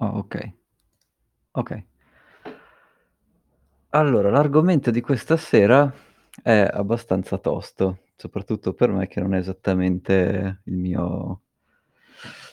Oh, 0.00 0.18
okay. 0.18 0.52
Okay. 1.54 1.86
Allora, 3.90 4.30
l'argomento 4.30 4.90
di 4.90 5.00
questa 5.00 5.36
sera 5.36 5.90
è 6.42 6.68
abbastanza 6.70 7.38
tosto, 7.38 8.00
soprattutto 8.16 8.74
per 8.74 8.90
me 8.90 9.06
che 9.06 9.20
non 9.20 9.32
è 9.34 9.38
esattamente 9.38 10.60
il 10.64 10.76
mio 10.76 11.40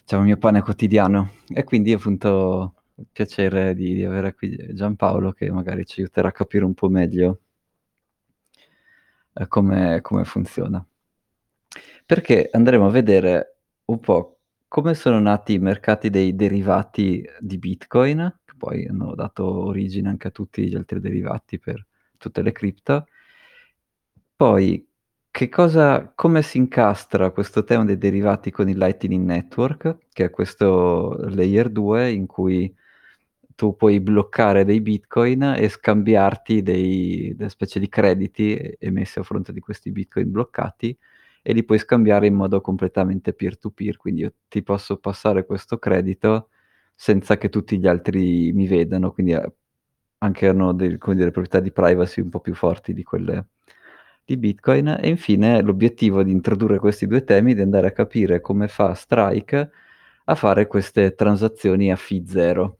diciamo 0.05 0.21
il 0.23 0.27
mio 0.27 0.37
pane 0.37 0.61
quotidiano. 0.61 1.31
E 1.47 1.63
quindi 1.63 1.93
appunto 1.93 2.73
il 2.95 3.07
piacere 3.11 3.73
di 3.73 3.93
di 3.93 4.03
avere 4.05 4.33
qui 4.35 4.55
Giampaolo 4.73 5.31
che 5.31 5.49
magari 5.51 5.85
ci 5.85 6.01
aiuterà 6.01 6.27
a 6.29 6.31
capire 6.31 6.65
un 6.65 6.73
po' 6.73 6.89
meglio 6.89 7.39
ehm, 9.35 9.47
come 9.47 10.01
come 10.01 10.25
funziona. 10.25 10.85
Perché 12.05 12.49
andremo 12.51 12.87
a 12.87 12.89
vedere 12.89 13.57
un 13.85 13.99
po' 13.99 14.39
come 14.73 14.95
sono 14.95 15.19
nati 15.19 15.53
i 15.53 15.59
mercati 15.59 16.09
dei 16.09 16.35
derivati 16.35 17.23
di 17.39 17.59
Bitcoin, 17.59 18.39
che 18.43 18.53
poi 18.57 18.87
hanno 18.87 19.13
dato 19.13 19.45
origine 19.65 20.09
anche 20.09 20.29
a 20.29 20.31
tutti 20.31 20.67
gli 20.67 20.73
altri 20.73 20.99
derivati 20.99 21.59
per 21.59 21.85
tutte 22.17 22.41
le 22.41 22.51
cripto. 22.51 23.05
Poi 24.35 24.83
cosa 25.51 26.11
come 26.15 26.41
si 26.41 26.57
incastra 26.57 27.29
questo 27.29 27.63
tema 27.63 27.85
dei 27.85 27.99
derivati 27.99 28.49
con 28.49 28.67
il 28.67 28.79
Lightning 28.79 29.23
Network, 29.23 30.07
che 30.11 30.25
è 30.25 30.29
questo 30.31 31.17
layer 31.29 31.69
2 31.69 32.09
in 32.09 32.25
cui 32.25 32.75
tu 33.53 33.75
puoi 33.75 33.99
bloccare 33.99 34.65
dei 34.65 34.81
Bitcoin 34.81 35.53
e 35.55 35.69
scambiarti 35.69 36.63
dei 36.63 37.35
delle 37.35 37.49
specie 37.49 37.79
di 37.79 37.87
crediti 37.87 38.75
emessi 38.79 39.19
a 39.19 39.23
fronte 39.23 39.53
di 39.53 39.59
questi 39.59 39.91
Bitcoin 39.91 40.31
bloccati 40.31 40.97
e 41.43 41.53
li 41.53 41.63
puoi 41.65 41.79
scambiare 41.79 42.27
in 42.27 42.35
modo 42.35 42.61
completamente 42.61 43.33
peer 43.33 43.59
to 43.59 43.71
peer. 43.71 43.97
Quindi 43.97 44.21
io 44.23 44.33
ti 44.49 44.63
posso 44.63 44.97
passare 44.97 45.45
questo 45.45 45.77
credito 45.79 46.49
senza 46.95 47.37
che 47.37 47.49
tutti 47.49 47.79
gli 47.79 47.87
altri 47.87 48.51
mi 48.53 48.67
vedano, 48.67 49.11
quindi, 49.13 49.33
ehm, 49.33 49.53
anche 50.19 50.47
hanno 50.47 50.73
del 50.73 50.97
come 50.99 51.15
dire, 51.17 51.31
proprietà 51.31 51.59
di 51.61 51.71
privacy 51.71 52.21
un 52.21 52.29
po' 52.29 52.39
più 52.41 52.55
forti 52.55 52.93
di 52.93 53.03
quelle 53.03 53.47
di 54.25 54.37
Bitcoin. 54.37 54.97
E 55.01 55.09
infine 55.09 55.61
l'obiettivo 55.61 56.23
di 56.23 56.31
introdurre 56.31 56.79
questi 56.79 57.07
2 57.07 57.23
temi 57.25 57.53
è 57.53 57.55
di 57.55 57.61
andare 57.61 57.87
a 57.87 57.91
capire 57.91 58.41
come 58.41 58.67
fa 58.69 58.93
Strike 58.95 59.71
a 60.25 60.35
fare 60.35 60.67
queste 60.67 61.15
transazioni 61.15 61.91
a 61.91 61.95
fee 61.97 62.23
0. 62.27 62.77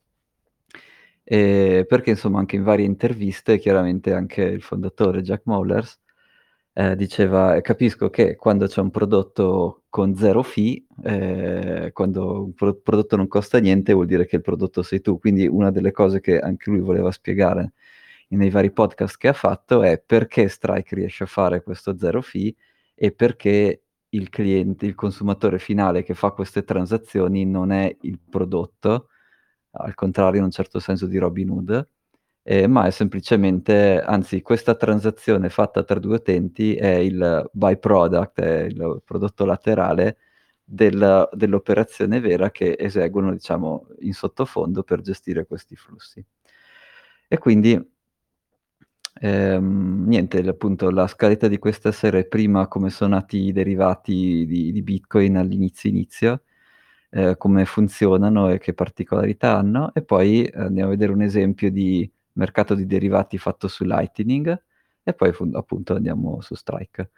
Ehm, 1.25 1.85
perché 1.85 2.11
insomma 2.11 2.39
anche 2.39 2.55
in 2.57 2.63
varie 2.63 2.85
interviste, 2.85 3.57
chiaramente 3.57 4.13
anche 4.13 4.41
il 4.43 4.61
fondatore 4.61 5.21
Jack 5.21 5.43
Mallers, 5.45 5.99
ehm, 6.73 6.93
diceva: 6.95 7.61
"Capisco 7.61 8.09
che 8.09 8.35
quando 8.35 8.67
c'è 8.67 8.81
un 8.81 8.91
prodotto 8.91 9.83
con 9.89 10.15
0 10.15 10.43
fee, 10.43 10.85
ehm, 11.03 11.91
quando 11.91 12.43
un 12.45 12.53
pro 12.53 12.75
prodotto 12.75 13.15
non 13.15 13.27
costa 13.27 13.59
niente 13.59 13.93
vuol 13.93 14.07
dire 14.07 14.25
che 14.25 14.37
il 14.37 14.41
prodotto 14.41 14.83
sei 14.83 15.01
tu." 15.01 15.19
Quindi 15.19 15.47
una 15.47 15.71
delle 15.71 15.91
cose 15.91 16.19
che 16.21 16.39
anche 16.39 16.69
lui 16.71 16.79
voleva 16.81 17.11
spiegare 17.11 17.73
nei 18.29 18.49
vari 18.49 18.71
podcast 18.71 19.17
che 19.17 19.27
ha 19.29 19.33
fatto 19.33 19.83
è 19.83 20.01
perché 20.03 20.47
Strike 20.47 20.95
riesce 20.95 21.23
a 21.23 21.27
fare 21.27 21.61
questo 21.63 21.97
0 21.97 22.21
fee 22.21 22.53
e 22.95 23.11
perché 23.11 23.83
il 24.09 24.29
cliente, 24.29 24.85
il 24.87 24.95
consumatore 24.95 25.59
finale 25.59 26.03
che 26.03 26.13
fa 26.15 26.31
queste 26.31 26.63
transazioni 26.63 27.45
non 27.45 27.71
è 27.71 27.95
il 28.01 28.19
prodotto, 28.29 29.09
al 29.71 29.95
contrario 29.95 30.39
in 30.39 30.45
un 30.45 30.51
certo 30.51 30.79
senso 30.79 31.07
di 31.07 31.17
Robinhood, 31.17 31.87
ehm, 32.43 32.71
ma 32.71 32.85
è 32.87 32.91
semplicemente 32.91 34.01
anzi 34.01 34.41
questa 34.41 34.75
transazione 34.75 35.49
fatta 35.49 35.83
tra 35.83 35.99
2 35.99 36.15
utenti 36.17 36.75
è 36.75 36.95
il 36.95 37.49
by-product, 37.53 38.39
è 38.41 38.61
il 38.63 39.01
prodotto 39.05 39.45
laterale 39.45 40.17
del 40.63 41.29
dell'operazione 41.33 42.19
vera 42.21 42.51
che 42.51 42.75
eseguono, 42.79 43.31
diciamo, 43.33 43.87
in 44.01 44.13
sottofondo 44.13 44.83
per 44.83 45.01
gestire 45.01 45.45
questi 45.45 45.75
flussi. 45.75 46.23
E 47.31 47.37
quindi, 47.37 47.79
ehm, 49.21 50.05
niente, 50.07 50.39
appunto 50.47 50.89
la 50.89 51.07
scaletta 51.07 51.47
di 51.47 51.57
questa 51.59 51.91
sera 51.91 52.17
è 52.17 52.25
prima 52.25 52.67
come 52.67 52.89
sono 52.89 53.15
nati 53.15 53.37
i 53.47 53.51
derivati 53.51 54.45
di 54.45 54.71
di 54.71 54.81
Bitcoin 54.81 55.37
all'inizio 55.37 55.89
inizio, 55.89 56.43
ehm, 57.11 57.37
come 57.37 57.65
funzionano 57.65 58.49
e 58.49 58.57
che 58.59 58.73
particolarità 58.73 59.57
hanno, 59.57 59.93
e 59.93 60.03
poi 60.03 60.49
andiamo 60.53 60.89
a 60.89 60.91
vedere 60.93 61.11
un 61.13 61.21
esempio 61.21 61.71
di 61.71 62.09
mercato 62.33 62.75
di 62.75 62.85
derivati 62.85 63.37
fatto 63.37 63.67
su 63.67 63.83
Lightning 63.83 64.63
e 65.03 65.13
poi 65.13 65.33
appunto 65.53 65.95
andiamo 65.95 66.41
su 66.41 66.55
Strike. 66.55 67.11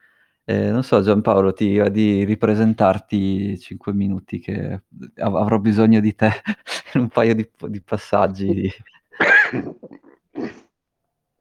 Ehm, 0.45 0.71
non 0.71 0.83
so 0.83 1.01
Giampaolo, 1.01 1.53
ti 1.53 1.77
va 1.77 1.89
di 1.89 2.23
ripresentarti 2.23 3.57
5 3.59 3.93
minuti 3.93 4.39
che 4.39 4.83
av 5.17 5.35
avrò 5.35 5.57
bisogno 5.59 5.99
di 5.99 6.13
te 6.15 6.29
in 6.93 7.01
un 7.01 7.09
paio 7.09 7.33
di 7.35 7.49
di 7.67 7.81
passaggi. 7.81 8.69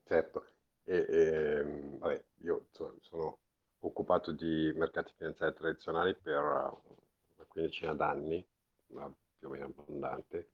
Certo. 0.06 0.46
E, 0.84 1.06
ehm, 1.08 1.98
vabbè, 1.98 2.24
io 2.42 2.66
so 2.70 2.96
sono 3.00 3.38
occupato 3.80 4.32
di 4.32 4.72
mercati 4.76 5.12
finanziari 5.16 5.54
tradizionali 5.54 6.14
per 6.14 6.38
una 6.38 7.44
quindicina 7.48 7.94
d'anni, 7.94 8.44
più 8.86 9.48
o 9.48 9.50
meno 9.50 9.66
abbondante. 9.66 10.50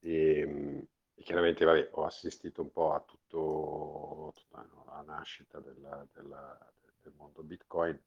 Ehm, 0.00 0.82
e 1.14 1.22
chiaramente 1.22 1.64
vabbè, 1.64 1.88
ho 1.92 2.04
assistito 2.04 2.62
un 2.62 2.70
po' 2.72 2.92
a 2.92 3.00
tutto 3.00 4.32
tutta 4.34 4.62
no, 4.72 4.84
la 4.86 5.02
nascita 5.02 5.58
del 5.60 6.08
del 6.12 6.58
del 7.02 7.12
mondo 7.16 7.42
Bitcoin 7.42 7.98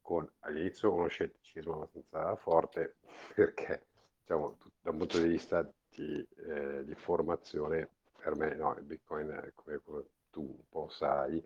con 0.00 0.28
all'inizio 0.40 0.92
uno 0.92 1.06
scetticismo 1.08 1.74
abbastanza 1.74 2.36
forte 2.36 2.96
perché 3.34 3.86
diciamo 4.20 4.58
da 4.80 4.90
un 4.90 4.98
punto 4.98 5.18
di 5.18 5.28
vista 5.28 5.62
di 5.88 6.26
ehm, 6.46 6.82
di 6.82 6.94
formazione 6.94 7.88
per 8.16 8.34
me, 8.36 8.54
no, 8.54 8.74
il 8.76 8.84
Bitcoin 8.84 9.52
come 9.54 9.80
come 9.84 10.04
tu 10.30 10.42
un 10.42 10.68
po' 10.68 10.88
sai, 10.88 11.42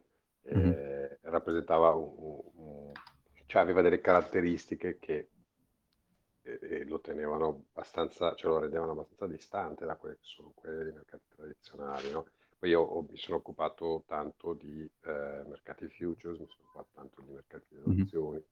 Mh-mh. 0.50 0.78
ehm, 0.78 1.16
rappresentava 1.22 1.90
u 1.94 2.02
u 2.18 2.52
un 2.56 2.92
cioè 3.46 3.62
aveva 3.62 3.80
delle 3.80 4.00
caratteristiche 4.00 4.98
che 4.98 5.30
e 6.46 6.58
e 6.60 6.84
lo 6.84 7.00
tenevano 7.00 7.64
abbastanza 7.72 8.34
cioè 8.34 8.50
lo 8.50 8.58
rendevano 8.60 8.92
abbastanza 8.92 9.26
distante 9.26 9.84
da 9.84 9.96
quelle 9.96 10.16
che 10.16 10.24
sono 10.24 10.52
quelle 10.54 10.84
dei 10.84 10.92
mercati 10.92 11.24
tradizionali, 11.34 12.10
no. 12.10 12.26
Poi 12.58 12.70
io 12.70 12.80
ho 12.82 13.02
mi 13.08 13.16
sono 13.18 13.36
occupato 13.38 14.04
tanto 14.06 14.54
di, 14.54 14.88
ehm, 15.04 15.46
mercati 15.48 15.88
futures, 15.88 16.38
mi 16.38 16.46
sono 16.48 16.62
occupato 16.68 16.88
tanto 16.94 17.20
di 17.22 17.32
mercati 17.32 17.66
delle 17.74 17.86
Mh-mh. 17.86 18.06
opzioni, 18.06 18.42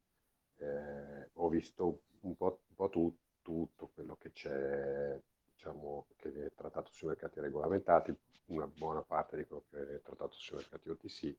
ehm, 0.59 1.29
ho 1.35 1.49
visto 1.49 2.03
un 2.21 2.37
po' 2.37 2.61
un 2.69 2.75
po' 2.77 2.89
tu 2.89 3.17
tutto 3.43 3.89
quello 3.95 4.17
che 4.17 4.33
c'è, 4.33 5.21
diciamo, 5.55 6.07
che 6.17 6.31
viene 6.31 6.51
trattato 6.55 6.91
sui 6.93 7.09
mercati 7.09 7.41
regolamentati, 7.41 8.15
una 8.47 8.67
buona 8.67 9.03
parte 9.03 9.37
di 9.37 9.45
quello 9.47 9.65
che 9.71 9.85
viene 9.85 10.03
trattato 10.03 10.33
sui 10.37 10.57
mercati 10.57 10.89
OTC, 10.91 11.37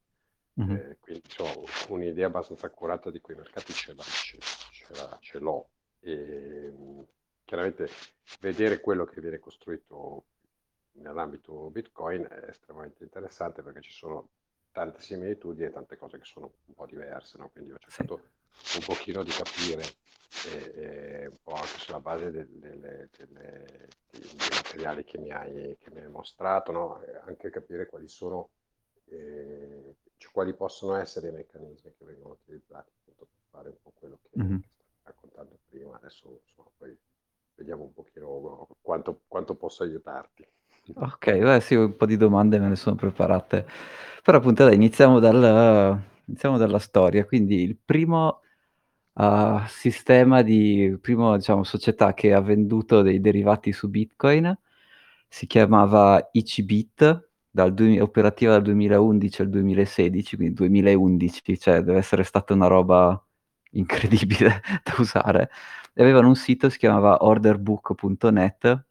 Mh-mh. 0.58 0.80
ehm, 0.80 0.98
quindi 1.00 1.22
c'ho 1.28 1.64
un'idea 1.90 2.28
abbastanza 2.28 2.68
accurata 2.68 3.10
di 3.12 3.20
quei 3.22 3.38
mercati 3.38 3.74
ce 3.74 3.94
la 3.96 4.04
ce 4.04 4.94
la 4.94 5.18
ce 5.22 5.40
l'ho. 5.40 5.70
Ehm, 6.08 7.04
chiaramente 7.44 7.90
vedere 8.40 8.80
quello 8.80 9.06
che 9.06 9.20
viene 9.22 9.40
costruito 9.40 10.28
nell'ambito 10.98 11.70
Bitcoin 11.72 12.28
è 12.30 12.50
estremamente 12.50 13.04
interessante 13.04 13.64
perché 13.64 13.82
ci 13.82 13.92
sono 13.92 14.30
tante 14.72 15.02
similitudini 15.02 15.68
e 15.68 15.72
tante 15.72 15.98
cose 15.98 16.20
che 16.20 16.26
sono 16.26 16.54
un 16.66 16.74
po' 16.76 16.86
diverse, 16.86 17.38
no, 17.40 17.50
quindi 17.50 17.72
ho 17.72 17.78
Sì. 17.88 18.06
cercato 18.06 18.30
un 18.76 18.82
pochino 18.86 19.24
di 19.24 19.32
capire, 19.32 19.84
ehm, 20.48 20.72
ehm, 20.76 21.32
un 21.32 21.38
po' 21.42 21.54
anche 21.54 21.78
sulla 21.80 22.00
base 22.00 22.30
dei 22.32 22.48
materiali 24.52 25.04
che 25.06 25.18
mi 25.18 25.32
hai 25.32 25.76
che 25.80 25.90
mi 25.92 26.02
hai 26.02 26.10
mostrato, 26.10 26.72
no, 26.72 27.02
anche 27.24 27.50
capire 27.50 27.88
quali 27.88 28.08
sono, 28.08 28.52
ehm, 29.06 29.94
cioè 30.18 30.32
quali 30.32 30.54
possono 30.56 30.96
essere 30.96 31.30
i 31.30 31.32
meccanismi 31.32 31.94
che 31.96 32.06
vengono 32.06 32.34
utilizzati 32.34 32.92
appunto 32.92 33.26
per 33.26 33.40
fare 33.50 33.70
un 33.70 33.78
po' 33.82 33.92
quello 33.92 34.20
che 34.22 34.30
Mh-mh. 34.36 34.66
che 34.75 34.75
raccontando 35.06 35.60
prima. 35.70 35.96
Adesso 35.96 36.42
insomma 36.44 36.70
poi 36.78 36.98
vediamo 37.56 37.84
un 37.84 37.94
pochino 37.94 38.68
quanto 38.82 39.22
quanto 39.28 39.56
posso 39.56 39.84
aiutarti. 39.84 40.46
Okay, 40.96 41.42
beh 41.42 41.62
sì, 41.62 41.76
un 41.76 41.96
po' 41.96 42.06
di 42.06 42.18
domande 42.18 42.60
me 42.60 42.70
le 42.70 42.76
sono 42.76 42.96
preparate. 42.96 43.66
Però 44.24 44.38
appunto 44.38 44.66
dai, 44.66 44.76
iniziamo 44.76 45.20
dal 45.20 46.00
iniziamo 46.26 46.58
dalla 46.58 46.80
storia. 46.80 47.26
Quindi 47.26 47.62
il 47.64 47.78
primo, 47.84 48.42
uhm, 49.14 49.66
sistema 49.68 50.42
di 50.44 50.98
primo 51.02 51.36
diciamo 51.38 51.64
società 51.64 52.14
che 52.14 52.34
ha 52.34 52.42
venduto 52.42 53.02
dei 53.02 53.22
derivati 53.22 53.72
su 53.74 53.90
Bitcoin 53.90 54.58
si 55.28 55.48
chiamava 55.48 56.30
iCBit, 56.34 57.30
dal 57.50 57.74
dui 57.74 58.00
operativa 58.00 58.54
dal 58.54 58.64
2011 58.64 59.42
al 59.42 59.50
2016, 59.50 60.36
quindi 60.38 60.56
2011, 60.56 61.58
cioè 61.60 61.82
deve 61.82 62.00
essere 62.00 62.24
stata 62.24 62.54
una 62.54 62.68
roba 62.68 63.25
incredibile 63.76 64.62
da 64.84 64.96
usare. 65.00 65.50
E 65.94 66.04
avevano 66.04 66.28
un 66.30 66.36
sito, 66.36 66.70
si 66.70 66.78
chiamava 66.78 67.24
orderbook.net, 67.24 68.86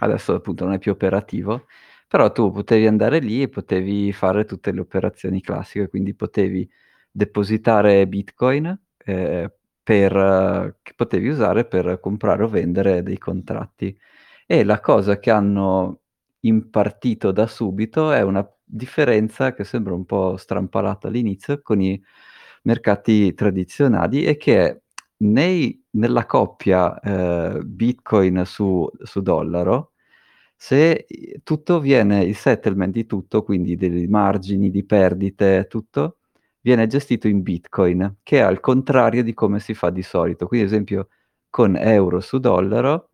adesso 0.00 0.34
appunto 0.34 0.64
non 0.64 0.74
è 0.74 0.78
più 0.78 0.92
operativo, 0.92 1.66
però 2.08 2.32
tu 2.32 2.50
potevi 2.52 2.86
andare 2.86 3.18
lì 3.20 3.42
e 3.42 3.48
potevi 3.48 4.12
fare 4.12 4.44
tutte 4.44 4.72
le 4.72 4.80
operazioni 4.80 5.40
classiche, 5.40 5.88
quindi 5.88 6.14
potevi 6.14 6.68
depositare 7.10 8.06
Bitcoin, 8.06 8.78
ehm, 9.04 9.52
per 9.82 10.76
che 10.82 10.92
potevi 10.94 11.28
usare 11.28 11.64
per 11.66 11.98
comprare 12.00 12.44
o 12.44 12.48
vendere 12.48 13.02
dei 13.02 13.18
contratti. 13.18 13.96
E 14.46 14.64
la 14.64 14.80
cosa 14.80 15.18
che 15.18 15.30
hanno 15.30 16.00
impartito 16.40 17.32
da 17.32 17.46
subito 17.46 18.12
è 18.12 18.22
una 18.22 18.48
differenza 18.64 19.52
che 19.54 19.64
sembra 19.64 19.94
un 19.94 20.04
po' 20.04 20.36
strampalata 20.36 21.08
all'inizio 21.08 21.60
con 21.62 21.80
i 21.80 22.00
mercati 22.62 23.34
tradizionali 23.34 24.24
e 24.24 24.36
che 24.36 24.82
nei 25.18 25.78
nella 25.92 26.26
coppia, 26.26 26.98
ehm, 27.00 27.62
Bitcoin 27.64 28.42
su 28.46 28.88
su 29.02 29.20
dollaro, 29.22 29.92
se 30.56 31.06
tutto 31.42 31.80
viene 31.80 32.22
il 32.24 32.36
settlement 32.36 32.92
di 32.92 33.06
tutto, 33.06 33.42
quindi 33.42 33.76
dei 33.76 34.06
margini 34.08 34.70
di 34.70 34.84
perdite, 34.84 35.66
tutto, 35.68 36.18
viene 36.60 36.86
gestito 36.86 37.28
in 37.28 37.42
Bitcoin, 37.42 38.16
che 38.22 38.38
è 38.38 38.40
al 38.42 38.60
contrario 38.60 39.22
di 39.24 39.34
come 39.34 39.60
si 39.60 39.74
fa 39.74 39.90
di 39.90 40.02
solito. 40.02 40.46
Quindi 40.46 40.66
ad 40.66 40.72
esempio 40.72 41.08
con 41.50 41.76
euro 41.76 42.20
su 42.20 42.38
dollaro, 42.38 43.10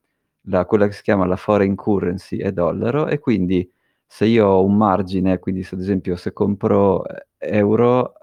la 0.48 0.64
quella 0.66 0.86
che 0.86 0.92
si 0.94 1.02
chiama 1.02 1.26
la 1.26 1.36
foreign 1.36 1.74
currency 1.74 2.38
è 2.38 2.52
dollaro 2.52 3.06
e 3.08 3.18
quindi 3.20 3.68
se 4.06 4.26
io 4.26 4.46
ho 4.48 4.64
un 4.64 4.76
margine, 4.76 5.38
quindi 5.38 5.62
se 5.64 5.74
ad 5.76 5.80
esempio 5.82 6.16
se 6.16 6.32
compro 6.32 7.04
e 7.06 7.26
euro 7.38 8.14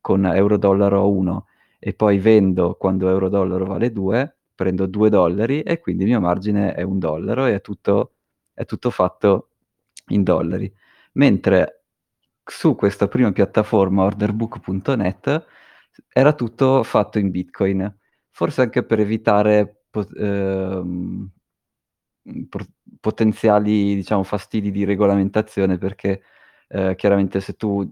con 0.00 0.26
euro 0.26 0.56
dollaro 0.58 1.00
a 1.00 1.04
1 1.04 1.46
e 1.78 1.94
poi 1.94 2.18
vendo 2.18 2.74
quando 2.76 3.08
euro 3.10 3.28
dollaro 3.28 3.64
vale 3.66 3.92
2, 3.92 4.36
prendo 4.54 4.86
2 4.86 5.10
dollari 5.10 5.62
e 5.62 5.80
quindi 5.80 6.04
il 6.04 6.10
mio 6.10 6.20
margine 6.20 6.74
è 6.74 6.82
1 6.82 6.98
dollaro 6.98 7.46
e 7.46 7.54
è 7.56 7.60
tutto 7.60 8.14
è 8.54 8.64
tutto 8.66 8.90
fatto 8.90 9.48
in 10.08 10.22
dollari. 10.24 10.72
Mentre 11.14 11.84
su 12.44 12.74
questa 12.76 13.08
prima 13.08 13.32
piattaforma 13.32 14.04
orderbook.net 14.04 15.46
era 16.12 16.32
tutto 16.34 16.82
fatto 16.84 17.18
in 17.18 17.30
Bitcoin, 17.30 17.94
forse 18.30 18.62
anche 18.62 18.82
per 18.84 19.00
evitare 19.00 19.84
pot 19.90 20.10
ehm, 20.16 21.30
por 22.50 22.66
potenziali, 23.00 23.94
diciamo, 23.96 24.22
fastidi 24.24 24.70
di 24.70 24.84
regolamentazione 24.84 25.78
perché, 25.78 26.22
ehm, 26.68 26.94
chiaramente 26.96 27.40
se 27.40 27.54
tu 27.54 27.90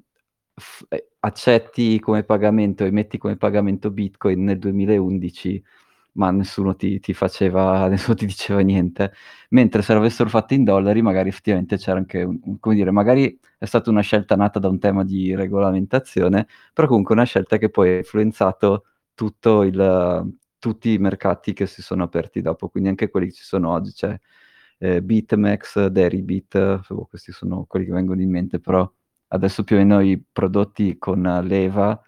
f 0.56 0.84
ehm, 0.88 1.00
accetti 1.20 1.99
come 2.00 2.25
pagamento 2.25 2.85
e 2.85 2.91
metti 2.91 3.19
come 3.19 3.37
pagamento 3.37 3.91
Bitcoin 3.91 4.44
nel 4.44 4.59
2011, 4.59 5.62
ma 6.12 6.31
nessuno 6.31 6.75
ti 6.76 7.00
ti 7.00 7.15
faceva 7.15 7.88
nessuno 7.91 8.17
ti 8.17 8.26
diceva 8.26 8.61
niente. 8.61 9.12
Mentre 9.50 9.82
se 9.82 9.94
l'avessero 9.94 10.29
fatto 10.29 10.55
in 10.55 10.65
dollari 10.65 11.03
magari 11.03 11.29
effettivamente 11.31 11.76
c'era 11.76 11.99
anche 11.99 12.23
un 12.23 12.59
come 12.61 12.75
dire, 12.75 12.91
magari 12.91 13.38
è 13.59 13.65
stata 13.67 13.91
una 13.91 14.00
scelta 14.03 14.37
nata 14.37 14.59
da 14.59 14.69
un 14.69 14.79
tema 14.79 15.05
di 15.05 15.35
regolamentazione, 15.35 16.47
però 16.73 16.87
comunque 16.88 17.15
una 17.15 17.25
scelta 17.25 17.56
che 17.59 17.70
poi 17.70 17.91
ha 17.94 17.97
influenzato 17.99 18.85
tutto 19.15 19.62
il 19.65 20.32
tutti 20.59 20.93
i 20.93 20.99
mercati 20.99 21.53
che 21.53 21.67
si 21.67 21.82
sono 21.82 22.03
aperti 22.05 22.41
dopo, 22.41 22.69
quindi 22.69 22.88
anche 22.88 23.09
quelli 23.11 23.26
che 23.29 23.32
ci 23.35 23.44
sono 23.44 23.70
oggi. 23.73 23.93
C'è, 23.93 24.19
ehm, 24.79 25.05
BitMEX, 25.05 25.87
Deribit, 25.87 26.81
boh, 26.88 27.06
questi 27.06 27.32
sono 27.32 27.65
quelli 27.67 27.87
che 27.87 27.93
vengono 27.93 28.20
in 28.23 28.31
mente, 28.31 28.59
però 28.61 28.91
adesso 29.28 29.64
più 29.64 29.76
o 29.76 29.78
meno 29.80 30.00
i 30.00 30.22
prodotti 30.32 30.98
con 30.98 31.22
leva 31.44 32.00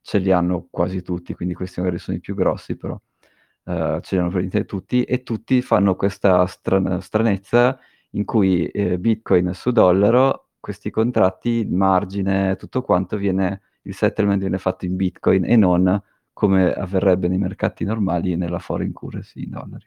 ce 0.00 0.18
li 0.18 0.32
hanno 0.32 0.66
quasi 0.70 1.02
tutti, 1.02 1.34
quindi 1.34 1.54
questi 1.54 1.80
magari 1.80 1.98
sono 1.98 2.16
i 2.16 2.20
più 2.20 2.34
grossi, 2.34 2.76
però, 2.76 2.98
ehm, 3.66 4.00
ce 4.02 4.16
li 4.16 4.20
hanno 4.22 4.30
praticamente 4.30 4.64
tutti 4.66 5.04
e 5.04 5.22
tutti 5.22 5.62
fanno 5.62 5.96
questa 5.96 6.46
stran 6.46 7.00
stranezza 7.02 7.78
in 8.12 8.24
cui, 8.24 8.66
ehm, 8.68 9.00
Bitcoin 9.00 9.52
su 9.54 9.70
dollaro, 9.72 10.48
questi 10.60 10.90
contratti, 10.90 11.66
margine, 11.70 12.56
tutto 12.56 12.82
quanto 12.82 13.16
viene 13.16 13.62
il 13.82 13.94
settlement 13.94 14.40
viene 14.40 14.58
fatto 14.58 14.84
in 14.86 14.96
Bitcoin 14.96 15.44
e 15.46 15.56
non 15.56 16.00
come 16.32 16.72
avverrebbe 16.72 17.28
nei 17.28 17.38
mercati 17.38 17.84
normali 17.84 18.36
nella 18.36 18.58
foreign 18.60 18.92
currency 18.92 19.44
in 19.44 19.50
dollari. 19.50 19.86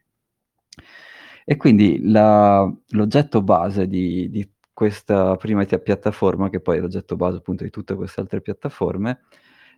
E 1.47 1.57
quindi 1.57 1.99
la 2.09 2.71
l'oggetto 2.89 3.41
base 3.41 3.87
di 3.87 4.29
di 4.29 4.47
questa 4.81 5.35
prima 5.35 5.63
tia 5.63 5.77
piattaforma, 5.77 6.49
che 6.49 6.59
poi 6.59 6.77
è 6.77 6.79
l'oggetto 6.79 7.15
base 7.15 7.37
appunto 7.37 7.63
di 7.63 7.69
tutte 7.69 7.93
queste 7.93 8.19
altre 8.19 8.41
piattaforme, 8.41 9.19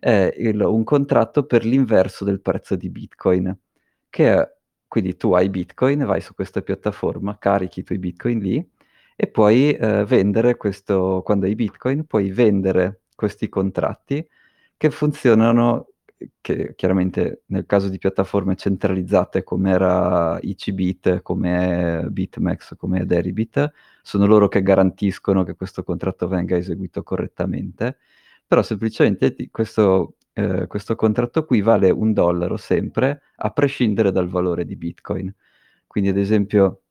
è 0.00 0.32
il 0.38 0.62
un 0.62 0.82
contratto 0.82 1.44
per 1.44 1.66
l'inverso 1.66 2.24
del 2.24 2.40
prezzo 2.40 2.74
di 2.74 2.88
Bitcoin, 2.88 3.54
che 4.08 4.32
è 4.32 4.52
quindi 4.88 5.14
tu 5.18 5.34
hai 5.34 5.50
Bitcoin, 5.50 6.06
vai 6.06 6.22
su 6.22 6.32
questa 6.34 6.62
piattaforma, 6.62 7.36
carichi 7.36 7.80
i 7.80 7.82
tuoi 7.82 7.98
Bitcoin 7.98 8.38
lì 8.38 8.66
e 9.14 9.26
puoi, 9.26 9.72
ehm, 9.72 10.04
vendere 10.06 10.56
questo 10.56 11.20
quando 11.22 11.44
hai 11.44 11.54
Bitcoin, 11.54 12.06
puoi 12.06 12.30
vendere 12.30 13.02
questi 13.14 13.50
contratti 13.50 14.26
che 14.78 14.90
funzionano 14.90 15.88
che 16.40 16.74
chiaramente 16.76 17.42
nel 17.48 17.66
caso 17.66 17.88
di 17.90 17.98
piattaforme 17.98 18.56
centralizzate 18.56 19.42
com'era 19.42 20.38
ICBit, 20.40 21.20
come 21.20 22.06
BitMEX, 22.08 22.74
come 22.76 23.04
Deribit, 23.04 23.70
sono 24.06 24.26
loro 24.26 24.48
che 24.48 24.62
garantiscono 24.62 25.44
che 25.44 25.56
questo 25.56 25.82
contratto 25.82 26.28
venga 26.28 26.56
eseguito 26.58 27.02
correttamente, 27.02 27.96
però 28.46 28.62
semplicemente 28.62 29.34
questo 29.50 30.16
ehm, 30.34 30.66
questo 30.68 30.94
contratto 30.96 31.46
qui 31.46 31.62
vale 31.62 31.90
1 31.90 32.12
dollaro 32.12 32.56
sempre, 32.58 33.22
a 33.36 33.50
prescindere 33.50 34.12
dal 34.12 34.28
valore 34.28 34.66
di 34.66 34.76
Bitcoin. 34.76 35.34
Quindi 35.86 36.10
ad 36.10 36.18
esempio 36.18 36.82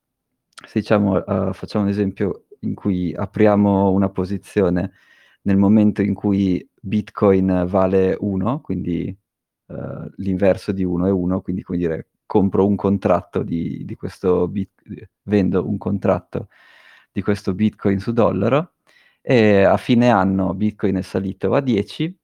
se 0.67 0.79
diciamo, 0.81 1.23
uhm, 1.25 1.53
facciamo 1.53 1.85
un 1.85 1.91
esempio 1.91 2.45
in 2.61 2.73
cui 2.75 3.13
apriamo 3.15 3.91
una 3.91 4.09
posizione 4.09 4.93
nel 5.43 5.57
momento 5.57 6.01
in 6.01 6.13
cui 6.15 6.67
Bitcoin 6.81 7.65
vale 7.67 8.17
1, 8.19 8.61
quindi, 8.61 9.15
uhm, 9.67 10.09
l'inverso 10.17 10.71
di 10.73 10.83
1 10.85 11.05
è 11.07 11.11
1, 11.11 11.41
quindi 11.41 11.63
come 11.63 11.77
dire, 11.79 12.07
compro 12.27 12.65
un 12.67 12.75
contratto 12.77 13.43
di 13.43 13.83
di 13.85 13.95
questo 13.95 14.47
bit 14.47 14.71
vendo 15.23 15.67
un 15.69 15.77
contratto 15.77 16.47
di 17.13 17.21
questo 17.21 17.53
Bitcoin 17.53 17.99
su 17.99 18.11
dollaro 18.13 18.73
e 19.21 19.63
a 19.63 19.77
fine 19.77 20.09
anno 20.09 20.53
Bitcoin 20.55 20.95
è 20.97 21.01
salito 21.03 21.53
a 21.53 21.61
10 21.61 22.17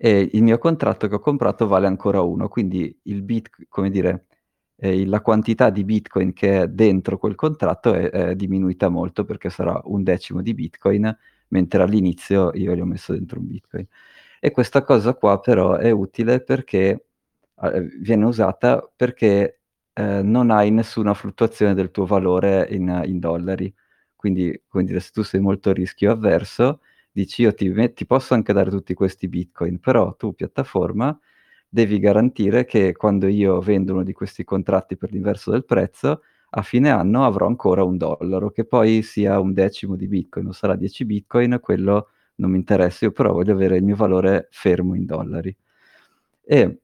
e 0.00 0.30
il 0.32 0.42
mio 0.44 0.58
contratto 0.58 1.08
che 1.08 1.16
ho 1.16 1.18
comprato 1.18 1.66
vale 1.66 1.88
ancora 1.88 2.20
1, 2.20 2.48
quindi 2.48 2.96
il 3.04 3.22
bitc 3.22 3.64
come 3.68 3.90
dire, 3.90 4.26
il 4.76 5.08
la 5.08 5.20
quantità 5.20 5.70
di 5.70 5.82
Bitcoin 5.82 6.32
che 6.32 6.62
è 6.62 6.68
dentro 6.68 7.18
quel 7.18 7.34
contratto 7.34 7.92
è 7.94 8.08
è 8.10 8.36
diminuita 8.36 8.88
molto 8.88 9.24
perché 9.24 9.50
sarà 9.50 9.80
1/10 9.86 10.40
di 10.42 10.54
Bitcoin, 10.54 11.16
mentre 11.48 11.82
all'inizio 11.82 12.52
io 12.54 12.74
gli 12.76 12.80
ho 12.80 12.84
messo 12.84 13.12
dentro 13.12 13.40
1 13.40 13.46
Bitcoin. 13.48 13.86
E 14.40 14.52
questa 14.52 14.84
cosa 14.84 15.14
qua 15.14 15.40
però 15.40 15.74
è 15.74 15.90
utile 15.90 16.42
perché 16.44 17.06
a 17.56 17.74
ehm, 17.74 17.88
viene 18.00 18.24
usata 18.24 18.88
perché, 18.94 19.62
ehm, 19.98 20.30
non 20.30 20.50
hai 20.50 20.70
nessuna 20.70 21.14
fluttuazione 21.14 21.74
del 21.74 21.90
tuo 21.92 22.06
valore 22.06 22.66
in 22.70 23.02
in 23.06 23.18
dollari. 23.20 23.72
Quindi, 24.16 24.62
come 24.68 24.84
dire, 24.84 25.00
se 25.00 25.10
tu 25.12 25.22
sei 25.22 25.40
molto 25.40 25.72
rischio 25.72 26.12
avverso, 26.12 26.80
dici: 27.12 27.42
"Io 27.42 27.54
ti 27.54 27.72
ti 27.94 28.06
posso 28.06 28.34
anche 28.34 28.52
dare 28.54 28.70
tutti 28.70 28.94
questi 28.94 29.28
Bitcoin, 29.28 29.80
però 29.80 30.14
tu 30.16 30.34
piattaforma 30.34 31.18
devi 31.68 31.98
garantire 32.00 32.64
che 32.66 32.94
quando 32.96 33.26
io 33.28 33.60
vendo 33.60 33.92
uno 33.94 34.02
di 34.04 34.12
questi 34.14 34.44
contratti 34.44 34.96
per 34.96 35.12
l'inverso 35.12 35.50
del 35.52 35.64
prezzo, 35.66 36.22
a 36.50 36.62
fine 36.62 36.90
anno 36.90 37.24
avrò 37.26 37.46
ancora 37.46 37.84
1 37.84 37.98
dollaro, 37.98 38.50
che 38.50 38.64
poi 38.66 39.02
sia 39.02 39.38
1/10 39.40 39.96
di 39.96 40.08
Bitcoin 40.08 40.46
o 40.48 40.52
sarà 40.52 40.76
10 40.76 41.04
Bitcoin, 41.06 41.58
quello 41.62 42.08
non 42.36 42.50
mi 42.52 42.58
interessa, 42.58 43.06
io 43.06 43.12
però 43.12 43.32
voglio 43.34 43.52
avere 43.54 43.76
il 43.78 43.84
mio 43.84 43.96
valore 43.96 44.48
fermo 44.52 44.94
in 44.96 45.06
dollari." 45.06 45.54
E 46.46 46.80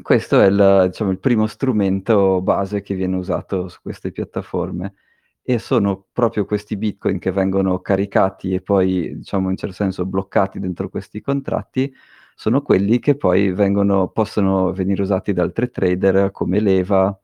questo 0.00 0.40
è 0.40 0.46
il 0.46 0.86
diciamo 0.90 1.10
il 1.10 1.18
primo 1.18 1.46
strumento 1.46 2.40
base 2.40 2.80
che 2.80 2.94
viene 2.94 3.16
usato 3.16 3.68
su 3.68 3.78
queste 3.82 4.10
piattaforme 4.10 4.94
e 5.42 5.58
sono 5.58 6.06
proprio 6.12 6.46
questi 6.46 6.76
Bitcoin 6.78 7.18
che 7.18 7.30
vengono 7.32 7.80
caricati 7.80 8.54
e 8.54 8.62
poi, 8.62 9.16
diciamo 9.18 9.50
in 9.50 9.56
certo 9.56 9.74
senso 9.74 10.06
bloccati 10.06 10.60
dentro 10.60 10.88
questi 10.88 11.20
contratti, 11.20 11.92
sono 12.34 12.62
quelli 12.62 13.00
che 13.00 13.16
poi 13.16 13.52
vengono 13.52 14.08
possono 14.08 14.72
venire 14.72 15.02
usati 15.02 15.32
da 15.34 15.42
altri 15.42 15.70
trader 15.70 16.30
come 16.30 16.60
leva 16.60 17.14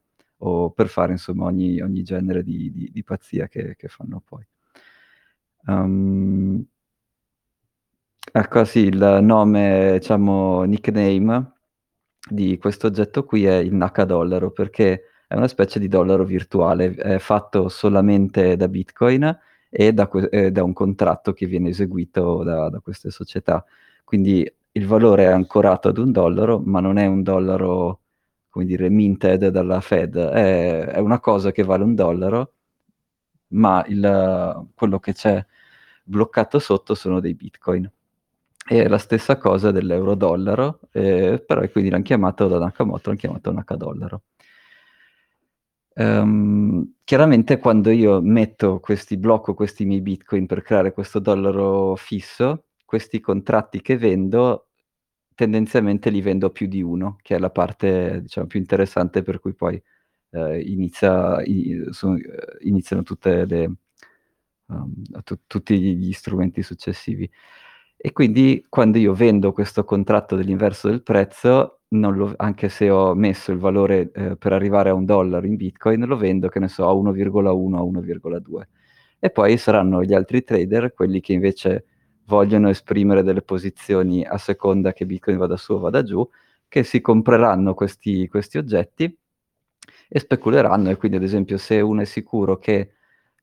o 0.41 0.71
per 0.71 0.89
fare 0.89 1.13
insomma 1.13 1.47
ogni 1.47 1.81
ogni 1.81 2.03
genere 2.03 2.43
di 2.43 2.71
di 2.71 2.91
di 2.93 3.03
pazzia 3.05 3.49
che 3.49 3.77
che 3.77 3.89
fanno 3.89 4.21
poi. 4.27 4.45
Uhm 5.67 6.69
Ecco 8.33 8.65
sì, 8.65 8.81
il 8.81 9.19
nome, 9.23 9.93
diciamo 9.99 10.63
nickname 10.65 11.53
di 12.31 12.59
questo 12.59 12.87
oggetto 12.89 13.25
qui 13.25 13.45
è 13.47 13.57
il 13.57 13.75
Nakadollaro, 13.75 14.51
perché 14.51 15.05
è 15.27 15.35
una 15.35 15.49
specie 15.49 15.79
di 15.79 15.89
dollaro 15.89 16.25
virtuale, 16.25 16.95
è 16.95 17.19
fatto 17.19 17.69
solamente 17.69 18.57
da 18.57 18.69
Bitcoin 18.69 19.39
e 19.71 19.93
da 19.93 20.07
que 20.09 20.29
e 20.31 20.51
da 20.51 20.63
un 20.65 20.73
contratto 20.73 21.33
che 21.33 21.47
viene 21.47 21.69
eseguito 21.71 22.43
da 22.43 22.69
da 22.71 22.81
queste 22.81 23.11
società. 23.11 23.65
Quindi 24.05 24.51
il 24.73 24.87
valore 24.87 25.25
è 25.25 25.27
ancorato 25.27 25.89
ad 25.89 25.99
1 25.99 26.11
dollaro, 26.13 26.61
ma 26.65 26.81
non 26.81 26.99
è 26.99 27.07
un 27.07 27.23
dollaro, 27.23 28.01
come 28.49 28.65
dire, 28.65 28.89
minted 28.89 29.49
dalla 29.49 29.81
Fed, 29.81 30.17
è 30.17 30.85
è 30.87 30.99
una 30.99 31.21
cosa 31.21 31.53
che 31.53 31.63
vale 31.65 31.85
1 31.85 31.95
dollaro, 31.95 32.53
ma 33.49 33.85
il 33.89 34.69
quello 34.75 34.99
che 35.01 35.13
c'è 35.15 35.45
bloccato 36.05 36.59
sotto 36.59 36.95
sono 36.95 37.21
dei 37.21 37.35
Bitcoin. 37.35 37.91
E 38.67 38.87
la 38.89 38.99
stessa 38.99 39.39
cosa 39.39 39.71
dell'euro-dollaro, 39.71 40.81
ehm, 40.93 41.43
però 41.47 41.67
quindi 41.71 41.91
l'han 41.91 42.03
chiamato 42.03 42.49
da 42.49 42.59
Nakamoto, 42.59 43.09
l'han 43.11 43.19
chiamato 43.19 43.53
Nakadollaro. 43.53 44.23
Ehm, 45.97 46.95
chiaramente 47.05 47.59
quando 47.59 47.91
io 47.91 48.21
metto 48.21 48.79
questi 48.81 49.17
blocco 49.17 49.55
questi 49.55 49.85
miei 49.85 50.01
Bitcoin 50.01 50.47
per 50.47 50.63
creare 50.63 50.93
questo 50.93 51.19
dollaro 51.19 51.97
fisso, 51.97 52.67
questi 52.85 53.21
contratti 53.21 53.81
che 53.81 53.97
vendo 53.99 54.69
tendenzialmente 55.35 56.11
li 56.11 56.21
vendo 56.23 56.51
più 56.51 56.67
di 56.69 56.83
1, 56.83 57.17
che 57.23 57.37
è 57.37 57.39
la 57.39 57.51
parte 57.51 58.21
diciamo 58.23 58.47
più 58.47 58.59
interessante 58.61 59.23
per 59.23 59.41
cui 59.41 59.55
poi, 59.55 59.81
ehm, 60.31 60.61
inizia 60.65 61.43
i 61.45 61.87
sono 61.91 62.17
ehm, 62.17 62.23
iniziano 62.61 63.03
le 63.47 63.65
uhm, 64.69 65.03
tu 65.25 65.39
tutti 65.47 65.81
gli 65.97 66.13
strumenti 66.13 66.63
successivi. 66.63 67.31
E 68.01 68.13
quindi 68.13 68.65
quando 68.69 68.97
io 68.97 69.13
vendo 69.13 69.51
questo 69.53 69.83
contratto 69.83 70.37
dell'inverso 70.37 70.87
del 70.89 71.03
prezzo, 71.03 71.81
lo 71.89 72.33
anche 72.37 72.69
se 72.69 72.89
ho 72.91 73.13
messo 73.17 73.51
il 73.51 73.59
valore, 73.59 74.13
ehm, 74.13 74.37
per 74.37 74.53
arrivare 74.53 74.91
a 74.91 74.95
1 74.95 75.05
dollaro 75.05 75.45
in 75.47 75.57
Bitcoin, 75.57 76.05
lo 76.07 76.17
vendo, 76.17 76.47
che 76.49 76.61
ne 76.61 76.69
so, 76.69 76.87
a 76.87 76.93
1,1, 76.93 77.77
a 77.79 77.83
1,2. 77.83 78.69
E 79.19 79.31
poi 79.31 79.59
saranno 79.59 80.05
gli 80.05 80.15
altri 80.15 80.45
trader, 80.45 80.95
quelli 80.95 81.19
che 81.21 81.33
invece 81.33 81.87
vogliono 82.27 82.69
esprimere 82.69 83.25
delle 83.25 83.43
posizioni 83.43 84.25
a 84.25 84.39
seconda 84.39 84.93
che 84.93 85.05
Bitcoin 85.05 85.37
vada 85.37 85.57
su 85.57 85.73
o 85.73 85.79
vada 85.81 86.05
giù, 86.05 86.29
che 86.69 86.85
si 86.85 87.01
compreranno 87.01 87.75
questi 87.75 88.29
questi 88.29 88.59
oggetti 88.59 89.13
e 90.09 90.19
speculeranno. 90.21 90.91
E 90.91 90.97
quindi 90.97 91.17
ad 91.17 91.25
esempio 91.25 91.59
se 91.59 91.81
uno 91.81 92.03
è 92.03 92.05
sicuro 92.05 92.59
che 92.59 92.93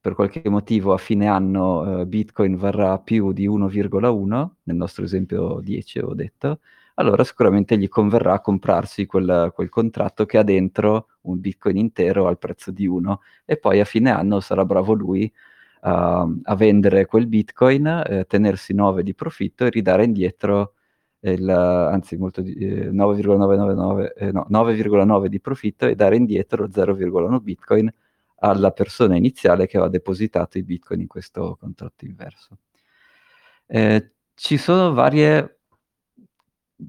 per 0.06 0.14
qualche 0.14 0.48
motivo 0.52 0.94
a 0.94 1.00
fine 1.00 1.26
anno, 1.26 2.02
ehm, 2.02 2.08
Bitcoin 2.08 2.58
varrà 2.58 3.00
più 3.00 3.32
di 3.34 3.48
1,1, 3.48 4.58
nel 4.66 4.76
nostro 4.76 5.04
esempio 5.04 5.60
10 5.64 5.98
avevo 5.98 6.14
detto, 6.14 6.60
allora 6.96 7.24
sicuramente 7.24 7.76
gli 7.76 7.88
converrà 7.88 8.40
comprarsi 8.40 9.08
quel 9.08 9.52
quel 9.56 9.70
contratto 9.70 10.28
che 10.28 10.38
ha 10.38 10.44
dentro 10.44 11.08
un 11.22 11.40
Bitcoin 11.40 11.78
intero 11.78 12.28
al 12.28 12.38
prezzo 12.38 12.70
di 12.70 12.86
1 12.86 13.20
e 13.46 13.58
poi 13.58 13.80
a 13.80 13.86
fine 13.86 14.12
anno 14.12 14.40
sarà 14.42 14.64
bravo 14.64 14.94
lui 14.94 15.32
a 15.82 16.28
a 16.44 16.56
vendere 16.56 17.06
quel 17.08 17.26
Bitcoin, 17.28 17.88
ehm, 18.08 18.26
tenersi 18.28 18.74
9 18.76 19.02
di 19.04 19.16
profitto 19.16 19.66
e 19.66 19.70
ridare 19.72 20.04
indietro 20.06 20.74
il 21.22 21.50
anzi 21.50 22.16
molto 22.18 22.42
di 22.42 22.54
ehm, 22.56 22.94
9,999 22.94 24.14
ehm, 24.18 24.32
no, 24.34 24.46
9,9 24.50 25.26
di 25.28 25.40
profitto 25.42 25.88
e 25.88 25.96
dare 25.96 26.16
indietro 26.18 26.68
0,1 26.70 27.42
Bitcoin 27.42 27.92
alla 28.40 28.72
persona 28.72 29.16
iniziale 29.16 29.68
che 29.68 29.78
aveva 29.78 29.92
depositato 29.92 30.58
i 30.58 30.64
Bitcoin 30.64 31.02
in 31.02 31.08
questo 31.08 31.58
contratto 31.60 32.06
inverso. 32.06 32.58
Ehm, 33.70 34.12
ci 34.36 34.58
sono 34.58 34.94
varie 34.94 35.58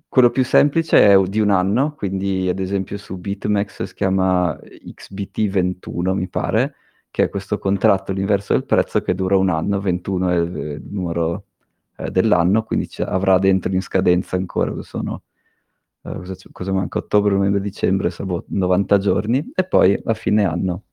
quello 0.08 0.30
più 0.30 0.44
semplice 0.44 1.06
è 1.12 1.22
di 1.28 1.38
1 1.40 1.50
anno, 1.50 1.94
quindi 1.94 2.48
ad 2.48 2.58
esempio 2.58 2.98
su 2.98 3.18
BitMEX 3.18 3.82
si 3.84 3.94
chiama 3.94 4.58
XBT21 4.60 6.12
mi 6.14 6.28
pare, 6.28 6.74
che 7.10 7.24
è 7.24 7.28
questo 7.28 7.58
contratto 7.58 8.12
l'inverso 8.12 8.52
del 8.54 8.64
prezzo 8.64 9.00
che 9.02 9.14
dura 9.14 9.36
1 9.36 9.48
anno, 9.48 9.80
21 9.80 10.28
è 10.30 10.36
il 10.36 10.56
il 10.56 10.82
numero, 10.90 11.44
ehm, 11.96 12.08
dell'anno, 12.08 12.64
quindi 12.64 12.88
avrà 12.98 13.38
dentro 13.38 13.72
in 13.72 13.80
scadenza 13.82 14.36
ancora 14.36 14.72
sono 14.82 15.22
ehm, 16.02 16.18
cosa 16.24 16.34
cosa 16.52 16.72
manca? 16.72 16.98
Ottobre, 16.98 17.34
novembre, 17.34 17.60
dicembre, 17.60 18.10
sa 18.10 18.24
boh, 18.24 18.44
90 18.48 18.98
giorni 18.98 19.52
e 19.54 19.64
poi 19.66 20.00
a 20.04 20.14
fine 20.14 20.44
anno, 20.44 20.84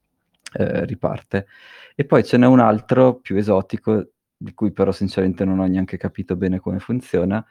ehm, 0.54 0.86
riparte. 0.86 1.48
E 1.96 2.06
poi 2.06 2.24
ce 2.24 2.38
n'è 2.38 2.46
un 2.48 2.60
altro 2.60 3.20
più 3.20 3.38
esotico, 3.38 4.12
di 4.38 4.54
cui 4.54 4.72
però 4.72 4.92
sinceramente 4.92 5.46
non 5.46 5.60
ho 5.60 5.66
neanche 5.68 5.98
capito 5.98 6.36
bene 6.36 6.60
come 6.60 6.80
funziona, 6.80 7.46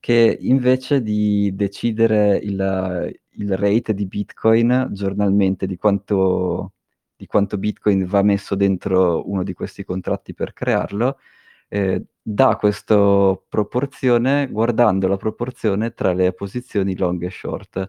che 0.00 0.36
invece 0.40 1.02
di 1.02 1.52
decidere 1.54 2.36
il 2.42 3.12
il 3.36 3.56
rate 3.56 3.94
di 3.94 4.06
Bitcoin 4.06 4.88
giornalmente, 4.92 5.66
di 5.66 5.76
quanto 5.78 6.72
di 7.16 7.26
quanto 7.26 7.56
Bitcoin 7.58 8.04
va 8.06 8.20
messo 8.22 8.54
dentro 8.56 9.26
uno 9.30 9.42
di 9.44 9.54
questi 9.54 9.84
contratti 9.84 10.34
per 10.34 10.52
crearlo, 10.52 11.18
ehm, 11.68 12.04
dà 12.22 12.56
questo 12.56 13.44
proporzione 13.48 14.48
guardando 14.50 15.08
la 15.08 15.16
proporzione 15.16 15.92
tra 15.94 16.12
le 16.12 16.32
posizioni 16.34 16.96
long 16.96 17.22
e 17.24 17.30
short. 17.30 17.88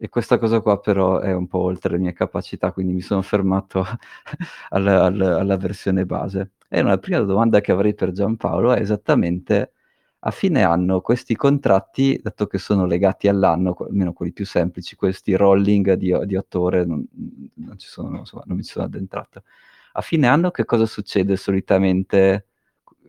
E 0.00 0.08
questa 0.08 0.38
cosa 0.38 0.60
qua 0.60 0.80
però 0.80 1.20
è 1.20 1.32
un 1.32 1.46
po' 1.46 1.58
oltre 1.60 1.92
le 1.92 1.98
mie 1.98 2.12
capacità, 2.12 2.72
quindi 2.72 2.92
mi 2.94 3.00
sono 3.00 3.22
fermato 3.22 3.84
al 4.70 4.86
al 4.88 5.20
alla 5.20 5.56
versione 5.56 6.04
base. 6.04 6.52
E 6.68 6.80
una 6.80 6.98
prima 6.98 7.20
domanda 7.20 7.60
che 7.60 7.70
avrei 7.72 7.94
per 7.94 8.10
Giampaolo 8.10 8.72
è 8.74 8.80
esattamente: 8.80 9.72
a 10.20 10.30
fine 10.32 10.64
anno 10.64 11.00
questi 11.00 11.36
contratti, 11.36 12.18
dato 12.20 12.46
che 12.48 12.58
sono 12.58 12.86
legati 12.86 13.28
all'anno, 13.28 13.76
almeno 13.78 14.12
quelli 14.12 14.32
più 14.32 14.44
semplici, 14.44 14.96
questi 14.96 15.34
rolling 15.36 15.92
di 15.94 16.12
di 16.26 16.34
8 16.36 16.60
ore 16.60 16.84
non 16.84 17.06
non 17.54 17.78
ci 17.78 17.86
sono 17.88 18.18
insomma, 18.18 18.42
non 18.46 18.56
mi 18.56 18.64
sono 18.64 18.84
addentrato. 18.86 19.44
A 19.92 20.00
fine 20.00 20.26
anno 20.26 20.50
che 20.50 20.64
cosa 20.64 20.86
succede 20.86 21.36
solitamente 21.36 22.48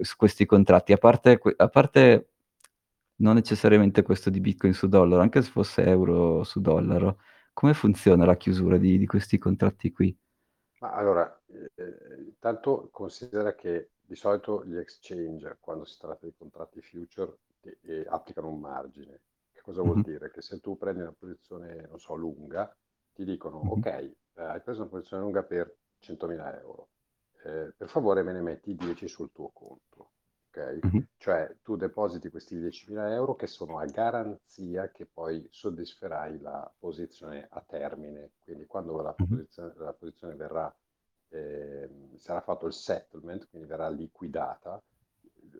su 0.01 0.15
questi 0.17 0.45
contratti? 0.45 0.93
A 0.93 0.97
parte 0.97 1.39
a 1.57 1.67
parte 1.67 2.27
non 3.17 3.35
necessariamente 3.35 4.01
questo 4.03 4.29
di 4.29 4.39
Bitcoin 4.41 4.73
su 4.73 4.87
dollaro, 4.87 5.21
anche 5.21 5.41
se 5.41 5.49
fosse 5.51 5.83
euro 5.85 6.43
su 6.43 6.61
dollaro, 6.61 7.19
come 7.53 7.73
funziona 7.73 8.25
la 8.25 8.37
chiusura 8.37 8.77
di 8.77 8.97
di 8.97 9.05
questi 9.05 9.37
contratti 9.37 9.91
qui? 9.91 10.17
Ma 10.81 10.91
allora, 10.93 11.41
ehm, 11.47 12.25
intanto 12.25 12.89
considera 12.91 13.55
che 13.55 13.91
di 14.01 14.15
solito 14.15 14.65
gli 14.65 14.75
exchange, 14.77 15.57
quando 15.61 15.85
si 15.85 15.97
tratta 15.97 16.25
di 16.25 16.33
contratti 16.37 16.81
future, 16.81 17.37
e 17.61 17.77
e 17.81 18.05
applicano 18.07 18.49
un 18.49 18.59
margine. 18.59 19.21
Che 19.51 19.61
cosa 19.61 19.81
vuol 19.81 20.01
Mh-mh. 20.01 20.03
dire? 20.03 20.29
Che 20.29 20.41
se 20.41 20.59
tu 20.59 20.77
prendi 20.77 21.01
una 21.01 21.13
posizione, 21.17 21.87
non 21.87 21.97
so, 21.99 22.13
lunga, 22.15 22.75
ti 23.13 23.23
dicono: 23.23 23.57
Mh-mh. 23.63 23.85
"Okay, 23.85 24.05
ehm, 24.35 24.49
hai 24.49 24.61
preso 24.61 24.81
una 24.81 24.89
posizione 24.89 25.23
lunga 25.23 25.43
per 25.43 25.73
100.000 25.99 26.51
€, 26.51 26.89
ehm, 27.45 27.73
per 27.77 27.87
favore 27.89 28.21
me 28.23 28.33
ne 28.33 28.41
metti 28.41 28.75
10 28.75 29.07
sul 29.07 29.31
tuo 29.31 29.49
conto." 29.51 30.11
Okay? 30.55 30.79
Mh-mh. 30.81 31.07
Cioè 31.17 31.57
tu 31.61 31.75
depositi 31.75 32.29
questi 32.29 32.57
10.000 32.57 33.17
€ 33.17 33.35
che 33.35 33.47
sono 33.47 33.79
a 33.79 33.85
garanzia 33.85 34.89
che 34.91 35.05
poi 35.05 35.45
soddisferai 35.49 36.39
la 36.39 36.71
posizione 36.77 37.47
a 37.49 37.61
termine. 37.65 38.31
Quindi 38.43 38.65
quando 38.65 39.01
la 39.01 39.13
posizione 39.13 39.73
la 39.77 39.93
posizione 39.93 40.35
verrà 40.35 40.73
ehm, 41.29 42.15
sarà 42.17 42.41
fatto 42.41 42.67
il 42.67 42.73
settlement, 42.73 43.49
quindi 43.49 43.67
verrà 43.67 43.89
liquidata, 43.89 44.81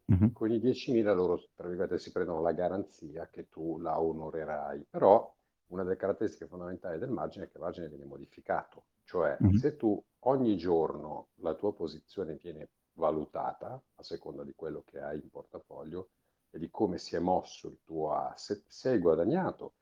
Mh-mh. 0.07 0.31
con 0.33 0.51
i 0.51 0.59
10.000 0.59 1.13
loro, 1.13 1.41
tra 1.55 1.67
virgolette, 1.67 1.97
si 1.97 2.11
prendono 2.11 2.41
la 2.41 2.51
garanzia 2.51 3.27
che 3.29 3.47
tu 3.49 3.77
la 3.79 3.99
onorerai. 3.99 4.85
Però 4.89 5.33
una 5.67 5.83
delle 5.83 5.95
caratteristiche 5.95 6.47
fondamentali 6.47 6.99
del 6.99 7.09
margine 7.09 7.45
è 7.45 7.47
che 7.47 7.57
il 7.57 7.63
margine 7.63 7.87
viene 7.89 8.05
modificato. 8.05 8.85
Cioè 9.03 9.43
se 9.51 9.75
tu 9.75 10.01
ogni 10.25 10.57
giorno 10.57 11.29
la 11.35 11.53
tua 11.55 11.73
posizione 11.73 12.35
viene 12.35 12.69
valutata, 12.95 13.81
a 13.95 14.03
seconda 14.03 14.43
di 14.43 14.53
quello 14.55 14.83
che 14.85 14.99
hai 14.99 15.19
in 15.21 15.29
portafoglio 15.29 16.09
e 16.49 16.59
di 16.59 16.69
come 16.69 16.97
si 16.97 17.15
è 17.15 17.19
mosso 17.19 17.67
il 17.67 17.79
tuo 17.83 18.13
asset, 18.13 18.63
se 18.67 18.89
hai 18.89 18.99
guadagnato 18.99 19.75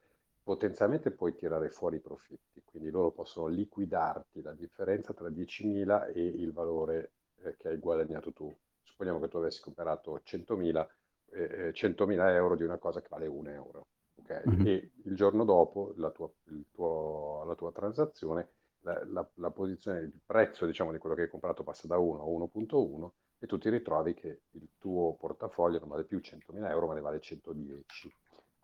potenzialmente 0.43 1.11
puoi 1.11 1.35
tirare 1.35 1.69
fuori 1.69 1.97
i 1.97 2.01
profitti, 2.01 2.61
quindi 2.65 2.89
loro 2.89 3.11
possono 3.11 3.47
liquidarti 3.47 4.41
la 4.41 4.53
differenza 4.53 5.13
tra 5.13 5.29
10.000 5.29 6.05
e 6.07 6.21
il 6.25 6.51
valore, 6.51 7.13
ehm, 7.41 7.55
che 7.57 7.69
hai 7.69 7.77
guadagnato 7.77 8.33
tu. 8.33 8.53
Supponiamo 8.81 9.19
che 9.19 9.27
tu 9.29 9.37
avessi 9.37 9.61
comprato 9.61 10.19
100.000 10.23 10.87
ehm, 11.31 11.47
ehm, 11.67 11.71
100.000 11.73 12.53
€ 12.53 12.55
di 12.57 12.63
una 12.63 12.77
cosa 12.77 13.01
che 13.01 13.07
vale 13.09 13.27
1 13.27 13.49
€, 13.51 13.87
okay, 14.21 14.45
Mh-mh. 14.45 14.67
e 14.67 14.91
il 15.05 15.15
giorno 15.15 15.45
dopo 15.45 15.93
la 15.97 16.11
tua 16.11 16.29
tuo 16.71 17.43
la 17.45 17.55
tua 17.55 17.71
transazione, 17.71 18.49
la 18.83 19.03
la 19.05 19.29
la 19.35 19.51
posizione 19.51 19.99
il 19.99 20.13
prezzo 20.25 20.65
diciamo 20.65 20.91
di 20.91 20.97
quello 20.99 21.15
che 21.15 21.23
hai 21.23 21.29
comprato 21.29 21.63
passa 21.63 21.87
da 21.87 21.97
1 21.97 22.21
a 22.21 22.25
1.1 22.25 23.13
e 23.39 23.47
tu 23.47 23.57
ti 23.57 23.69
ritrovi 23.69 24.13
che 24.13 24.43
il 24.51 24.69
tuo 24.77 25.15
portafoglio 25.15 25.79
non 25.79 25.89
vale 25.89 26.05
più 26.05 26.19
100.000 26.19 26.69
€, 26.69 26.87
ma 26.87 26.93
ne 26.93 27.01
vale 27.01 27.19
110. 27.19 28.13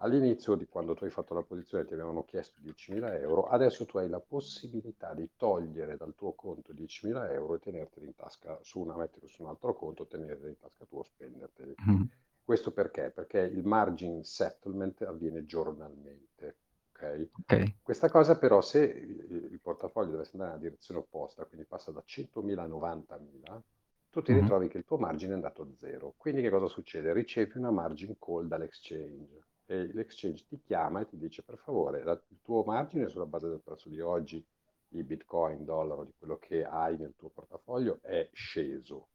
All'inizio 0.02 0.56
di 0.56 0.66
quando 0.68 0.94
tu 0.94 1.04
hai 1.04 1.10
fatto 1.10 1.34
la 1.34 1.44
posizione 1.44 1.84
ti 1.86 1.94
avevano 1.94 2.24
chiesto 2.24 2.62
10.000 2.62 3.14
€, 3.16 3.48
adesso 3.50 3.86
tu 3.86 3.98
hai 3.98 4.08
la 4.08 4.22
possibilità 4.22 5.14
di 5.14 5.30
togliere 5.36 5.98
dal 5.98 6.16
tuo 6.16 6.34
conto 6.34 6.72
10.000 6.72 7.28
€ 7.28 7.56
e 7.56 7.60
tenerteli 7.60 8.06
in 8.06 8.16
tasca 8.16 8.58
su 8.62 8.80
una 8.80 8.96
metterli 8.96 9.28
su 9.28 9.44
un 9.44 9.50
altro 9.50 9.74
conto, 9.74 10.08
tenerli 10.08 10.48
in 10.50 10.58
tasca 10.58 10.86
tua 10.86 11.00
o 11.00 11.04
spenderteli. 11.04 11.78
Mh-mh. 11.86 12.10
Questo 12.44 12.72
perché? 12.72 13.12
Perché 13.12 13.40
il 13.40 13.66
margin 13.66 14.24
settlement 14.24 15.02
avviene 15.02 15.46
giornalmente, 15.46 16.58
okay? 17.00 17.30
Okay. 17.42 17.76
Questa 17.82 18.10
cosa 18.10 18.38
però 18.38 18.62
se 18.62 18.80
il 18.84 19.60
portafoglio 19.62 20.12
dovesse 20.12 20.32
andare 20.34 20.52
nella 20.52 20.64
direzione 20.64 21.00
opposta, 21.00 21.46
quindi 21.46 21.66
passa 21.66 21.92
da 21.92 22.04
100.000 22.06 22.64
a 22.64 22.68
90.000, 22.68 23.64
tu 24.12 24.22
ti 24.22 24.32
Mh-mh. 24.32 24.34
ritrovi 24.34 24.68
che 24.68 24.78
il 24.78 24.86
tuo 24.86 24.98
margine 24.98 25.32
è 25.32 25.36
andato 25.36 25.64
a 25.64 25.68
0. 25.76 26.14
Quindi 26.18 26.42
che 26.42 26.50
cosa 26.50 26.68
succede? 26.68 27.14
Ricevi 27.14 27.58
una 27.58 27.72
margin 27.72 28.16
call 28.20 28.48
dall'exchange 28.48 29.48
e 29.66 29.92
l'exchange 29.94 30.46
ti 30.48 30.60
chiama 30.62 31.02
e 31.02 31.06
ti 31.08 31.18
dice: 31.18 31.44
"Per 31.44 31.58
favore, 31.58 32.04
la 32.04 32.14
il 32.30 32.40
tuo 32.42 32.64
margine 32.64 33.08
sulla 33.08 33.26
base 33.26 33.48
del 33.50 33.62
prezzo 33.62 33.90
di 33.90 34.00
oggi 34.02 34.46
di 34.88 35.04
Bitcoin, 35.04 35.64
dollaro, 35.66 36.04
di 36.06 36.14
quello 36.18 36.38
che 36.38 36.64
hai 36.66 36.98
nel 36.98 37.16
tuo 37.16 37.30
portafoglio 37.30 38.00
è 38.02 38.30
sceso. 38.34 39.10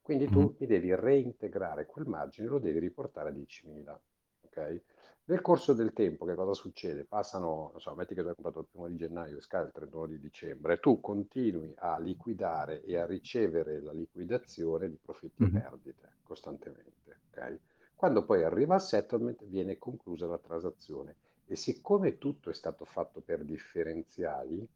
Quindi 0.00 0.28
tu 0.30 0.56
mi 0.58 0.66
devi 0.66 0.94
reintegrare 0.94 1.84
quel 1.86 2.06
margine, 2.06 2.48
lo 2.48 2.58
devi 2.58 2.78
riportare 2.78 3.28
a 3.30 3.32
10.000." 3.32 4.00
Okay? 4.40 4.82
Nel 5.28 5.42
corso 5.42 5.74
del 5.74 5.92
tempo, 5.92 6.24
che 6.24 6.34
cosa 6.34 6.54
succede? 6.54 7.04
Passano, 7.04 7.68
non 7.72 7.80
so, 7.80 7.94
metti 7.94 8.14
che 8.14 8.22
tu 8.22 8.28
hai 8.28 8.34
comprato 8.34 8.60
il 8.60 8.66
primo 8.70 8.88
di 8.88 8.96
gennaio 8.96 9.36
e 9.36 9.40
scade 9.42 9.66
il 9.66 9.72
31 9.72 10.06
di 10.06 10.18
dicembre, 10.18 10.78
tu 10.80 11.00
continui 11.00 11.72
a 11.76 11.98
liquidare 11.98 12.82
e 12.82 12.96
a 12.96 13.04
ricevere 13.06 13.80
la 13.80 13.92
liquidazione 13.92 14.88
di 14.88 14.98
profitti 14.98 15.42
e 15.42 15.46
Mh-mh. 15.46 15.62
perdite 15.62 16.16
costantemente, 16.22 17.20
ok? 17.30 17.60
Quando 17.94 18.24
poi 18.24 18.42
arriva 18.42 18.74
al 18.74 18.80
settlement 18.82 19.44
viene 19.44 19.76
conclusa 19.76 20.26
la 20.26 20.38
transazione 20.38 21.16
e 21.44 21.56
siccome 21.56 22.16
tutto 22.16 22.48
è 22.50 22.54
stato 22.54 22.84
fatto 22.86 23.20
per 23.20 23.44
differenziali, 23.44 24.66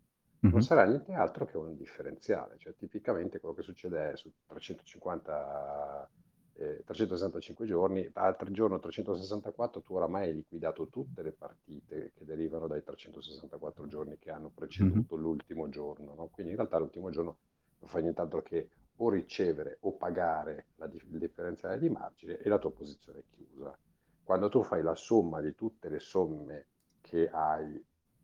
non 0.48 0.60
Mh-mh. 0.60 0.62
sarà 0.62 0.84
niente 0.84 1.12
altro 1.14 1.46
che 1.46 1.56
un 1.56 1.74
differenziale, 1.76 2.58
cioè 2.58 2.74
tipicamente 2.76 3.40
quello 3.40 3.54
che 3.54 3.62
succede 3.62 4.12
è 4.12 4.16
su 4.16 4.30
350 4.46 6.10
eh, 6.54 6.82
365 6.84 7.66
giorni, 7.66 8.08
al 8.12 8.36
giorno 8.50 8.78
364 8.78 9.80
tu 9.80 9.94
oramai 9.94 10.28
hai 10.28 10.34
liquidato 10.34 10.88
tutte 10.88 11.22
le 11.22 11.32
partite 11.32 12.12
che 12.14 12.24
derivano 12.24 12.66
dai 12.66 12.82
364 12.82 13.86
giorni 13.86 14.18
che 14.18 14.30
hanno 14.30 14.50
preceduto 14.54 15.16
l'ultimo 15.16 15.68
giorno, 15.68 16.14
no? 16.14 16.28
Quindi 16.28 16.52
in 16.52 16.58
realtà 16.58 16.78
l'ultimo 16.78 17.10
giorno 17.10 17.36
non 17.78 17.88
fai 17.88 18.02
nient'altro 18.02 18.42
che 18.42 18.68
o 18.96 19.10
ricevere 19.10 19.78
o 19.80 19.92
pagare 19.92 20.66
la 20.76 20.86
dif- 20.86 21.06
differenziale 21.06 21.78
di 21.78 21.88
margine 21.88 22.38
e 22.38 22.48
la 22.48 22.58
tua 22.58 22.70
posizione 22.70 23.20
è 23.20 23.24
chiusa. 23.30 23.76
Quando 24.22 24.48
tu 24.48 24.62
fai 24.62 24.82
la 24.82 24.94
somma 24.94 25.40
di 25.40 25.54
tutte 25.54 25.88
le 25.88 25.98
somme 25.98 26.66
che 27.00 27.28
hai 27.28 27.82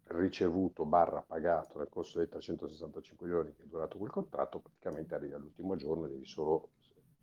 ricevuto 0.08 0.84
barra 0.84 1.22
pagato 1.22 1.78
nel 1.78 1.88
corso 1.90 2.18
dei 2.18 2.28
365 2.28 3.28
giorni 3.28 3.54
che 3.54 3.64
è 3.64 3.66
durato 3.66 3.98
quel 3.98 4.10
contratto, 4.10 4.60
praticamente 4.60 5.14
arrivi 5.14 5.34
all'ultimo 5.34 5.76
giorno 5.76 6.06
e 6.06 6.10
devi 6.10 6.26
solo 6.26 6.70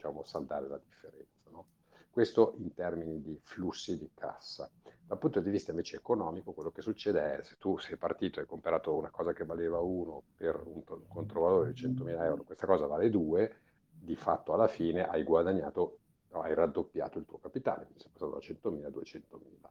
diciamo, 0.05 0.23
saldare 0.23 0.67
la 0.67 0.77
differenza. 0.77 1.49
No? 1.49 1.65
Questo 2.09 2.53
in 2.57 2.73
termini 2.73 3.21
di 3.21 3.37
flussi 3.43 3.97
di 3.97 4.09
cassa. 4.13 4.69
Dal 5.05 5.17
punto 5.17 5.39
di 5.39 5.49
vista 5.49 5.71
invece 5.71 5.97
economico, 5.97 6.53
quello 6.53 6.71
che 6.71 6.81
succede 6.81 7.37
è 7.37 7.43
se 7.43 7.57
tu 7.59 7.77
sei 7.77 7.97
partito 7.97 8.39
e 8.39 8.43
hai 8.43 8.47
comprato 8.47 8.95
una 8.95 9.09
cosa 9.09 9.33
che 9.33 9.45
valeva 9.45 9.79
1 9.79 10.23
per 10.35 10.61
un, 10.65 10.81
un 10.87 11.07
controvalore 11.07 11.73
di 11.73 11.81
100.000 11.81 12.23
euro, 12.23 12.43
questa 12.43 12.65
cosa 12.65 12.87
vale 12.87 13.09
2, 13.09 13.55
di 13.91 14.15
fatto 14.15 14.53
alla 14.53 14.67
fine 14.67 15.07
hai 15.07 15.23
guadagnato, 15.23 15.99
no, 16.29 16.41
hai 16.41 16.53
raddoppiato 16.53 17.19
il 17.19 17.25
tuo 17.25 17.37
capitale, 17.37 17.83
quindi 17.83 18.01
sei 18.01 18.11
passato 18.11 18.31
da 18.31 18.39
100.000 18.39 18.85
a 18.85 18.89
200.000 18.89 19.69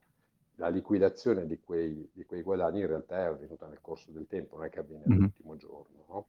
la 0.59 0.69
liquidazione 0.69 1.47
di 1.49 1.59
quei, 1.59 2.09
di 2.13 2.25
quei, 2.25 2.43
guadagni 2.43 2.79
in 2.79 2.87
realtà 2.87 3.17
è 3.17 3.25
avvenuta 3.25 3.67
nel 3.67 3.81
corso 3.81 4.13
del 4.13 4.29
tempo, 4.29 4.55
non 4.55 4.67
è 4.67 4.69
che 4.69 4.79
avviene 4.79 5.03
Mh-mh. 5.05 5.15
all'ultimo 5.15 5.57
giorno. 5.57 6.05
No? 6.07 6.27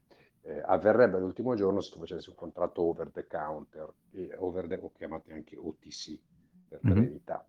Eh, 0.48 0.62
avverrebbe 0.64 1.18
all'ultimo 1.18 1.56
giorno 1.56 1.82
se 1.82 1.92
tu 1.92 1.98
facessi 1.98 2.30
un 2.30 2.36
contratto 2.36 2.84
over 2.84 3.10
the 3.10 3.25
counter, 3.25 3.92
over 4.38 4.68
the, 4.68 4.80
o 4.80 4.92
chiamati 4.92 5.32
anche 5.32 5.58
OTC 5.58 6.20
per 6.70 6.80
brevità. 6.82 7.44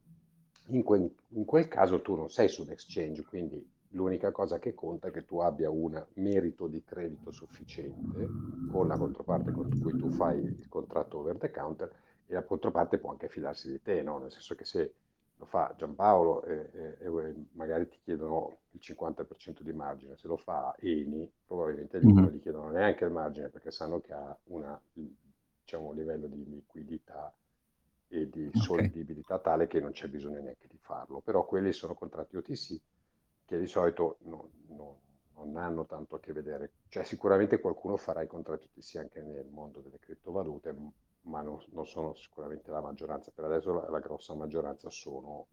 In, 0.68 0.82
que, 0.82 1.14
in 1.28 1.44
quel 1.44 1.68
caso 1.68 2.00
tu 2.00 2.14
non 2.14 2.30
sei 2.30 2.48
su 2.48 2.62
un 2.62 2.70
exchange, 2.70 3.22
quindi 3.24 3.62
l'unica 3.90 4.30
cosa 4.30 4.58
che 4.58 4.72
conta 4.72 5.08
è 5.08 5.10
che 5.10 5.26
tu 5.26 5.38
abbia 5.40 5.68
un 5.68 6.02
merito 6.14 6.66
di 6.68 6.82
credito 6.82 7.30
sufficiente 7.32 8.28
con 8.70 8.88
la 8.88 8.96
controparte 8.96 9.52
con 9.52 9.68
cui 9.78 9.96
tu 9.96 10.10
fai 10.10 10.38
il 10.38 10.66
contratto 10.68 11.18
over 11.18 11.36
the 11.36 11.50
counter 11.50 11.92
e 12.26 12.32
la 12.32 12.44
controparte 12.44 12.98
può 12.98 13.10
anche 13.10 13.28
fidarsi 13.28 13.70
di 13.70 13.82
te, 13.82 14.02
no? 14.02 14.18
nel 14.18 14.32
senso 14.32 14.54
che 14.54 14.64
se 14.64 14.94
lo 15.38 15.44
fa 15.44 15.74
Giampaolo 15.76 16.42
e, 16.44 16.70
e, 16.72 16.96
e, 16.98 17.34
magari 17.52 17.88
ti 17.88 17.98
chiedono 18.02 18.58
il 18.70 18.80
50% 18.82 19.60
di 19.60 19.72
margine, 19.72 20.16
se 20.16 20.28
lo 20.28 20.36
fa 20.36 20.74
Eni 20.78 21.30
probabilmente 21.46 21.98
lì 21.98 22.12
non 22.12 22.28
gli 22.28 22.40
chiedono 22.40 22.70
neanche 22.70 23.04
il 23.04 23.10
margine 23.10 23.48
perché 23.48 23.70
sanno 23.70 24.00
che 24.00 24.12
ha 24.12 24.36
una, 24.44 24.80
diciamo, 24.92 25.88
un 25.88 25.94
livello 25.94 26.26
di 26.26 26.44
liquidità 26.44 27.32
e 28.08 28.28
di 28.30 28.46
okay. 28.46 28.60
solvibilità 28.60 29.38
tale 29.38 29.66
che 29.66 29.80
non 29.80 29.92
c'è 29.92 30.08
bisogno 30.08 30.40
neanche 30.40 30.68
di 30.68 30.78
farlo, 30.78 31.20
però 31.20 31.44
quelli 31.44 31.72
sono 31.72 31.94
contratti 31.94 32.36
OTC 32.36 32.80
che 33.44 33.58
di 33.58 33.66
solito 33.66 34.18
non, 34.22 34.48
non, 34.68 34.94
non 35.34 35.56
hanno 35.56 35.84
tanto 35.84 36.16
a 36.16 36.20
che 36.20 36.32
vedere, 36.32 36.72
cioè 36.88 37.04
sicuramente 37.04 37.60
qualcuno 37.60 37.96
farà 37.96 38.22
i 38.22 38.26
contratti 38.26 38.68
OTC 38.72 38.96
anche 38.96 39.20
nel 39.20 39.46
mondo 39.46 39.80
delle 39.80 39.98
criptovalute, 39.98 40.74
ma 41.26 41.42
non, 41.42 41.62
non, 41.70 41.86
sono 41.86 42.14
sicuramente 42.14 42.70
la 42.70 42.80
maggioranza. 42.80 43.30
Per 43.34 43.44
adesso 43.44 43.72
la, 43.72 43.88
la, 43.88 44.00
grossa 44.00 44.34
maggioranza 44.34 44.90
sono 44.90 45.46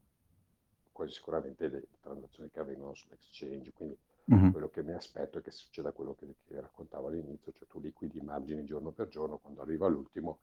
quasi 0.92 1.14
sicuramente 1.14 1.68
le 1.68 1.88
transazioni 2.02 2.50
che 2.52 2.60
avvengono 2.60 2.94
sull'exchange. 2.94 3.74
Quindi 3.74 3.98
mm-hmm. 4.34 4.52
quello 4.52 4.70
che 4.70 4.84
mi 4.84 4.94
aspetto 4.94 5.40
è 5.40 5.42
che 5.42 5.52
succeda 5.52 5.92
quello 5.92 6.16
che, 6.16 6.36
che 6.46 6.60
raccontavo 6.60 7.08
all'inizio, 7.08 7.52
cioè 7.52 7.68
tu 7.68 7.80
liquidi 7.80 8.20
i 8.20 8.24
margini 8.24 8.64
giorno 8.64 8.92
per 8.92 9.08
giorno, 9.08 9.38
quando 9.38 9.62
arriva 9.62 9.88
l'ultimo, 9.88 10.40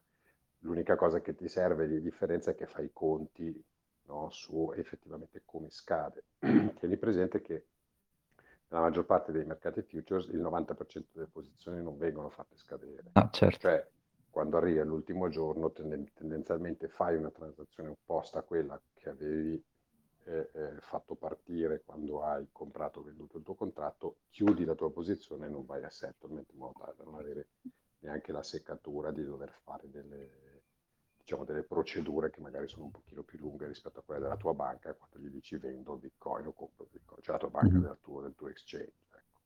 l'unica 0.60 0.96
cosa 0.96 1.20
che 1.20 1.34
ti 1.34 1.48
serve 1.48 1.86
di 1.86 2.00
differenza 2.00 2.50
è 2.50 2.54
che 2.54 2.66
fai 2.66 2.86
i 2.86 2.90
conti 2.92 3.64
no, 4.06 4.28
su 4.30 4.72
effettivamente 4.76 5.42
come 5.44 5.70
scade. 5.70 6.24
Tieni 6.78 6.96
presente 6.96 7.40
che 7.40 7.66
nella 8.68 8.84
maggior 8.84 9.04
parte 9.04 9.32
dei 9.32 9.44
mercati 9.44 9.82
futures 9.82 10.26
il 10.28 10.40
90% 10.40 11.04
delle 11.12 11.26
posizioni 11.26 11.82
non 11.82 11.96
vengono 11.96 12.30
fatte 12.30 12.56
scadere. 12.56 13.10
Ah, 13.12 13.28
certo. 13.30 13.58
Cioè, 13.58 13.88
quando 14.30 14.56
arrivi 14.56 14.78
all'ultimo 14.78 15.28
giorno 15.28 15.70
tenden- 15.72 16.12
tendenzialmente 16.14 16.88
fai 16.88 17.16
una 17.16 17.30
transazione 17.30 17.90
opposta 17.90 18.38
a 18.38 18.42
quella 18.42 18.80
che 18.94 19.08
avevi 19.08 19.62
eh, 20.24 20.50
eh, 20.52 20.80
fatto 20.80 21.14
partire 21.14 21.82
quando 21.84 22.22
hai 22.22 22.48
comprato 22.52 23.00
o 23.00 23.02
venduto 23.02 23.38
il 23.38 23.44
tuo 23.44 23.54
contratto, 23.54 24.18
chiudi 24.30 24.64
la 24.64 24.74
tua 24.74 24.90
posizione 24.92 25.46
e 25.46 25.48
non 25.50 25.64
vai 25.64 25.82
a 25.82 25.90
settlement 25.90 26.50
in 26.52 26.58
modo 26.58 26.78
tale 26.78 26.94
da 26.96 27.04
non 27.04 27.14
avere 27.14 27.48
neanche 28.00 28.32
la 28.32 28.42
seccatura 28.42 29.10
di 29.10 29.24
dover 29.24 29.52
fare 29.62 29.90
delle, 29.90 30.62
diciamo, 31.18 31.44
delle 31.44 31.62
procedure 31.62 32.30
che 32.30 32.40
magari 32.40 32.68
sono 32.68 32.84
un 32.84 32.90
pochino 32.90 33.22
più 33.22 33.38
lunghe 33.38 33.66
rispetto 33.66 34.00
a 34.00 34.02
quelle 34.02 34.20
della 34.20 34.36
tua 34.36 34.54
banca 34.54 34.94
quando 34.94 35.18
gli 35.18 35.30
dici 35.30 35.56
vendo 35.56 35.96
bitcoin 35.96 36.46
o 36.46 36.52
compro 36.52 36.86
bitcoin, 36.90 37.22
cioè 37.22 37.34
la 37.34 37.40
tua 37.40 37.50
banca 37.50 37.74
mm-hmm. 37.74 37.82
del, 37.82 37.98
tuo, 38.00 38.20
del 38.20 38.34
tuo 38.34 38.48
exchange. 38.48 38.92
Ecco. 39.10 39.40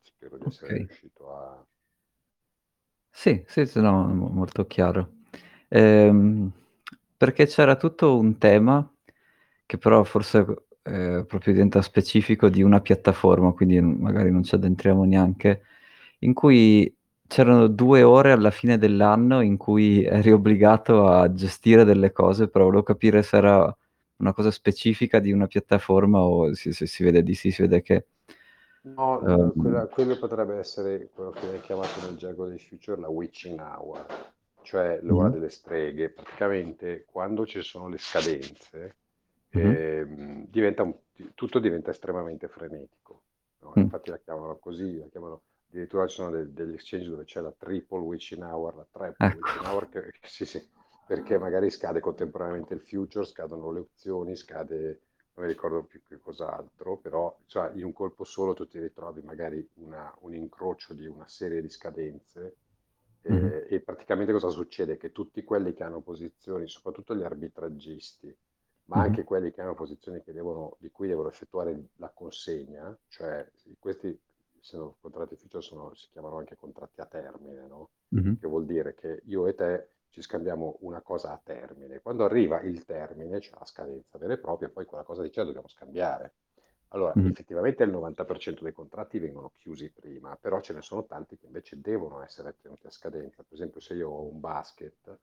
Spero 0.00 0.38
di 0.38 0.46
essere 0.46 0.72
okay. 0.72 0.86
riuscito 0.86 1.34
a 1.34 1.66
sì, 3.16 3.42
sì, 3.46 3.64
sì, 3.66 3.80
no, 3.80 4.06
molto 4.08 4.66
chiaro. 4.66 5.10
Ehm, 5.68 6.50
perché 7.16 7.46
c'era 7.46 7.76
tutto 7.76 8.18
un 8.18 8.38
tema 8.38 8.86
che 9.66 9.78
però 9.78 10.02
forse, 10.04 10.44
ehm, 10.82 11.24
proprio 11.26 11.52
diventa 11.52 11.80
specifico 11.82 12.48
di 12.48 12.62
una 12.62 12.80
piattaforma, 12.80 13.52
quindi 13.52 13.80
magari 13.80 14.30
non 14.32 14.42
ci 14.42 14.54
addentriamo 14.56 15.04
neanche, 15.04 15.62
in 16.20 16.34
cui 16.34 16.92
c'erano 17.26 17.68
2 17.68 18.02
ore 18.02 18.32
alla 18.32 18.50
fine 18.50 18.78
dell'anno 18.78 19.40
in 19.40 19.56
cui 19.56 20.04
eri 20.04 20.32
obbligato 20.32 21.06
a 21.08 21.32
gestire 21.32 21.84
delle 21.84 22.12
cose, 22.12 22.48
però 22.48 22.64
volevo 22.64 22.82
capire 22.82 23.22
se 23.22 23.36
era 23.36 23.76
una 24.16 24.32
cosa 24.32 24.50
specifica 24.50 25.18
di 25.20 25.32
una 25.32 25.46
piattaforma 25.46 26.20
o 26.20 26.52
se 26.54 26.72
se 26.72 26.86
si 26.86 27.02
vede 27.04 27.22
di 27.22 27.34
sì, 27.34 27.50
si 27.52 27.62
vede 27.62 27.80
che 27.82 28.06
No, 28.84 29.22
Ehm. 29.26 29.52
quella- 29.56 29.86
quello 29.88 30.18
potrebbe 30.18 30.58
essere 30.58 31.08
quello 31.14 31.30
che 31.30 31.40
viene 31.40 31.60
chiamato 31.60 32.00
nel 32.02 32.16
gergo 32.16 32.46
dei 32.46 32.58
future 32.58 33.00
la 33.00 33.08
witching 33.08 33.58
hour, 33.58 34.06
cioè 34.62 34.98
l'ora 35.02 35.28
Mh-mh. 35.28 35.30
delle 35.30 35.48
streghe. 35.48 36.10
Praticamente 36.10 37.04
quando 37.06 37.46
ci 37.46 37.62
sono 37.62 37.88
le 37.88 37.96
scadenze, 37.98 38.96
Mh-mh. 39.54 39.76
ehm, 39.78 40.46
diventa 40.48 40.82
un- 40.82 40.94
tutto 41.34 41.58
diventa 41.60 41.90
estremamente 41.90 42.48
frenetico. 42.48 43.22
no? 43.60 43.76
Mh. 43.76 43.80
Infatti 43.80 44.10
la 44.10 44.18
chiamano 44.18 44.58
così, 44.58 44.98
la 44.98 45.06
chiamano, 45.08 45.42
addirittura 45.70 46.06
ci 46.06 46.16
sono 46.16 46.30
de- 46.30 46.52
degli 46.52 46.74
exchange 46.74 47.08
dove 47.08 47.24
c'è 47.24 47.40
la 47.40 47.52
triple 47.56 47.98
witching 48.00 48.42
hour, 48.42 48.74
la 48.76 48.86
triple 48.90 49.28
Ecco. 49.28 49.34
witching 49.36 49.64
hour, 49.64 49.88
che, 49.88 50.10
sì, 50.22 50.44
sì, 50.44 50.62
perché 51.06 51.38
magari 51.38 51.70
scade 51.70 52.00
contemporaneamente 52.00 52.74
il 52.74 52.80
future, 52.82 53.24
scadono 53.24 53.70
le 53.72 53.80
opzioni, 53.80 54.36
scade 54.36 55.00
non 55.34 55.46
mi 55.46 55.52
ricordo 55.52 55.82
più 55.82 56.02
che 56.02 56.18
cos'altro, 56.18 56.96
però 56.96 57.36
cioè, 57.46 57.72
in 57.74 57.84
un 57.84 57.92
colpo 57.92 58.24
solo 58.24 58.54
tu 58.54 58.66
ti 58.66 58.78
ritrovi 58.78 59.20
magari 59.22 59.68
una, 59.74 60.14
un 60.20 60.34
incrocio 60.34 60.94
di 60.94 61.06
una 61.06 61.26
serie 61.26 61.60
di 61.60 61.68
scadenze 61.68 62.56
eh, 63.22 63.32
mm-hmm. 63.32 63.64
e 63.68 63.80
praticamente 63.80 64.32
cosa 64.32 64.50
succede? 64.50 64.96
Che 64.96 65.10
tutti 65.10 65.42
quelli 65.42 65.72
che 65.72 65.82
hanno 65.82 66.00
posizioni, 66.00 66.68
soprattutto 66.68 67.16
gli 67.16 67.22
arbitraggisti, 67.22 68.34
ma 68.86 68.98
mm-hmm. 68.98 69.06
anche 69.06 69.24
quelli 69.24 69.50
che 69.50 69.60
hanno 69.60 69.74
posizioni 69.74 70.22
che 70.22 70.32
devono, 70.32 70.76
di 70.78 70.90
cui 70.90 71.08
devono 71.08 71.28
effettuare 71.28 71.88
la 71.96 72.12
consegna, 72.14 72.96
cioè 73.08 73.44
questi 73.78 74.16
essendo 74.60 74.96
contratti 75.00 75.34
ufficio 75.34 75.60
sono, 75.60 75.94
si 75.94 76.08
chiamano 76.10 76.38
anche 76.38 76.56
contratti 76.56 77.00
a 77.00 77.06
termine, 77.06 77.66
no? 77.66 77.90
mm-hmm. 78.14 78.34
che 78.34 78.46
vuol 78.46 78.64
dire 78.64 78.94
che 78.94 79.20
io 79.26 79.46
e 79.46 79.54
te 79.54 79.88
ci 80.14 80.22
scambiamo 80.22 80.76
una 80.82 81.00
cosa 81.00 81.32
a 81.32 81.40
termine. 81.42 82.00
Quando 82.00 82.24
arriva 82.24 82.60
il 82.60 82.84
termine, 82.84 83.40
c'è 83.40 83.50
la 83.58 83.64
scadenza 83.64 84.16
vera 84.16 84.34
e 84.34 84.38
propria, 84.38 84.68
poi 84.68 84.84
quella 84.84 85.02
cosa 85.02 85.22
di 85.22 85.30
c'è 85.30 85.42
dobbiamo 85.42 85.66
scambiare. 85.66 86.34
Allora, 86.90 87.14
mm. 87.18 87.26
effettivamente 87.26 87.82
il 87.82 87.90
90% 87.90 88.62
dei 88.62 88.72
contratti 88.72 89.18
vengono 89.18 89.50
chiusi 89.56 89.90
prima, 89.90 90.36
però 90.36 90.60
ce 90.60 90.72
ne 90.72 90.82
sono 90.82 91.04
tanti 91.04 91.36
che 91.36 91.46
invece 91.46 91.80
devono 91.80 92.22
essere 92.22 92.54
tenuti 92.62 92.86
a 92.86 92.90
scadenza. 92.90 93.42
Per 93.42 93.54
esempio, 93.54 93.80
se 93.80 93.94
io 93.94 94.08
ho 94.08 94.22
un 94.22 94.38
basket 94.38 95.18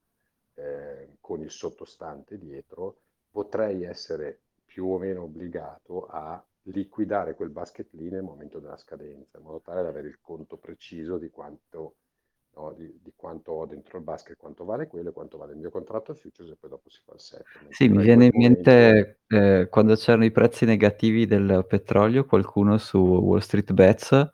eh, 0.55 1.15
con 1.21 1.39
il 1.39 1.51
sottostante 1.51 2.37
dietro, 2.37 2.97
potrei 3.31 3.85
essere 3.85 4.41
più 4.65 4.87
o 4.87 4.97
meno 4.97 5.21
obbligato 5.21 6.05
a 6.07 6.43
liquidare 6.63 7.33
quel 7.33 7.49
basket 7.49 7.93
lì 7.93 8.09
nel 8.09 8.23
momento 8.23 8.59
della 8.59 8.75
scadenza, 8.75 9.37
in 9.37 9.45
modo 9.45 9.61
tale 9.61 9.83
da 9.83 9.87
avere 9.87 10.09
il 10.09 10.19
conto 10.19 10.57
preciso 10.57 11.17
di 11.17 11.29
quanto 11.29 11.95
no, 12.55 12.73
di, 12.77 12.99
di, 13.01 13.13
quanto 13.15 13.51
ho 13.51 13.65
dentro 13.65 13.97
il 13.97 14.03
basket, 14.03 14.37
quanto 14.37 14.65
vale 14.65 14.87
quello 14.87 15.09
e 15.09 15.13
quanto 15.13 15.37
vale 15.37 15.53
il 15.53 15.59
mio 15.59 15.69
contratto 15.69 16.13
futures 16.13 16.51
e 16.51 16.55
poi 16.59 16.69
dopo 16.69 16.89
si 16.89 16.99
fa 17.05 17.13
il 17.13 17.19
settlement. 17.19 17.73
Sì, 17.73 17.87
mi 17.87 18.03
viene 18.03 18.25
in 18.25 18.31
mente, 18.33 19.19
ehm, 19.27 19.69
quando 19.69 19.95
c'erano 19.95 20.25
i 20.25 20.31
prezzi 20.31 20.65
negativi 20.65 21.25
del 21.25 21.65
petrolio, 21.67 22.25
qualcuno 22.25 22.77
su 22.77 22.97
Wall 22.97 23.39
Street 23.39 23.71
Bets 23.73 24.33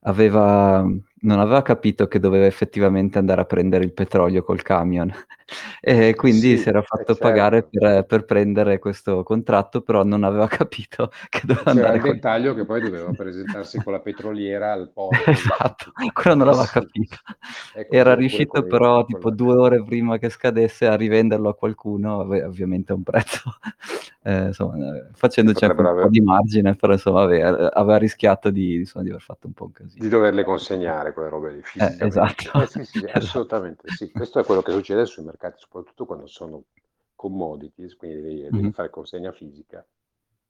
aveva 0.00 0.86
non 1.22 1.40
aveva 1.40 1.62
capito 1.62 2.06
che 2.08 2.18
doveva 2.20 2.46
effettivamente 2.46 3.18
andare 3.18 3.40
a 3.40 3.44
prendere 3.44 3.84
il 3.84 3.92
petrolio 3.92 4.42
col 4.44 4.62
camion 4.62 5.10
e 5.80 6.14
quindi 6.14 6.56
Sì, 6.56 6.58
si 6.58 6.68
era 6.68 6.82
eh 6.92 7.04
fatto 7.04 7.16
pagare 7.16 7.68
certo. 7.70 7.70
per 7.70 8.04
per 8.06 8.24
prendere 8.24 8.78
questo 8.78 9.22
contratto, 9.22 9.80
però 9.82 10.02
non 10.04 10.24
aveva 10.24 10.46
capito 10.48 11.10
che 11.28 11.40
doveva 11.44 11.70
c'era 11.70 11.70
andare 11.70 11.98
il 11.98 12.00
col 12.00 12.18
dettaglio 12.18 12.54
che 12.54 12.64
poi 12.64 12.80
doveva 12.80 13.12
presentarsi 13.14 13.80
con 13.80 13.92
la 13.92 14.00
petroliera 14.00 14.72
al 14.72 14.90
porto 14.92 15.34
di 15.34 15.52
Esatto, 15.52 15.92
quello 16.12 16.36
non 16.36 16.46
eh 16.46 16.48
l'aveva 16.48 16.66
capito. 16.66 17.16
Ecco, 17.72 17.94
Era 17.94 18.14
riuscito 18.14 18.64
però 18.66 19.04
tipo 19.04 19.30
2 19.30 19.54
ore 19.56 19.84
prima 19.84 20.18
che 20.18 20.28
scadesse 20.30 20.86
a 20.86 20.96
rivenderlo 20.96 21.48
a 21.50 21.54
qualcuno, 21.54 22.16
ov 22.18 22.32
ovviamente 22.44 22.92
a 22.92 22.94
un 22.96 23.02
prezzo, 23.04 23.42
ehm, 24.22 24.46
insomma, 24.48 24.76
che 24.76 25.06
facendoci 25.12 25.64
anche 25.64 25.80
un 25.80 25.86
potrebbero 25.86 25.96
po' 25.96 26.08
di 26.08 26.20
margine, 26.20 26.74
però 26.76 26.92
insomma 26.92 27.22
ave 27.22 27.42
a 27.44 27.68
aveva 27.68 27.98
rischiato 27.98 28.50
di 28.50 28.74
insomma 28.76 29.04
di 29.04 29.10
aver 29.10 29.22
fatto 29.22 29.46
un 29.46 29.52
po' 29.52 29.64
un 29.66 29.72
Di 29.98 30.08
casino. 30.08 30.10
doverle 30.10 30.44
consegnare 30.44 31.05
quelle 31.12 31.28
robe 31.28 31.50
lì 31.52 31.62
Eh, 31.78 31.96
esatto. 32.00 32.52
Eh 32.62 32.66
sì, 32.66 32.84
sì, 32.84 33.04
esatto. 33.14 33.44
assolutamente 33.44 33.90
sì. 33.90 34.12
Questo 34.12 34.38
è 34.40 34.44
quello 34.44 34.62
che 34.62 34.72
succede 34.72 35.04
sui 35.06 35.24
mercati, 35.24 35.58
soprattutto 35.58 36.06
quando 36.06 36.26
sono 36.26 36.64
commodities, 37.14 37.96
quindi 37.96 38.20
devi 38.20 38.50
devi 38.52 38.52
Mh-mh. 38.52 38.72
fare 38.72 38.90
consegna 38.90 39.32
fisica 39.32 39.84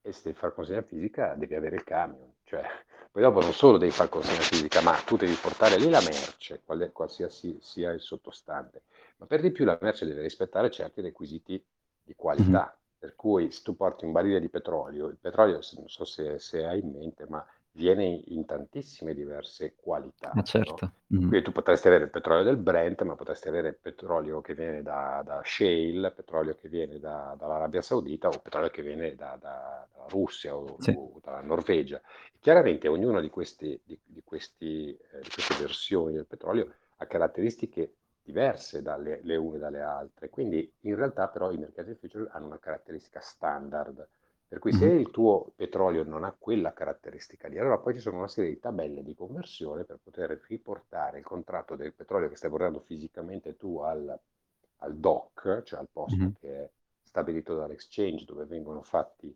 e 0.03 0.12
se 0.12 0.23
devi 0.25 0.37
far 0.38 0.55
consegna 0.55 0.83
fisica 0.83 1.35
devi 1.35 1.55
avere 1.55 1.77
il 1.77 1.85
camion. 1.85 2.33
Cioè, 2.45 2.62
poi 3.11 3.23
dopo 3.23 3.40
non 3.40 3.53
solo 3.53 3.79
devi 3.79 3.90
far 3.92 4.09
consegna 4.09 4.40
fisica, 4.40 4.81
ma 4.83 4.92
tu 5.05 5.16
devi 5.16 5.35
portare 5.35 5.79
lì 5.79 5.88
la 5.90 6.01
merce, 6.01 6.62
quale 6.64 6.92
qualsiasi 6.92 7.59
sia 7.61 7.90
il 7.92 8.01
sottostante, 8.01 8.83
ma 9.19 9.27
per 9.27 9.40
di 9.40 9.51
più 9.51 9.64
la 9.64 9.79
merce 9.81 10.07
deve 10.07 10.23
rispettare 10.23 10.71
certi 10.71 11.01
requisiti 11.01 11.62
di 12.03 12.14
qualità. 12.14 12.77
Per 12.99 13.14
cui 13.14 13.51
se 13.51 13.62
tu 13.62 13.77
porti 13.77 14.05
un 14.05 14.12
barile 14.12 14.40
di 14.40 14.49
petrolio, 14.49 15.07
il 15.09 15.19
petrolio 15.21 15.61
non 15.77 15.88
so 15.88 16.05
se 16.05 16.38
se 16.38 16.64
hai 16.64 16.81
in 16.81 16.90
mente, 16.90 17.27
ma 17.29 17.45
viene 17.76 18.04
in 18.26 18.44
tantissime 18.46 19.14
diverse 19.14 19.74
qualità, 19.76 20.38
Eh 20.38 20.42
no, 20.64 20.82
certo, 20.82 20.92
mh-mh. 21.08 21.34
quindi 21.34 21.44
tu 21.46 21.52
potresti 21.52 21.88
avere 21.88 22.04
il 22.04 22.10
petrolio 22.10 22.44
del 22.44 22.56
Brent, 22.56 23.02
ma 23.02 23.14
potresti 23.16 23.48
avere 23.48 23.68
il 23.68 23.78
petrolio 23.78 24.40
che 24.40 24.54
viene 24.54 24.82
da 24.82 25.22
da 25.24 25.40
shale, 25.44 26.12
petrolio 26.12 26.54
che 26.56 26.68
viene 26.68 26.98
da 26.98 27.34
dall'Arabia 27.38 27.82
Saudita 27.82 28.28
o 28.28 28.40
petrolio 28.40 28.70
che 28.70 28.82
viene 28.82 29.14
da 29.14 29.36
da 29.40 29.86
dalla 29.92 30.06
Russia 30.08 30.56
o 30.56 30.78
Sì. 30.78 30.96
o 31.14 31.20
dalla 31.22 31.40
Norvegia. 31.42 32.00
Chiaramente 32.40 32.88
ognuna 32.88 33.20
di 33.20 33.28
questi 33.30 33.80
di 33.84 33.98
di 34.04 34.22
questi 34.24 34.96
ehm, 35.12 35.20
di 35.22 35.30
queste 35.30 35.54
versioni 35.54 36.14
del 36.14 36.26
petrolio 36.26 36.72
ha 36.98 37.06
caratteristiche 37.06 37.96
diverse 38.22 38.82
dalle 38.82 39.20
le 39.22 39.36
une 39.36 39.58
dalle 39.58 39.80
altre, 39.82 40.30
quindi 40.30 40.72
in 40.80 40.96
realtà 40.96 41.28
però 41.28 41.50
i 41.52 41.58
mercati 41.58 41.94
futures 41.94 42.28
hanno 42.32 42.46
una 42.46 42.58
caratteristica 42.58 43.20
standard. 43.20 44.08
Per 44.48 44.59
cui 44.61 44.72
se 44.72 44.87
il 44.87 45.11
tuo 45.11 45.52
petrolio 45.56 46.04
non 46.04 46.24
ha 46.24 46.35
quella 46.38 46.72
caratteristica 46.72 47.48
lì, 47.48 47.59
allora 47.59 47.78
poi 47.78 47.94
ci 47.94 48.00
sono 48.00 48.18
una 48.18 48.28
serie 48.28 48.50
di 48.50 48.61
tabelle 48.61 49.02
di 49.02 49.14
conversione 49.14 49.85
per 49.85 49.98
poter 50.02 50.40
riportare 50.48 51.18
il 51.18 51.24
contratto 51.24 51.74
del 51.76 51.94
petrolio 51.94 52.28
che 52.28 52.37
stai 52.37 52.50
portando 52.50 52.80
fisicamente 52.80 53.56
tu 53.56 53.78
al 53.78 54.18
al 54.80 54.96
dock, 54.98 55.62
cioè 55.62 55.78
al 55.80 55.88
posto 55.90 56.16
Mh-mh. 56.16 56.37
che 56.38 56.64
è 56.64 56.70
stabilito 57.02 57.56
dall'exchange 57.56 58.24
dove 58.26 58.44
vengono 58.44 58.82
fatti 58.82 59.35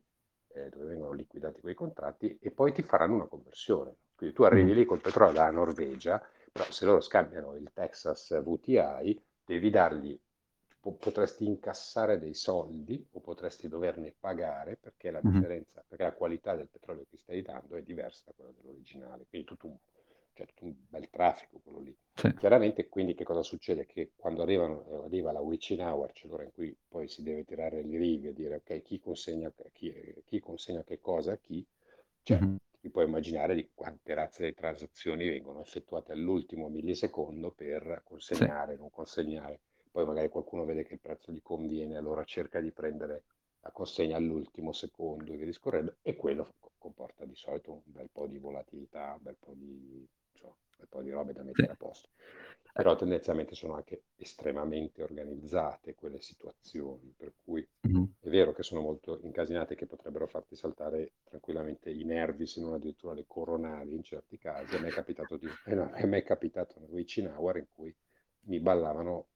ehm, 0.49 0.68
dove 0.68 0.85
vengono 0.87 1.12
liquidati 1.12 1.61
quei 1.61 1.75
contratti 1.75 2.38
e 2.40 2.51
poi 2.51 2.73
ti 2.73 2.83
faranno 2.83 3.14
una 3.14 3.27
conversione. 3.27 3.96
Quindi 4.14 4.35
tu 4.35 4.42
arrivi 4.42 4.75
lì 4.75 4.85
col 4.85 5.01
petrolio 5.01 5.33
dalla 5.35 5.51
Norvegia, 5.51 6.23
però 6.53 6.70
se 6.70 6.85
loro 6.85 7.01
scambiano 7.01 7.55
il 7.55 7.70
Texas 7.73 8.31
WTI 8.44 9.23
devi 9.44 9.70
dargli 9.70 10.18
po 10.81 10.95
potresti 10.97 11.45
incassare 11.47 12.19
dei 12.19 12.35
soldi 12.35 13.07
o 13.12 13.21
potresti 13.21 13.69
doverne 13.69 14.14
pagare 14.19 14.77
perché 14.77 15.11
la 15.11 15.21
differenza 15.21 15.85
perché 15.87 16.05
la 16.05 16.14
qualità 16.14 16.55
del 16.57 16.69
petrolio 16.71 17.05
che 17.09 17.19
stai 17.19 17.43
dando 17.43 17.77
è 17.77 17.83
diversa 17.83 18.23
da 18.27 18.33
quella 18.35 18.53
dell'originale. 18.53 19.27
Quindi 19.29 19.47
tutto 19.47 19.66
un 19.66 19.77
cioè 20.33 20.47
tutto 20.47 20.64
un 20.64 20.75
bel 20.88 21.11
traffico 21.11 21.61
quello 21.61 21.81
lì. 21.81 21.97
Sì. 22.16 22.31
Chiaramente 22.37 22.88
quindi 22.88 23.14
che 23.14 23.25
cosa 23.25 23.43
succede? 23.43 23.85
Che 23.87 24.12
quando 24.16 24.43
arrivano 24.43 24.87
ehm, 24.87 25.05
arriva 25.05 25.33
la 25.33 25.40
witching 25.40 25.81
hour, 25.81 26.12
cioè 26.12 26.29
l'ora 26.31 26.45
in 26.45 26.53
cui 26.53 26.75
poi 26.88 27.07
si 27.09 27.23
deve 27.23 27.45
tirare 27.45 27.83
le 27.83 27.99
righe 27.99 28.31
e 28.31 28.33
dire: 28.33 28.57
"Okay, 28.57 28.83
chi 28.83 28.99
consegna 28.99 29.53
chi 29.73 29.93
chi 30.25 30.40
consegna 30.40 30.83
che 30.85 31.01
cosa 31.01 31.33
a 31.33 31.38
chi", 31.38 31.66
cioè 32.23 32.40
Mh-mh. 32.40 32.61
ti 32.81 32.90
puoi 32.90 33.05
immaginare 33.07 33.55
di 33.55 33.71
quante 33.75 34.14
razze 34.14 34.45
di 34.47 34.55
transazioni 34.55 35.29
vengono 35.29 35.61
effettuate 35.61 36.12
all'ultimo 36.12 36.69
millisecondo 36.69 37.51
per 37.53 38.01
Sì. 38.33 38.51
consegnare, 38.51 38.77
non 38.77 38.90
consegnare. 38.90 39.61
Poi 39.90 40.05
magari 40.07 40.29
qualcuno 40.29 40.64
vede 40.64 40.85
che 40.85 40.94
il 40.94 41.00
prezzo 41.00 41.33
gli 41.33 41.42
conviene, 41.42 41.96
allora 41.96 42.24
cerca 42.24 42.61
di 42.61 42.72
prendere 42.72 43.24
la 43.61 43.70
consegna 43.72 44.16
all'ultimo 44.16 44.72
secondo 44.72 45.33
e 45.33 45.37
via 45.37 45.46
discorrendo, 45.46 45.96
e 46.03 46.16
quello 46.16 46.55
comporta 46.79 47.24
di 47.24 47.35
solito 47.35 47.72
un 47.72 47.83
bel 47.85 48.09
po' 48.11 48.26
di 48.26 48.38
volatilità, 48.38 49.12
un 49.14 49.22
bel 49.22 49.37
po' 49.38 49.53
di 49.55 50.07
un 50.42 50.53
bel 50.76 50.88
po' 50.88 51.03
di 51.03 51.11
robe 51.11 51.33
da 51.33 51.42
mettere 51.42 51.72
a 51.72 51.76
posto. 51.76 52.09
Però 52.72 52.94
tendenzialmente 52.96 53.55
sono 53.55 53.74
anche 53.74 54.05
estremamente 54.16 55.03
organizzate 55.03 55.94
quelle 55.94 56.20
situazioni, 56.20 57.12
per 57.16 57.35
cui 57.42 57.66
Mh-mh. 57.85 58.07
è 58.22 58.29
vero 58.29 58.53
che 58.53 58.62
sono 58.62 58.81
molto 58.81 59.18
incasinate, 59.22 59.74
che 59.74 59.87
potrebbero 59.87 60.26
farti 60.26 60.55
saltare 60.55 61.14
tranquillamente 61.24 61.90
i 61.90 62.05
nervi, 62.05 62.46
se 62.46 62.61
non 62.61 62.74
addirittura 62.74 63.14
le 63.14 63.24
coronali 63.26 63.94
in 63.94 64.03
certi 64.03 64.38
casi. 64.38 64.76
A 64.76 64.81
me 64.81 64.88
è 64.88 64.92
capitato 64.92 65.37
di 65.37 65.46
eh 65.66 65.74
no, 65.74 65.90
a 65.92 66.07
me 66.07 66.18
è 66.18 66.22
capitato 66.22 66.79
una 66.79 66.87
witching 66.88 67.29
hour 67.29 67.57
in 67.59 67.66
cui 67.74 67.94
mi 68.46 68.61
ballavano 68.61 69.29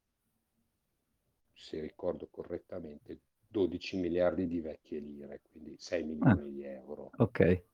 se 1.55 1.81
ricordo 1.81 2.29
correttamente, 2.31 3.21
12.000.000.000 3.49 4.47
di 4.47 4.61
vecchie 4.61 4.99
lire, 5.01 5.41
quindi 5.51 5.77
sei 5.79 6.03
Ah, 6.23 6.37
milioni 6.37 6.53
di 6.53 6.65
euro. 6.65 7.13
okay. 7.19 7.65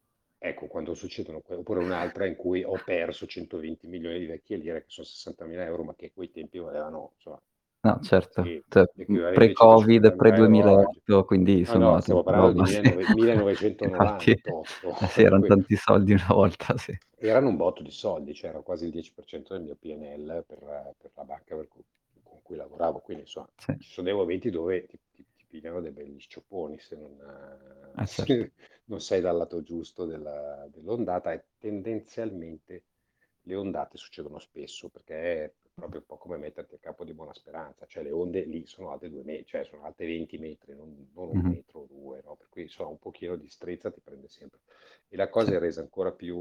Ecco, 0.42 0.68
quando 0.68 0.94
succedono 0.94 1.42
oppure 1.46 1.80
un'altra 1.80 2.24
in 2.26 2.34
cui 2.34 2.62
ho 2.64 2.78
perso 2.82 3.26
120.000.000 3.26 4.18
di 4.18 4.24
vecchie 4.26 4.56
lire, 4.56 4.80
che 4.80 4.86
son 4.88 5.04
60.000 5.04 5.82
€, 5.82 5.84
ma 5.84 5.94
che 5.94 6.06
a 6.06 6.10
quei 6.14 6.30
tempi 6.30 6.58
valevano 6.58 7.12
insomma 7.16 7.40
No, 7.84 7.98
certo, 8.02 8.42
sì, 8.42 8.62
cioè, 8.68 8.84
pre-Covid, 9.32 9.32
150.000 9.32 10.14
€ 10.26 10.72
oggi. 10.72 11.00
pre-2008, 11.08 11.24
quindi 11.24 11.60
No, 11.62 11.76
no, 11.76 12.00
insomma 12.00 12.00
stiamo 12.00 12.22
parlando 12.22 12.52
di 12.52 12.62
roba, 12.62 12.66
sì. 12.66 12.88
millenove 12.88 13.06
Infatti, 13.80 14.32
1998, 14.32 15.00
eh 15.00 15.08
sì, 15.08 15.22
per 15.22 15.22
eran 15.22 15.42
cui 15.42 15.46
tanti 15.46 15.76
soldi 15.76 16.12
una 16.12 16.26
volta, 16.28 16.76
sì. 16.76 17.00
erano 17.18 17.48
un 17.48 17.56
botto 17.56 17.82
di 17.82 17.90
soldi, 17.90 18.34
cioè 18.34 18.50
era 18.50 18.60
quasi 18.62 18.84
il 18.84 18.90
10% 18.92 19.52
del 19.54 19.62
mio 19.62 19.74
PNL 19.76 20.44
per 20.46 20.94
per 20.96 21.10
la 21.14 21.24
banca 21.24 21.56
per 21.56 21.66
cu 21.68 21.82
con 22.40 22.42
cui 22.42 22.56
lavoravo. 22.56 23.00
Quindi 23.00 23.22
insomma, 23.24 23.48
Sì. 23.58 23.72
ci 23.78 23.90
sono 23.92 24.06
dei 24.08 24.16
momenti 24.16 24.50
dove 24.50 24.86
ti 24.86 24.98
ti 25.10 25.26
ti 25.34 25.44
pigliano 25.48 25.80
dei 25.80 25.92
begli 25.92 26.18
scioponi 26.20 26.78
se 26.78 26.96
non 26.96 27.18
Eh 27.98 28.06
certo. 28.06 28.46
se 28.46 28.52
non 28.86 29.00
sei 29.00 29.20
dal 29.20 29.36
lato 29.36 29.62
giusto 29.62 30.04
della 30.06 30.66
dell'ondata 30.70 31.32
e 31.32 31.46
tendenzialmente 31.58 32.84
le 33.44 33.54
ondate 33.56 33.96
succedono 33.96 34.38
spesso, 34.38 34.88
perché 34.90 35.44
è 35.44 35.54
proprio 35.74 36.00
un 36.00 36.06
po' 36.06 36.18
come 36.18 36.36
metterti 36.36 36.74
a 36.74 36.78
Capo 36.78 37.04
di 37.04 37.14
Buona 37.14 37.32
Speranza, 37.34 37.86
cioè 37.86 38.02
le 38.02 38.10
onde 38.12 38.44
lì 38.44 38.66
sono 38.66 38.90
alte 38.92 39.08
2 39.08 39.22
me 39.24 39.44
cioè 39.44 39.64
sono 39.64 39.84
alte 39.84 40.04
20 40.06 40.38
metri, 40.38 40.74
non 40.74 41.10
non 41.14 41.28
1 41.30 41.42
Mh-mh. 41.42 41.54
metro 41.54 41.80
o 41.80 41.86
2, 41.86 42.20
no, 42.24 42.36
per 42.36 42.48
cui 42.50 42.62
insomma 42.62 42.90
un 42.90 42.98
pochino 42.98 43.36
di 43.36 43.48
strizza 43.48 43.90
ti 43.90 44.00
prende 44.02 44.28
sempre. 44.28 44.60
E 45.08 45.16
la 45.16 45.28
cosa 45.30 45.54
è 45.54 45.58
resa 45.58 45.80
ancora 45.80 46.12
più 46.12 46.36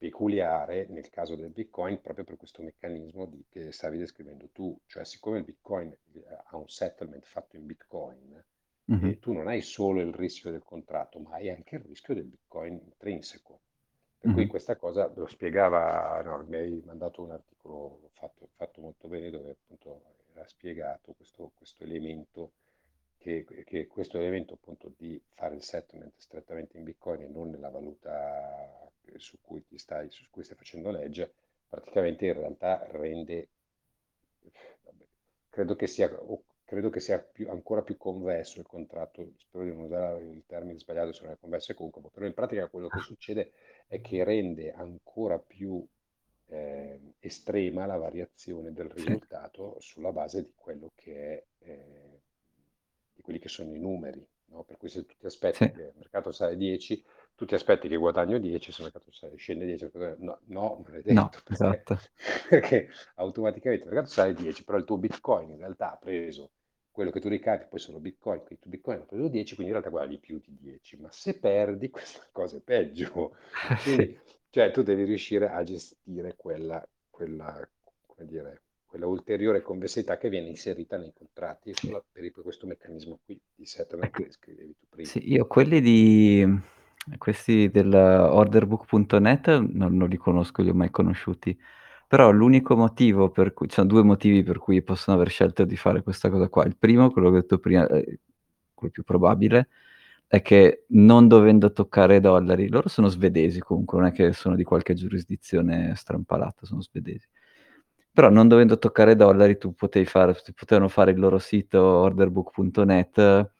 peculiare 0.00 0.86
nel 0.88 1.10
caso 1.10 1.36
del 1.36 1.50
Bitcoin 1.50 2.00
proprio 2.00 2.24
per 2.24 2.36
questo 2.36 2.62
meccanismo 2.62 3.26
di 3.26 3.44
che 3.50 3.70
stavi 3.72 3.98
descrivendo 3.98 4.48
tu, 4.50 4.76
cioè 4.86 5.04
siccome 5.04 5.38
il 5.38 5.44
Bitcoin, 5.44 5.94
ehm, 6.14 6.22
ha 6.46 6.56
un 6.56 6.68
settlement 6.68 7.24
fatto 7.26 7.56
in 7.56 7.66
Bitcoin, 7.66 8.44
Mh-mh. 8.92 9.10
ehm, 9.10 9.18
tu 9.20 9.32
non 9.32 9.48
hai 9.48 9.60
solo 9.62 10.00
il 10.00 10.14
rischio 10.14 10.50
del 10.50 10.62
contratto, 10.64 11.18
ma 11.20 11.34
hai 11.34 11.50
anche 11.50 11.76
il 11.76 11.82
rischio 11.82 12.14
del 12.14 12.24
Bitcoin 12.24 12.74
intrinseco. 12.82 13.60
Per 14.18 14.30
cui 14.30 14.46
questa 14.46 14.76
cosa 14.76 15.10
lo 15.14 15.26
spiegava 15.26 16.20
no, 16.22 16.44
mi 16.46 16.56
hai 16.56 16.82
mandato 16.84 17.22
un 17.22 17.30
articolo 17.32 18.00
fatto 18.12 18.48
fatto 18.54 18.80
molto 18.82 19.08
bene 19.08 19.30
dove 19.30 19.50
appunto 19.52 20.02
era 20.34 20.46
spiegato 20.46 21.12
questo 21.14 21.52
questo 21.54 21.84
elemento 21.84 22.52
che 23.18 23.44
che 23.64 23.86
questo 23.86 24.18
elemento 24.18 24.54
appunto 24.54 24.92
di 24.96 25.20
fare 25.34 25.54
il 25.54 25.62
settlement 25.62 26.12
strettamente 26.18 26.76
in 26.78 26.84
Bitcoin 26.84 27.22
e 27.22 27.28
non 27.28 27.50
nella 27.50 27.70
valuta 27.70 28.89
su 29.18 29.38
cui 29.40 29.64
ti 29.64 29.78
stai 29.78 30.10
su 30.10 30.24
cui 30.30 30.44
stai 30.44 30.56
facendo 30.56 30.90
l'edge, 30.90 31.32
praticamente 31.68 32.26
in 32.26 32.34
realtà 32.34 32.86
rende 32.90 33.48
vabbè, 34.84 35.04
credo 35.48 35.76
che 35.76 35.86
sia 35.86 36.08
credo 36.70 36.88
che 36.88 37.00
sia 37.00 37.18
più 37.18 37.50
ancora 37.50 37.82
più 37.82 37.96
convesso 37.96 38.60
il 38.60 38.66
contratto, 38.66 39.32
spero 39.38 39.64
di 39.64 39.70
non 39.70 39.86
usare 39.86 40.22
il 40.22 40.44
termine 40.46 40.78
sbagliato 40.78 41.12
se 41.12 41.24
non 41.24 41.32
è 41.32 41.36
convesso 41.36 41.72
e 41.72 41.74
concavo, 41.74 42.10
però 42.10 42.26
in 42.26 42.32
pratica 42.32 42.68
quello 42.68 42.86
che 42.86 43.00
succede 43.00 43.52
è 43.88 44.00
che 44.00 44.22
rende 44.22 44.70
ancora 44.70 45.36
più, 45.40 45.84
ehm, 46.46 47.14
estrema 47.18 47.86
la 47.86 47.96
variazione 47.96 48.72
del 48.72 48.88
risultato 48.88 49.80
sulla 49.80 50.12
base 50.12 50.44
di 50.44 50.52
quello 50.54 50.92
che 50.94 51.14
è 51.14 51.44
ehm, 51.64 52.18
di 53.14 53.22
quelli 53.22 53.40
che 53.40 53.48
sono 53.48 53.74
i 53.74 53.80
numeri, 53.80 54.24
no, 54.46 54.62
per 54.62 54.76
cui 54.76 54.88
se 54.88 55.04
tu 55.04 55.14
ti 55.18 55.26
aspetti 55.26 55.70
che 55.72 55.82
il 55.82 55.92
mercato 55.96 56.30
sale 56.30 56.56
10, 56.56 57.04
tu 57.40 57.46
ti 57.46 57.54
aspetti 57.54 57.88
che 57.88 57.96
guadagno 57.96 58.36
10, 58.36 58.70
se 58.70 58.82
il 58.82 58.90
mercato 58.92 59.10
sale, 59.12 59.34
scende 59.36 59.64
10, 59.64 59.88
no, 60.18 60.40
no, 60.48 60.84
non 60.84 60.94
è 60.94 61.00
detto, 61.00 61.12
No, 61.14 61.28
perché, 61.30 61.52
esatto. 61.54 61.98
perché 62.50 62.88
automaticamente 63.14 63.84
il 63.84 63.90
mercato 63.90 64.12
sale 64.12 64.34
10, 64.34 64.62
però 64.62 64.76
il 64.76 64.84
tuo 64.84 64.98
Bitcoin 64.98 65.48
in 65.52 65.56
realtà 65.56 65.92
ha 65.92 65.96
preso 65.96 66.50
quello 66.90 67.10
che 67.10 67.18
tu 67.18 67.28
ricarichi, 67.28 67.68
poi 67.70 67.78
sono 67.78 67.98
Bitcoin, 67.98 68.40
quindi 68.40 68.58
tu 68.58 68.68
Bitcoin 68.68 68.98
ha 68.98 69.04
preso 69.04 69.28
10, 69.28 69.54
quindi 69.54 69.72
in 69.72 69.78
realtà 69.78 69.88
guadagni 69.88 70.18
più 70.18 70.38
di 70.38 70.54
10, 70.60 70.98
ma 70.98 71.10
se 71.10 71.38
perdi 71.38 71.88
questa 71.88 72.28
cosa 72.30 72.58
è 72.58 72.60
peggio. 72.60 73.34
Quindi, 73.84 74.20
cioè, 74.50 74.70
tu 74.70 74.82
devi 74.82 75.04
riuscire 75.04 75.48
a 75.48 75.64
gestire 75.64 76.34
quella, 76.36 76.86
quella, 77.08 77.66
come 78.04 78.28
dire, 78.28 78.64
quella 78.84 79.06
ulteriore 79.06 79.62
convessità 79.62 80.18
che 80.18 80.28
viene 80.28 80.48
inserita 80.48 80.98
nei 80.98 81.14
contratti 81.14 81.72
per 82.12 82.32
questo 82.42 82.66
meccanismo 82.66 83.20
qui 83.24 83.40
di 83.54 83.64
settlement 83.64 84.12
Ecco 84.12 84.24
che 84.24 84.32
scrivevi 84.32 84.76
tu 84.78 84.86
prima. 84.90 85.08
Sì, 85.08 85.32
io 85.32 85.46
quelli 85.46 85.80
di 85.80 86.78
questi 87.18 87.70
del 87.70 87.92
orderbook.net 87.94 89.48
non 89.58 89.96
non 89.96 90.08
li 90.08 90.16
conosco, 90.16 90.62
li 90.62 90.70
ho 90.70 90.74
mai 90.74 90.90
conosciuti. 90.90 91.56
Però 92.06 92.30
l'unico 92.32 92.76
motivo 92.76 93.30
per 93.30 93.52
cui 93.54 93.68
ci 93.68 93.74
sono 93.76 93.86
2 93.88 94.02
motivi 94.02 94.42
per 94.42 94.58
cui 94.58 94.82
possono 94.82 95.16
aver 95.16 95.30
scelto 95.30 95.64
di 95.64 95.76
fare 95.76 96.02
questa 96.02 96.28
cosa 96.30 96.48
qua. 96.48 96.64
Il 96.64 96.76
primo, 96.76 97.10
quello 97.10 97.30
che 97.30 97.36
ho 97.36 97.40
detto 97.40 97.58
prima, 97.58 97.86
ehm, 97.88 98.02
quello 98.74 98.92
più 98.92 99.04
probabile, 99.04 99.68
è 100.26 100.42
che 100.42 100.84
non 100.90 101.28
dovendo 101.28 101.72
toccare 101.72 102.20
dollari 102.20 102.68
loro 102.68 102.88
sono 102.88 103.08
svedesi 103.08 103.60
comunque, 103.60 103.98
non 103.98 104.08
è 104.08 104.12
che 104.12 104.32
sono 104.32 104.54
di 104.56 104.64
qualche 104.64 104.94
giurisdizione 104.94 105.94
strampalata, 105.96 106.66
sono 106.66 106.82
svedesi. 106.82 107.26
Però 108.12 108.28
non 108.30 108.48
dovendo 108.48 108.78
toccare 108.78 109.14
dollari 109.16 109.56
tu 109.58 109.74
potevi 109.74 110.04
fare 110.06 110.34
potevano 110.54 110.88
fare 110.88 111.12
il 111.12 111.18
loro 111.20 111.38
sito 111.38 111.80
orderbook.net 111.82 113.50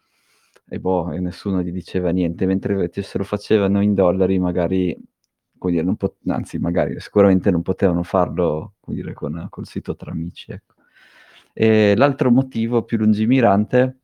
e 0.73 0.79
boh, 0.79 1.11
e 1.11 1.19
nessuno 1.19 1.63
gli 1.63 1.73
diceva 1.73 2.11
niente, 2.11 2.47
mentre 2.47 2.89
se 2.93 3.19
lo 3.19 3.25
facevano 3.25 3.83
in 3.83 3.93
dollari 3.93 4.39
magari, 4.39 4.97
dire, 5.53 5.83
non 5.83 5.97
po 5.97 6.15
anzi 6.29 6.59
magari, 6.59 7.01
sicuramente 7.01 7.51
non 7.51 7.63
potevano 7.63 8.05
farlo, 8.05 8.75
dire, 8.87 9.13
con 9.13 9.49
col 9.51 9.67
sito 9.67 9.97
tra 9.97 10.13
amici, 10.13 10.53
ecco. 10.53 10.75
E 11.53 11.95
l'altro 11.97 12.31
motivo 12.31 12.85
più 12.85 12.99
lungimirante 12.99 14.03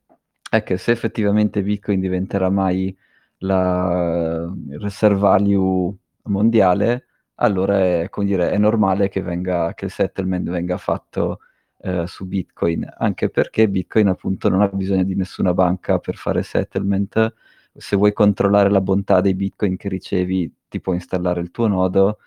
è 0.51 0.65
che 0.65 0.77
se 0.77 0.91
effettivamente 0.91 1.63
Bitcoin 1.63 2.01
diventerà 2.01 2.51
mai 2.51 2.97
la 3.39 4.53
reserve 4.71 5.19
value 5.19 5.95
mondiale, 6.25 7.07
allora 7.37 7.79
è 7.79 8.09
dire, 8.25 8.51
è 8.51 8.59
normale 8.59 9.09
che 9.09 9.23
venga 9.23 9.73
che 9.75 9.85
il 9.85 9.93
settlement 9.93 10.49
venga 10.51 10.79
fatto, 10.79 11.39
ehm, 11.79 12.05
su 12.05 12.27
Bitcoin, 12.27 12.87
anche 12.99 13.29
perché 13.31 13.69
Bitcoin 13.69 14.09
appunto 14.09 14.49
non 14.49 14.63
ha 14.63 14.69
bisogno 14.69 15.05
di 15.05 15.15
nessuna 15.15 15.55
banca 15.55 15.99
per 15.99 16.17
fare 16.17 16.43
settlement. 16.43 17.35
Se 17.75 17.97
vuoi 17.97 18.13
controllare 18.13 18.71
la 18.71 18.81
bontà 18.81 19.21
dei 19.21 19.35
Bitcoin 19.35 19.77
che 19.77 19.89
ricevi, 19.89 20.53
ti 20.69 20.81
puoi 20.81 20.97
installare 20.97 21.41
il 21.41 21.51
tuo 21.51 21.67
nodo, 21.69 22.19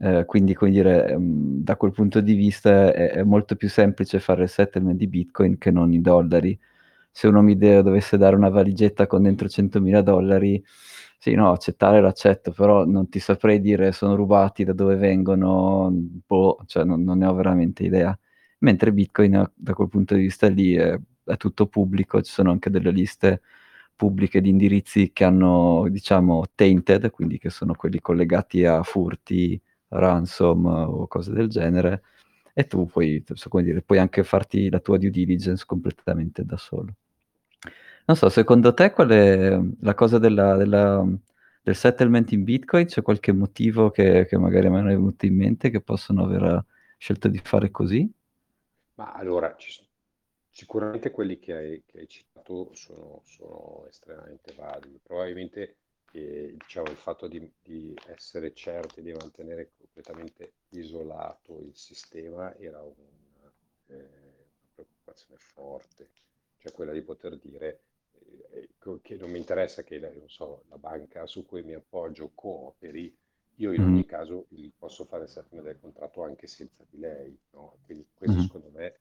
ehm, 0.00 0.24
quindi 0.26 0.54
come 0.54 0.70
dire, 0.72 1.08
ehm, 1.10 1.62
da 1.64 1.76
quel 1.76 1.92
punto 1.92 2.20
di 2.20 2.34
vista 2.34 2.92
è 2.92 3.10
è 3.12 3.22
molto 3.24 3.56
più 3.56 3.68
semplice 3.70 4.20
fare 4.20 4.44
il 4.44 4.48
settlement 4.50 4.96
di 4.98 5.06
Bitcoin 5.08 5.58
che 5.58 5.70
non 5.70 5.92
in 5.92 6.02
dollari. 6.02 6.58
Se 7.10 7.26
uno 7.28 7.42
mi 7.42 7.56
dovesse 7.58 8.16
dare 8.18 8.36
una 8.36 8.48
valigetta 8.50 9.06
con 9.06 9.22
dentro 9.22 9.48
100.000 9.48 10.02
dollari, 10.02 10.62
sì, 11.18 11.34
no, 11.34 11.52
accettare 11.52 12.00
l'accetto, 12.00 12.52
però 12.52 12.84
non 12.86 13.08
ti 13.10 13.20
saprei 13.20 13.60
dire 13.60 13.92
sono 13.92 14.14
rubati, 14.16 14.64
da 14.64 14.72
dove 14.74 14.96
vengono, 14.96 15.90
boh, 15.92 16.58
cioè 16.66 16.84
non 16.84 17.02
non 17.04 17.18
ne 17.18 17.26
ho 17.26 17.34
veramente 17.34 17.84
idea. 17.84 18.16
Mentre 18.62 18.92
Bitcoin 18.92 19.50
da 19.54 19.74
quel 19.74 19.88
punto 19.88 20.14
di 20.14 20.22
vista 20.22 20.48
lì 20.48 20.74
è 20.74 20.98
è 21.24 21.36
tutto 21.36 21.66
pubblico, 21.66 22.20
ci 22.20 22.32
sono 22.32 22.50
anche 22.50 22.68
delle 22.68 22.90
liste 22.90 23.42
pubbliche 23.94 24.40
di 24.40 24.48
indirizzi 24.48 25.12
che 25.12 25.22
hanno, 25.24 25.86
diciamo, 25.88 26.46
tainted, 26.54 27.10
quindi 27.10 27.38
che 27.38 27.48
sono 27.48 27.74
quelli 27.74 28.00
collegati 28.00 28.64
a 28.64 28.82
furti, 28.82 29.60
ransom 29.88 30.66
o 30.66 31.06
cose 31.06 31.32
del 31.32 31.48
genere, 31.48 32.02
e 32.52 32.66
tu 32.66 32.86
puoi, 32.86 33.22
so 33.34 33.48
come 33.48 33.62
dire, 33.62 33.82
puoi 33.82 33.98
anche 33.98 34.24
farti 34.24 34.68
la 34.68 34.80
tua 34.80 34.98
due 34.98 35.10
diligence 35.10 35.64
completamente 35.64 36.44
da 36.44 36.56
solo. 36.56 36.92
Non 38.06 38.16
so, 38.16 38.28
secondo 38.28 38.74
te 38.74 38.90
qual 38.90 39.08
è 39.10 39.58
la 39.80 39.94
cosa 39.94 40.18
della 40.18 40.56
della 40.56 41.06
del 41.62 41.76
settlement 41.76 42.32
in 42.32 42.42
Bitcoin, 42.42 42.86
c'è 42.86 43.02
qualche 43.02 43.32
motivo 43.32 43.90
che 43.90 44.26
che 44.28 44.36
magari 44.38 44.66
a 44.66 44.70
me 44.70 44.80
non 44.80 44.90
è 44.90 44.94
venuto 44.96 45.24
in 45.26 45.36
mente, 45.36 45.70
che 45.70 45.80
possono 45.80 46.24
aver 46.24 46.64
scelto 46.98 47.28
di 47.28 47.40
fare 47.42 47.70
così? 47.70 48.10
Ma 48.94 49.12
allora, 49.12 49.54
ci 49.56 49.86
sicuramente 50.50 51.10
quelli 51.10 51.38
che 51.38 51.52
hai 51.54 51.82
che 51.86 52.00
hai 52.00 52.08
citato 52.08 52.74
sono 52.74 53.22
sono 53.24 53.86
estremamente 53.88 54.52
validi. 54.54 54.98
Probabilmente, 55.02 55.78
ehm, 56.12 56.56
diciamo 56.56 56.90
il 56.90 56.96
fatto 56.96 57.26
di 57.28 57.50
di 57.62 57.94
essere 58.06 58.52
certi 58.54 59.02
di 59.02 59.12
mantenere 59.12 59.72
completamente 59.76 60.54
isolato 60.70 61.58
il 61.60 61.74
sistema 61.76 62.54
era 62.56 62.82
una 62.82 62.92
ehm, 63.86 63.96
una 63.96 64.70
preoccupazione 64.74 65.38
forte, 65.38 66.10
cioè 66.58 66.72
quella 66.72 66.92
di 66.92 67.02
poter 67.02 67.38
dire, 67.38 67.84
ehm, 68.12 68.40
ecco, 68.62 69.00
che 69.02 69.16
non 69.16 69.30
mi 69.30 69.38
interessa 69.38 69.82
che 69.82 70.22
so, 70.26 70.64
la 70.68 70.78
banca 70.78 71.26
su 71.26 71.44
cui 71.46 71.62
mi 71.62 71.74
appoggio 71.74 72.30
cooperi, 72.34 73.14
io 73.56 73.72
in 73.72 73.82
ogni 73.82 74.04
caso 74.04 74.46
il 74.50 74.72
posso 74.76 75.04
fare 75.04 75.24
il 75.24 75.28
settlement 75.28 75.66
del 75.66 75.80
contratto 75.80 76.22
anche 76.22 76.46
senza 76.46 76.84
di 76.88 76.98
lei, 76.98 77.38
no, 77.50 77.78
quindi 77.84 78.06
questo 78.14 78.38
Mh-mh. 78.38 78.48
secondo 78.48 78.70
me 78.70 78.94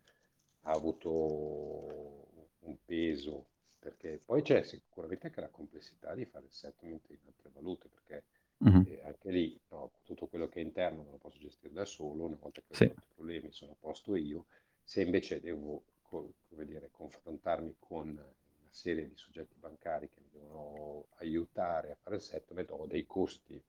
ha 0.64 0.72
avuto 0.72 2.28
un 2.60 2.78
peso, 2.86 3.48
perché 3.80 4.22
poi 4.24 4.42
c'è 4.44 4.64
sicuramente 4.64 5.28
anche 5.28 5.42
la 5.42 5.50
complessità 5.50 6.14
di 6.14 6.26
fare 6.26 6.46
il 6.46 6.52
settlement 6.54 7.10
in 7.10 7.18
altre 7.26 7.50
valute, 7.54 7.88
perché 7.90 8.24
Mh-mh. 8.64 8.86
eh, 8.86 9.02
anche 9.04 9.30
lì 9.32 9.60
no, 9.70 9.92
tutto 10.04 10.28
quello 10.28 10.48
che 10.48 10.60
è 10.60 10.64
interno 10.64 11.04
me 11.04 11.12
lo 11.12 11.18
posso 11.18 11.40
gestire 11.40 11.74
da 11.74 11.86
solo, 11.86 12.26
una 12.26 12.38
volta 12.40 12.62
che 12.62 12.74
ho 12.74 12.76
Sì. 12.78 12.92
risolto 12.92 13.04
i 13.06 13.14
problemi 13.16 13.52
sono 13.52 13.72
a 13.72 13.76
posto 13.80 14.16
io, 14.16 14.46
se 14.84 15.02
invece 15.02 15.40
devo 15.40 15.84
co- 16.02 16.34
come 16.50 16.66
dire, 16.66 16.90
confrontarmi 16.92 17.76
con 17.80 18.10
una 18.10 18.70
serie 18.70 19.08
di 19.08 19.16
soggetti 19.16 19.56
bancari 19.58 20.10
che 20.10 20.20
mi 20.22 20.30
devono 20.32 21.08
aiutare 21.18 21.92
a 21.92 21.96
fare 21.96 22.16
il 22.18 22.22
settlement, 22.22 22.70
ho 22.72 22.86
dei 22.88 23.06
costi 23.06 23.62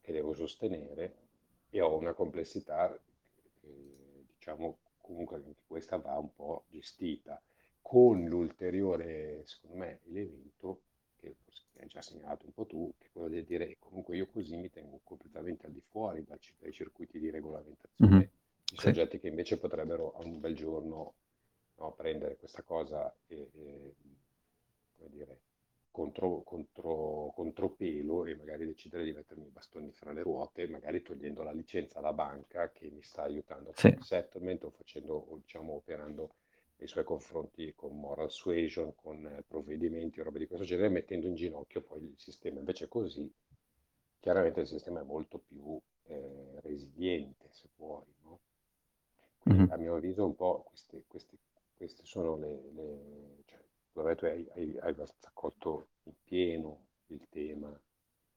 che 0.00 0.12
devo 0.12 0.34
sostenere 0.34 1.14
e 1.70 1.80
ho 1.80 1.96
una 1.96 2.12
complessità, 2.14 2.92
eh, 3.62 4.24
diciamo, 4.34 4.78
comunque 5.00 5.36
anche 5.36 5.54
questa 5.66 5.96
va 5.98 6.18
un 6.18 6.32
po' 6.34 6.64
gestita 6.68 7.40
con 7.80 8.24
l'ulteriore, 8.24 9.42
secondo 9.46 9.76
me, 9.78 10.00
elemento 10.06 10.82
che 11.16 11.34
forse 11.44 11.64
hai 11.78 11.88
già 11.88 12.02
segnalato 12.02 12.46
un 12.46 12.52
po' 12.52 12.66
tu, 12.66 12.92
che 12.98 13.06
è 13.06 13.10
quello 13.12 13.28
di 13.28 13.44
dire 13.44 13.76
comunque 13.78 14.16
io 14.16 14.26
così 14.26 14.56
mi 14.56 14.70
tengo 14.70 15.00
completamente 15.04 15.66
al 15.66 15.72
di 15.72 15.80
fuori 15.80 16.24
dai, 16.24 16.38
dai 16.58 16.72
circuiti 16.72 17.18
di 17.18 17.30
regolamentazione 17.30 18.30
di 18.64 18.76
Sì. 18.76 18.82
soggetti 18.82 19.18
che 19.18 19.28
invece 19.28 19.58
potrebbero 19.58 20.12
a 20.14 20.22
un 20.22 20.38
bel 20.40 20.54
giorno 20.54 21.14
no, 21.76 21.92
prendere 21.94 22.36
questa 22.36 22.62
cosa 22.62 23.12
e, 23.26 23.50
e 23.54 23.94
come 24.96 25.08
dire, 25.10 25.40
contro, 25.90 26.42
contro, 26.42 27.32
contropelo 27.34 28.26
e 28.26 28.34
magari 28.36 28.66
decidere 28.66 29.04
di 29.04 29.12
mettermi 29.12 29.46
i 29.46 29.50
bastoni 29.50 29.90
fra 29.92 30.12
le 30.12 30.22
ruote, 30.22 30.68
magari 30.68 31.02
togliendo 31.20 31.42
la 31.42 31.52
licenza 31.52 31.98
alla 31.98 32.12
banca 32.14 32.70
che 32.72 32.88
mi 32.90 33.02
sta 33.02 33.22
aiutando 33.22 33.70
a 33.70 33.72
Sì. 33.74 33.88
fare 33.88 33.94
il 33.94 34.02
settlement 34.02 34.64
o 34.64 34.70
facendo, 34.70 35.14
o, 35.14 35.36
diciamo, 35.36 35.74
operando 35.74 36.34
nei 36.76 36.88
suoi 36.88 37.04
confronti 37.04 37.74
con 37.74 37.94
moral 37.98 38.30
suasion, 38.30 38.94
con 38.94 39.26
eh, 39.26 39.42
provvedimenti 39.46 40.20
o 40.20 40.24
robe 40.24 40.38
di 40.38 40.46
questo 40.46 40.64
genere, 40.64 40.88
mettendo 40.88 41.26
in 41.26 41.34
ginocchio 41.34 41.82
poi 41.82 42.02
il 42.04 42.14
sistema. 42.16 42.58
Invece 42.58 42.88
così, 42.88 43.30
chiaramente 44.18 44.60
il 44.60 44.66
sistema 44.66 45.00
è 45.00 45.04
molto 45.04 45.38
più 45.38 45.78
eh, 46.04 46.60
resiliente, 46.62 47.48
se 47.50 47.68
vuoi. 47.76 48.06
No? 48.22 48.40
Quindi 49.38 49.64
Mh-mh. 49.64 49.68
a 49.68 49.76
mio 49.76 49.96
avviso 49.96 50.24
un 50.24 50.34
po' 50.34 50.62
queste, 50.68 51.04
queste, 51.06 51.36
queste 51.76 52.04
sono 52.04 52.36
le... 52.36 52.70
le 52.72 53.42
cioè, 53.44 54.14
tu 54.16 54.24
hai, 54.24 54.46
hai, 54.54 54.78
hai 54.78 54.90
abbastanza 54.90 55.30
colto 55.34 55.88
in 56.04 56.14
pieno 56.24 56.86
il 57.08 57.26
tema, 57.28 57.78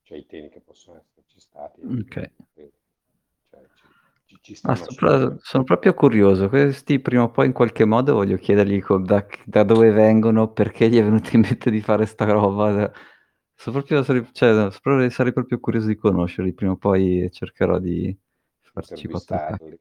cioè 0.04 0.18
i 0.18 0.26
temi 0.26 0.50
che 0.50 0.62
possono 0.62 1.00
esserci 1.00 1.40
stati, 1.40 1.82
e, 1.82 2.72
cioè, 3.50 3.62
ci, 4.26 4.40
ci, 4.42 4.60
pro 4.62 4.72
assolutamente. 4.72 5.40
sono 5.44 5.64
proprio 5.64 5.94
curioso. 5.94 6.50
Questi 6.50 7.00
prima 7.00 7.24
o 7.24 7.32
poi 7.32 7.48
in 7.48 7.54
qualche 7.54 7.86
modo 7.86 8.14
voglio 8.14 8.38
chiedergli 8.38 8.82
da 9.06 9.26
da 9.46 9.64
dove 9.64 9.92
vengono, 9.92 10.52
perché 10.52 10.90
gli 10.90 10.98
è 10.98 11.04
venuto 11.04 11.30
in 11.36 11.42
mente 11.42 11.70
di 11.72 11.82
fare 11.82 12.06
sta 12.06 12.26
roba. 12.26 12.92
So 13.56 13.72
proprio 13.72 14.04
sarei 14.04 14.28
cioè, 14.32 14.70
proprio 14.82 15.10
sarei 15.10 15.34
proprio 15.34 15.60
curioso 15.60 15.88
di 15.88 15.96
conoscerli. 15.96 16.54
Prima 16.54 16.74
o 16.74 16.78
poi 16.78 17.30
cercherò 17.32 17.80
di 17.80 18.16
farci 18.62 19.08
4 19.08 19.38
chia 19.38 19.56
intervistarli. 19.58 19.80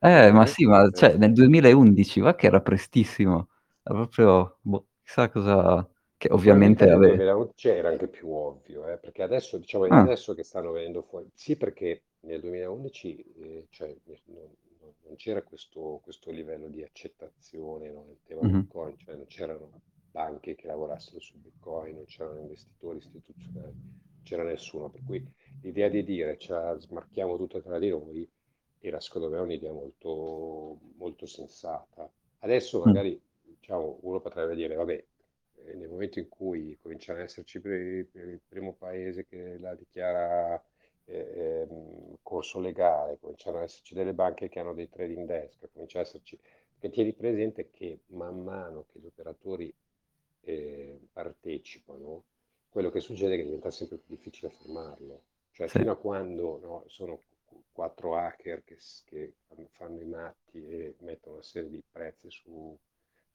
eh, 0.00 0.32
ma 0.32 0.46
sì, 0.46 0.66
ma 0.66 0.90
cioè 0.90 1.16
nel 1.16 1.32
2011, 1.32 2.20
va 2.20 2.34
che 2.34 2.46
era 2.46 2.60
prestissimo. 2.60 3.48
Era 3.82 3.94
proprio 3.96 4.58
boh, 4.62 4.88
chissà 5.02 5.28
cosa 5.30 5.89
che 6.20 6.28
ovviamente 6.32 6.84
nel 6.84 6.98
vabbè 6.98 7.06
2011 7.06 7.68
era 7.68 7.88
anche 7.88 8.08
più 8.08 8.28
ovvio, 8.30 8.86
eh, 8.86 8.98
perché 8.98 9.22
adesso, 9.22 9.56
diciamo, 9.58 9.84
ah, 9.88 10.00
adesso 10.00 10.34
che 10.34 10.42
stanno 10.44 10.70
venendo 10.72 11.02
fuori. 11.02 11.30
Sì, 11.34 11.56
perché 11.56 12.02
nel 12.20 12.40
2011 12.40 13.16
eh, 13.38 13.66
cioè, 13.70 13.96
non, 14.04 14.16
non- 14.26 14.54
non 15.04 15.16
c'era 15.16 15.42
questo, 15.42 16.00
questo 16.02 16.30
livello 16.30 16.68
di 16.68 16.82
accettazione, 16.82 17.90
no, 17.90 18.04
nel 18.06 18.20
tema 18.24 18.42
mh-mh, 18.42 18.62
Bitcoin, 18.62 18.96
cioè 18.98 19.14
non 19.16 19.26
c'erano. 19.26 19.82
banche 20.10 20.54
che 20.56 20.66
lavorassero 20.66 21.20
su 21.20 21.38
Bitcoin, 21.38 21.94
non 21.96 22.04
c'erano 22.06 22.40
investitori 22.40 22.98
istituzionali, 22.98 23.72
non 23.74 24.22
c'era 24.22 24.42
nessuno. 24.42 24.88
Per 24.90 25.02
cui 25.04 25.24
l'idea 25.62 25.88
di 25.88 26.02
dire 26.04 26.36
cioè, 26.38 26.74
smarchiamo 26.78 27.36
tutto 27.36 27.60
tra 27.62 27.78
di 27.78 27.88
noi 27.90 28.28
era 28.80 29.00
secondo 29.00 29.28
me 29.30 29.38
un'idea 29.38 29.72
molto, 29.72 30.78
molto 30.96 31.26
sensata. 31.26 32.10
Adesso 32.40 32.80
Mm. 32.84 32.92
magari 32.92 33.20
diciamo, 33.42 33.98
uno 34.02 34.20
potrebbe 34.20 34.54
dire, 34.54 34.74
vabbè, 34.74 35.04
eh, 35.64 35.74
nel 35.74 35.88
momento 35.88 36.18
in 36.18 36.28
cui 36.28 36.78
cominciano 36.80 37.18
ad 37.18 37.24
esserci 37.24 37.60
per, 37.60 38.06
per 38.10 38.28
il 38.28 38.40
primo 38.46 38.72
paese 38.74 39.26
che 39.26 39.58
la 39.58 39.74
dichiara 39.74 40.62
eh, 41.06 41.64
ehm, 41.68 42.16
corso 42.22 42.60
legale, 42.60 43.18
cominciano 43.18 43.58
ad 43.58 43.64
esserci 43.64 43.94
delle 43.94 44.14
banche 44.14 44.48
che 44.48 44.60
hanno 44.60 44.74
dei 44.74 44.88
trading 44.88 45.26
desk, 45.26 45.68
comincia 45.72 45.98
ad 45.98 46.06
esserci, 46.06 46.38
perché 46.78 46.90
tieni 46.90 47.12
presente 47.12 47.70
che 47.70 48.00
man 48.08 48.42
mano 48.42 48.86
che 48.90 48.98
gli 49.00 49.06
operatori 49.06 49.72
eh, 50.42 50.98
partecipano, 51.12 52.24
quello 52.70 52.90
che 52.90 53.00
succede 53.00 53.34
è 53.34 53.36
che 53.36 53.44
diventa 53.44 53.70
sempre 53.70 53.98
più 53.98 54.14
difficile 54.14 54.50
fermarlo. 54.50 55.22
Cioè 55.52 55.68
Sì. 55.68 55.78
fino 55.78 55.92
a 55.92 55.96
quando 55.96 56.58
no, 56.58 56.84
sono 56.86 57.20
quattro 57.72 58.16
hacker 58.16 58.62
che, 58.64 58.78
che, 59.04 59.32
fanno 59.72 60.00
i 60.00 60.04
matti 60.04 60.64
e 60.66 60.94
mettono 61.00 61.36
una 61.36 61.44
serie 61.44 61.68
di 61.68 61.82
prezzi 61.90 62.30
su 62.30 62.76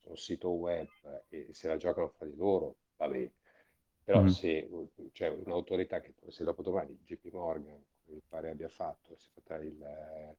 un 0.08 0.18
sito 0.18 0.50
web 0.52 0.88
e 1.30 1.54
se 1.54 1.68
la 1.68 1.78
giocano 1.78 2.10
fra 2.10 2.26
di 2.26 2.36
loro, 2.36 2.78
va 2.98 3.08
bene. 3.08 3.32
Però 4.04 4.26
Mm. 4.26 4.28
se 4.28 4.68
c'è 4.70 5.10
cioè 5.12 5.30
un'autorità 5.30 6.00
che 6.00 6.14
se 6.30 6.44
dopo 6.44 6.62
domani 6.62 6.98
JP 7.04 7.32
Morgan, 7.32 7.84
mi 8.06 8.22
pare 8.28 8.52
abbia 8.52 8.70
fatto, 8.70 9.16
si 9.18 9.30
fa 9.44 9.56
il, 9.58 10.36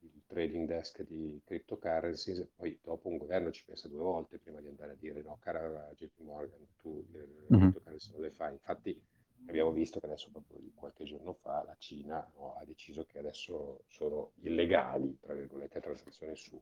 il 0.00 0.22
trading 0.26 0.66
desk 0.68 1.02
di 1.02 1.40
cryptocurrencies, 1.44 2.46
poi 2.54 2.78
dopo 2.82 3.08
un 3.08 3.16
governo 3.16 3.50
ci 3.50 3.64
pensa 3.64 3.88
due 3.88 4.00
volte 4.02 4.38
prima 4.38 4.60
di 4.60 4.68
andare 4.68 4.92
a 4.92 4.96
dire 4.96 5.22
no, 5.22 5.38
cara 5.40 5.90
JP 5.96 6.20
Morgan, 6.20 6.66
tu 6.80 7.04
le 7.12 7.26
Mhm. 7.50 7.74
cryptocurrency 7.74 8.10
non 8.12 8.20
le 8.22 8.30
fai. 8.30 8.52
Infatti 8.52 9.00
abbiamo 9.46 9.72
visto 9.72 10.00
che 10.00 10.06
adesso 10.06 10.30
proprio 10.30 10.58
qualche 10.74 11.04
giorno 11.04 11.32
fa 11.34 11.62
la 11.64 11.76
Cina 11.78 12.30
no, 12.36 12.54
ha 12.56 12.64
deciso 12.64 13.04
che 13.04 13.18
adesso 13.18 13.84
sono 13.88 14.32
illegali, 14.42 15.18
tra 15.20 15.34
virgolette, 15.34 15.80
transazioni 15.80 16.36
su, 16.36 16.60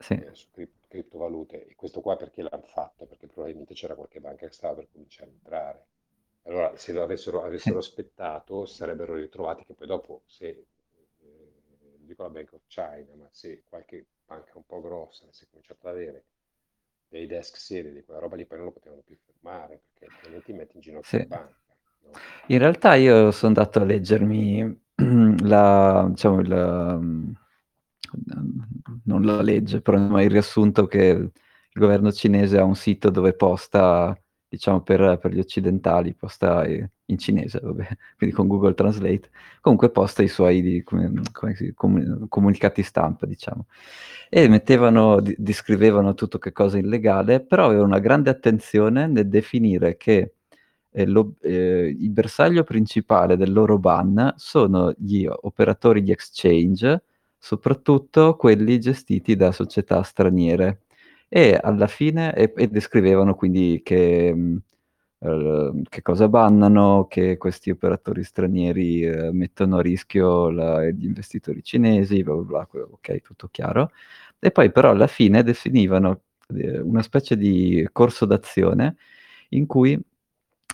Sì. 0.00 0.14
eh, 0.14 0.34
su 0.34 0.48
criptovalute. 0.88 1.66
E 1.66 1.74
questo 1.74 2.00
qua 2.00 2.16
perché 2.16 2.42
l'hanno 2.42 2.66
fatto? 2.66 3.06
Perché 3.06 3.26
probabilmente 3.26 3.74
c'era 3.74 3.94
qualche 3.94 4.20
banca 4.20 4.46
che 4.46 4.52
stava 4.52 4.74
per 4.76 4.88
cominciare 4.90 5.30
a 5.30 5.32
entrare. 5.34 5.86
Allora, 6.42 6.76
se 6.76 6.92
lo 6.92 7.02
avessero, 7.02 7.42
avessero 7.42 7.78
aspettato, 7.78 8.66
si 8.66 8.76
sarebbero 8.76 9.14
ritrovati 9.14 9.64
che 9.64 9.74
poi 9.74 9.86
dopo, 9.86 10.22
se, 10.26 10.46
eh, 10.48 11.52
non 11.80 12.06
dico 12.06 12.22
la 12.22 12.30
Bank 12.30 12.52
of 12.52 12.62
China, 12.66 13.14
ma 13.16 13.28
se 13.32 13.62
qualche 13.68 14.06
banca 14.24 14.52
un 14.56 14.64
po' 14.64 14.80
grossa 14.80 15.24
avesse 15.24 15.46
cominciato 15.50 15.86
ad 15.88 15.94
avere 15.94 16.24
dei 17.08 17.26
desk 17.26 17.56
seri 17.56 17.92
di 17.92 18.02
quella 18.04 18.20
roba 18.20 18.36
lì, 18.36 18.46
poi 18.46 18.58
non 18.58 18.66
lo 18.66 18.72
potevano 18.72 19.02
più 19.02 19.16
fermare, 19.16 19.80
perché 19.92 20.06
altrimenti 20.06 20.52
metti 20.52 20.76
in 20.76 20.82
ginocchio 20.82 21.18
Sì. 21.18 21.18
la 21.18 21.24
banca. 21.24 21.56
no? 22.02 22.24
In 22.48 22.58
realtà 22.58 22.94
io 22.94 23.30
sono 23.32 23.52
andato 23.54 23.80
a 23.80 23.84
leggermi 23.84 24.80
la, 25.42 26.06
diciamo, 26.08 26.40
il, 26.40 26.52
non 29.04 29.22
la 29.22 29.42
legge, 29.42 29.80
però 29.80 29.96
insomma, 29.98 30.22
il 30.22 30.30
riassunto 30.30 30.86
che 30.86 30.98
il 31.06 31.30
governo 31.72 32.10
cinese 32.12 32.58
ha 32.58 32.64
un 32.64 32.74
sito 32.76 33.10
dove 33.10 33.34
posta, 33.34 34.18
diciamo 34.48 34.82
per, 34.82 35.18
per 35.18 35.32
gli 35.32 35.38
occidentali, 35.38 36.14
posta 36.14 36.66
in 36.66 37.18
cinese, 37.18 37.60
vabbè, 37.60 37.86
quindi 38.16 38.34
con 38.34 38.46
Google 38.48 38.74
Translate, 38.74 39.30
comunque 39.60 39.90
posta 39.90 40.22
i 40.22 40.28
suoi 40.28 40.82
come- 40.84 41.12
come 41.32 41.54
comu- 41.74 42.28
comunicati 42.28 42.82
stampa, 42.82 43.26
diciamo. 43.26 43.66
E 44.28 44.48
mettevano, 44.48 45.20
di- 45.20 45.34
descrivevano 45.38 46.14
tutto 46.14 46.38
che 46.38 46.52
cosa 46.52 46.78
illegale, 46.78 47.40
però 47.40 47.66
avevano 47.66 47.86
una 47.88 47.98
grande 48.00 48.30
attenzione 48.30 49.06
nel 49.06 49.28
definire 49.28 49.96
che 49.96 50.32
eh, 50.90 51.06
lo- 51.06 51.34
eh, 51.42 51.94
il 51.98 52.10
bersaglio 52.10 52.64
principale 52.64 53.36
del 53.36 53.52
loro 53.52 53.78
ban 53.78 54.32
sono 54.36 54.92
gli 54.96 55.26
operatori 55.28 56.02
di 56.02 56.10
exchange, 56.10 57.02
soprattutto 57.46 58.34
quelli 58.36 58.80
gestiti 58.80 59.36
da 59.36 59.52
società 59.52 60.02
straniere. 60.02 60.82
E 61.28 61.58
alla 61.60 61.86
fine, 61.86 62.34
e, 62.34 62.52
e 62.56 62.68
descrivevano 62.68 63.34
quindi 63.34 63.80
che, 63.84 64.34
eh, 65.18 65.72
che 65.88 66.02
cosa 66.02 66.28
bannano, 66.28 67.06
che 67.08 67.36
questi 67.36 67.70
operatori 67.70 68.24
stranieri 68.24 69.02
eh, 69.02 69.32
mettono 69.32 69.78
a 69.78 69.82
rischio 69.82 70.50
la- 70.50 70.84
gli 70.90 71.04
investitori 71.04 71.62
cinesi, 71.62 72.22
bla 72.22 72.34
bla 72.34 72.66
bla, 72.70 72.82
ok, 72.90 73.20
tutto 73.22 73.48
chiaro. 73.50 73.90
E 74.38 74.50
poi 74.50 74.70
però 74.72 74.90
alla 74.90 75.06
fine 75.06 75.42
definivano 75.42 76.22
eh, 76.54 76.78
una 76.80 77.02
specie 77.02 77.36
di 77.36 77.88
corso 77.92 78.24
d'azione 78.26 78.96
in 79.50 79.66
cui 79.66 79.98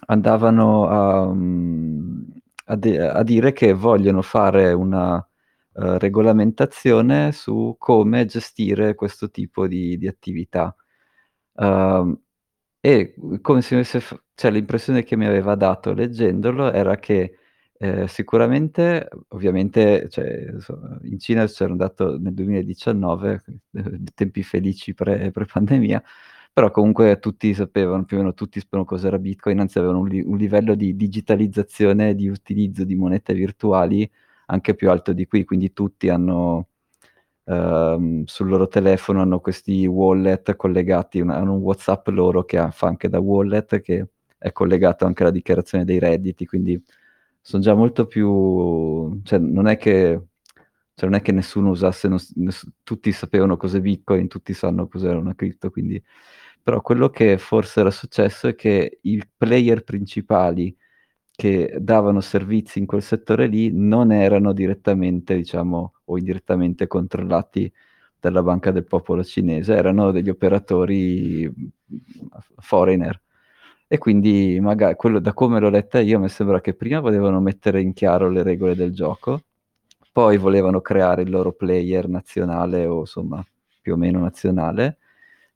andavano 0.06 0.88
a, 0.88 1.32
mm, 1.32 2.22
a 2.66 2.76
de- 2.76 2.98
a 3.08 3.22
dire 3.22 3.52
che 3.52 3.72
vogliono 3.72 4.22
fare 4.22 4.72
una 4.72 5.24
eh, 5.74 5.98
regolamentazione 5.98 7.32
su 7.32 7.76
come 7.78 8.24
gestire 8.26 8.94
questo 8.94 9.30
tipo 9.30 9.66
di, 9.66 9.96
di 9.98 10.06
attività. 10.08 10.74
Ehm, 11.56 12.20
e 12.80 13.14
come 13.40 13.62
se 13.62 13.74
avesse, 13.74 14.00
cioè 14.34 14.50
l'impressione 14.50 15.04
che 15.04 15.16
mi 15.16 15.26
aveva 15.26 15.54
dato 15.54 15.92
leggendolo 15.92 16.72
era 16.72 16.96
che 16.98 17.36
eh, 17.78 18.08
sicuramente, 18.08 19.08
ovviamente, 19.28 20.08
cioè, 20.08 20.46
in 21.02 21.18
Cina 21.18 21.46
c'ero 21.46 21.72
andato 21.72 22.18
nel 22.18 22.34
2019, 22.34 23.44
eh, 23.72 24.00
tempi 24.14 24.42
felici 24.42 24.94
pre- 24.94 25.30
pre-pandemia, 25.32 26.02
però 26.52 26.70
comunque 26.70 27.18
tutti 27.18 27.54
sapevano, 27.54 28.04
più 28.04 28.16
o 28.18 28.20
meno 28.20 28.34
tutti 28.34 28.60
sapevano 28.60 28.88
cos'era 28.88 29.18
Bitcoin, 29.18 29.58
anzi 29.60 29.78
avevano 29.78 30.00
un, 30.00 30.08
li- 30.08 30.20
un 30.20 30.36
livello 30.36 30.74
di 30.74 30.94
digitalizzazione 30.96 32.14
di 32.14 32.28
utilizzo 32.28 32.84
di 32.84 32.94
monete 32.94 33.34
virtuali 33.34 34.08
anche 34.52 34.74
più 34.74 34.90
alto 34.90 35.12
di 35.12 35.26
qui, 35.26 35.44
quindi 35.44 35.72
tutti 35.72 36.08
hanno 36.08 36.68
ehm, 37.44 38.24
sul 38.24 38.48
loro 38.48 38.68
telefono 38.68 39.20
hanno 39.20 39.40
questi 39.40 39.86
wallet 39.86 40.54
collegati, 40.56 41.20
una- 41.20 41.36
hanno 41.36 41.54
un 41.54 41.60
WhatsApp 41.62 42.06
loro 42.08 42.44
che 42.44 42.58
ha- 42.58 42.70
fa 42.70 42.86
anche 42.88 43.08
da 43.08 43.18
wallet 43.20 43.80
che 43.80 44.08
è 44.38 44.52
collegato 44.52 45.04
anche 45.06 45.22
alla 45.22 45.32
dichiarazione 45.32 45.84
dei 45.84 45.98
redditi, 45.98 46.46
quindi 46.46 46.80
sono 47.40 47.62
già 47.62 47.74
molto 47.74 48.06
più, 48.06 49.20
cioè 49.24 49.38
non 49.38 49.66
è 49.68 49.76
che, 49.76 50.20
cioè 50.94 51.08
non 51.08 51.14
è 51.18 51.22
che 51.22 51.32
nessuno 51.32 51.70
usasse, 51.70 52.08
non 52.08 52.18
s- 52.18 52.32
ness- 52.36 52.68
tutti 52.82 53.10
sapevano 53.12 53.56
cos'è 53.56 53.80
Bitcoin, 53.80 54.28
tutti 54.28 54.52
sanno 54.54 54.86
cos'era 54.88 55.18
una 55.18 55.34
cripto, 55.34 55.70
quindi 55.70 56.02
però 56.62 56.80
quello 56.80 57.08
che 57.10 57.38
forse 57.38 57.80
era 57.80 57.90
successo 57.90 58.46
è 58.48 58.54
che 58.54 58.98
i 59.02 59.20
player 59.36 59.82
principali 59.84 60.74
che 61.34 61.76
davano 61.80 62.20
servizi 62.20 62.78
in 62.78 62.86
quel 62.86 63.02
settore 63.02 63.46
lì 63.46 63.70
non 63.72 64.12
erano 64.12 64.52
direttamente, 64.52 65.34
diciamo, 65.34 65.94
o 66.04 66.18
indirettamente 66.18 66.86
controllati 66.86 67.72
dalla 68.20 68.42
Banca 68.42 68.70
del 68.70 68.84
Popolo 68.84 69.24
Cinese, 69.24 69.74
erano 69.74 70.12
degli 70.12 70.28
operatori 70.28 71.52
foreigner. 72.58 73.20
E 73.88 73.98
quindi 73.98 74.58
magari 74.60 74.94
quello 74.94 75.18
da 75.18 75.34
come 75.34 75.60
l'ho 75.60 75.68
letta 75.68 76.00
io 76.00 76.18
mi 76.18 76.28
sembra 76.28 76.60
che 76.60 76.74
prima 76.74 77.00
volevano 77.00 77.40
mettere 77.40 77.80
in 77.82 77.92
chiaro 77.92 78.30
le 78.30 78.42
regole 78.42 78.74
del 78.74 78.92
gioco, 78.94 79.42
poi 80.12 80.38
volevano 80.38 80.80
creare 80.80 81.22
il 81.22 81.30
loro 81.30 81.52
player 81.52 82.08
nazionale 82.08 82.86
o 82.86 83.00
insomma 83.00 83.44
più 83.80 83.94
o 83.94 83.96
meno 83.96 84.20
nazionale, 84.20 84.98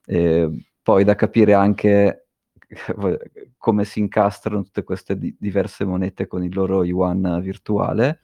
eh, 0.05 0.49
poi 0.83 1.03
da 1.03 1.15
capire 1.15 1.53
anche 1.53 2.26
come 3.57 3.85
si 3.85 3.99
incastrano 3.99 4.63
tutte 4.63 4.83
queste 4.83 5.17
di- 5.17 5.35
diverse 5.39 5.85
monete 5.85 6.27
con 6.27 6.43
il 6.43 6.53
loro 6.53 6.83
yuan 6.83 7.39
virtuale, 7.41 8.21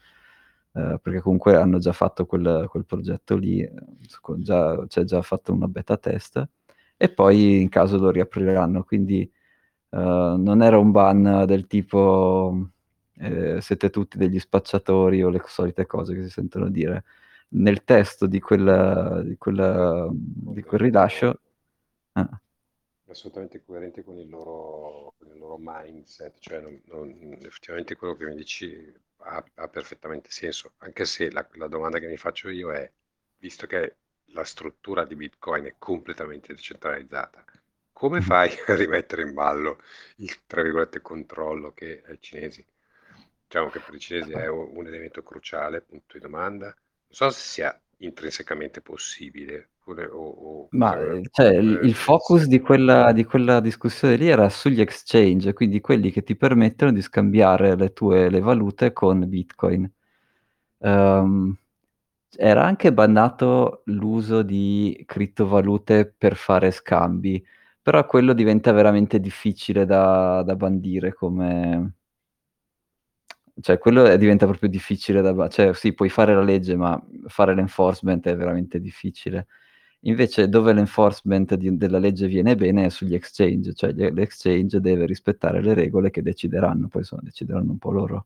eh, 0.74 1.00
perché 1.02 1.20
comunque 1.22 1.56
hanno 1.56 1.78
già 1.80 1.94
fatto 1.94 2.26
quel, 2.26 2.66
quel 2.70 2.86
progetto 2.86 3.36
lì, 3.36 3.62
eh, 3.62 3.72
già- 4.38 4.86
c'è 4.88 5.04
già 5.04 5.22
fatto 5.22 5.54
una 5.54 5.68
beta 5.68 5.98
test, 5.98 6.48
e 6.98 7.10
poi 7.10 7.62
in 7.62 7.70
caso 7.70 7.98
lo 7.98 8.10
riapriranno, 8.12 8.84
quindi 8.84 9.22
eh, 9.92 9.98
non 10.38 10.62
era 10.64 10.78
un 10.78 10.92
ban 10.92 11.44
del 11.48 11.68
tipo 11.68 12.70
eh, 13.16 13.62
siete 13.62 13.90
tutti 13.90 14.18
degli 14.18 14.40
spacciatori 14.40 15.24
o 15.24 15.30
le 15.30 15.42
solite 15.46 15.86
cose 15.86 16.16
che 16.16 16.24
si 16.24 16.30
sentono 16.30 16.70
dire. 16.70 17.04
Nel 17.50 17.84
testo 17.84 18.26
di, 18.28 18.40
quella, 18.40 19.22
di, 19.24 19.38
quella, 19.38 20.08
di 20.12 20.62
quel 20.64 20.80
rilascio... 20.80 21.40
ah, 22.14 22.42
assolutamente 23.08 23.64
coerente 23.64 24.04
con 24.04 24.18
il 24.18 24.30
loro, 24.30 25.14
con 25.18 25.28
il 25.28 25.38
loro 25.38 25.58
mindset, 25.60 26.38
cioè 26.40 26.60
non- 26.62 26.82
non- 26.86 27.38
effettivamente 27.42 27.96
quello 27.96 28.16
che 28.16 28.26
mi 28.26 28.36
dici 28.36 28.94
ha, 29.18 29.44
ha 29.56 29.68
perfettamente 29.68 30.30
senso, 30.32 30.74
anche 30.78 31.06
se 31.06 31.32
la, 31.32 31.48
la 31.54 31.68
domanda 31.68 32.00
che 32.00 32.08
mi 32.08 32.18
faccio 32.18 32.50
io 32.50 32.72
è, 32.74 32.90
visto 33.38 33.68
che 33.68 33.98
la 34.28 34.44
struttura 34.44 35.06
di 35.06 35.16
Bitcoin 35.16 35.66
è 35.66 35.76
completamente 35.78 36.54
decentralizzata, 36.54 37.44
come 37.92 38.20
mhm. 38.20 38.26
fai 38.26 38.50
a 38.68 38.76
rimettere 38.76 39.22
in 39.24 39.34
ballo 39.34 39.80
il, 40.18 40.46
tra 40.46 40.62
virgolette, 40.62 41.02
controllo 41.02 41.74
che 41.74 42.04
ai 42.06 42.20
cinesi? 42.20 42.66
Diciamo 43.46 43.70
che 43.70 43.80
per 43.80 43.94
i 43.94 44.00
cinesi 44.00 44.32
è 44.32 44.48
un 44.48 44.86
elemento 44.88 45.22
cruciale, 45.22 45.82
punto 45.82 46.14
di 46.14 46.20
domanda. 46.20 46.66
Non 46.66 46.76
so 47.10 47.30
se 47.30 47.40
sia 47.40 47.82
intrinsecamente 47.98 48.82
possibile, 48.82 49.70
Oppure 49.86 50.06
o 50.06 50.22
o 50.30 50.68
Ma, 50.72 50.98
ehm, 50.98 51.24
cioè 51.32 51.48
il 51.56 51.72
serve 51.74 51.88
il 51.88 51.94
focus 51.94 52.46
di 52.46 52.60
quella 52.62 53.12
di 53.12 53.26
quella 53.26 53.60
discussione 53.60 54.16
lì 54.16 54.30
era 54.30 54.48
sugli 54.50 54.80
exchange, 54.80 55.52
quindi 55.54 55.82
quelli 55.82 56.10
che 56.10 56.24
ti 56.24 56.36
permettono 56.38 56.92
di 56.94 57.02
scambiare 57.02 57.76
le 57.76 57.92
tue 57.92 58.30
le 58.30 58.40
valute 58.40 58.94
con 58.94 59.28
Bitcoin. 59.28 59.90
Uhm, 60.80 61.58
era 62.38 62.64
anche 62.66 62.94
bannato 62.94 63.84
l'uso 63.88 64.42
di 64.44 65.04
criptovalute 65.06 66.14
per 66.18 66.36
fare 66.38 66.72
scambi, 66.72 67.44
però 67.82 68.06
quello 68.06 68.34
diventa 68.34 68.72
veramente 68.72 69.20
difficile 69.20 69.86
da 69.86 70.44
da 70.44 70.56
bandire 70.56 71.14
come 71.14 71.94
cioè 73.62 73.78
quello, 73.78 74.06
ehm, 74.06 74.16
diventa 74.18 74.46
proprio 74.48 74.68
difficile 74.68 75.22
da 75.22 75.34
ba 75.34 75.48
cioè 75.48 75.74
sì, 75.74 75.94
puoi 75.94 76.10
fare 76.10 76.34
la 76.34 76.42
legge, 76.42 76.76
ma 76.76 77.00
fare 77.28 77.54
l'enforcement 77.54 78.26
è 78.28 78.36
veramente 78.36 78.80
difficile. 78.80 79.48
Invece 80.06 80.50
dove 80.50 80.74
l'enforcement 80.74 81.56
di 81.56 81.78
della 81.78 81.98
legge 81.98 82.28
viene 82.28 82.56
bene 82.58 82.86
è 82.86 82.90
sugli 82.90 83.14
exchange, 83.16 83.74
cioè 83.74 83.94
l'exchange 83.94 84.82
deve 84.82 85.06
rispettare 85.06 85.62
le 85.62 85.74
regole 85.74 86.10
che 86.10 86.22
decideranno, 86.22 86.88
poi 86.90 87.02
insomma 87.02 87.22
decideranno 87.24 87.72
un 87.72 87.78
po' 87.78 87.92
loro 87.92 88.26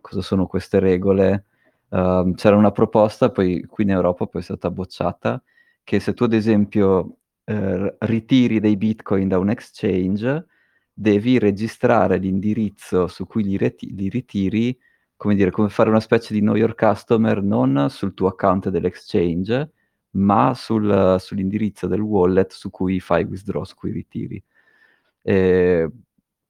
cosa 0.00 0.22
sono 0.22 0.46
queste 0.46 0.78
regole. 0.78 1.46
Uhm, 1.88 2.34
c'era 2.34 2.54
una 2.56 2.70
proposta, 2.70 3.30
poi 3.30 3.64
qui 3.68 3.82
in 3.84 3.90
Europa 3.90 4.26
poi 4.26 4.40
è 4.40 4.44
stata 4.44 4.70
bocciata, 4.70 5.42
che 5.82 5.98
se 5.98 6.14
tu 6.14 6.22
ad 6.24 6.32
esempio, 6.32 7.16
ehm, 7.44 7.96
ritiri 8.00 8.60
dei 8.60 8.76
bitcoin 8.76 9.26
da 9.28 9.38
un 9.38 9.50
exchange, 9.50 10.46
devi 10.92 11.38
registrare 11.40 12.18
l'indirizzo 12.18 13.08
su 13.08 13.26
cui 13.26 13.42
li 13.42 13.56
reti 13.56 13.92
li 13.96 14.08
ritiri, 14.08 14.78
come 15.16 15.34
dire, 15.34 15.50
come 15.50 15.68
fare 15.70 15.88
una 15.90 16.00
specie 16.00 16.32
di 16.32 16.38
know 16.40 16.54
your 16.54 16.74
customer, 16.76 17.42
non 17.42 17.86
sul 17.90 18.14
tuo 18.14 18.28
account 18.28 18.68
dell'exchange, 18.68 19.70
ma 20.16 20.54
sul 20.54 21.16
sull'indirizzo 21.20 21.86
del 21.86 22.00
wallet 22.00 22.52
su 22.52 22.70
cui 22.70 23.00
fai 23.00 23.24
withdraw, 23.24 23.64
su 23.64 23.74
cui 23.76 23.92
ritiri. 23.92 24.42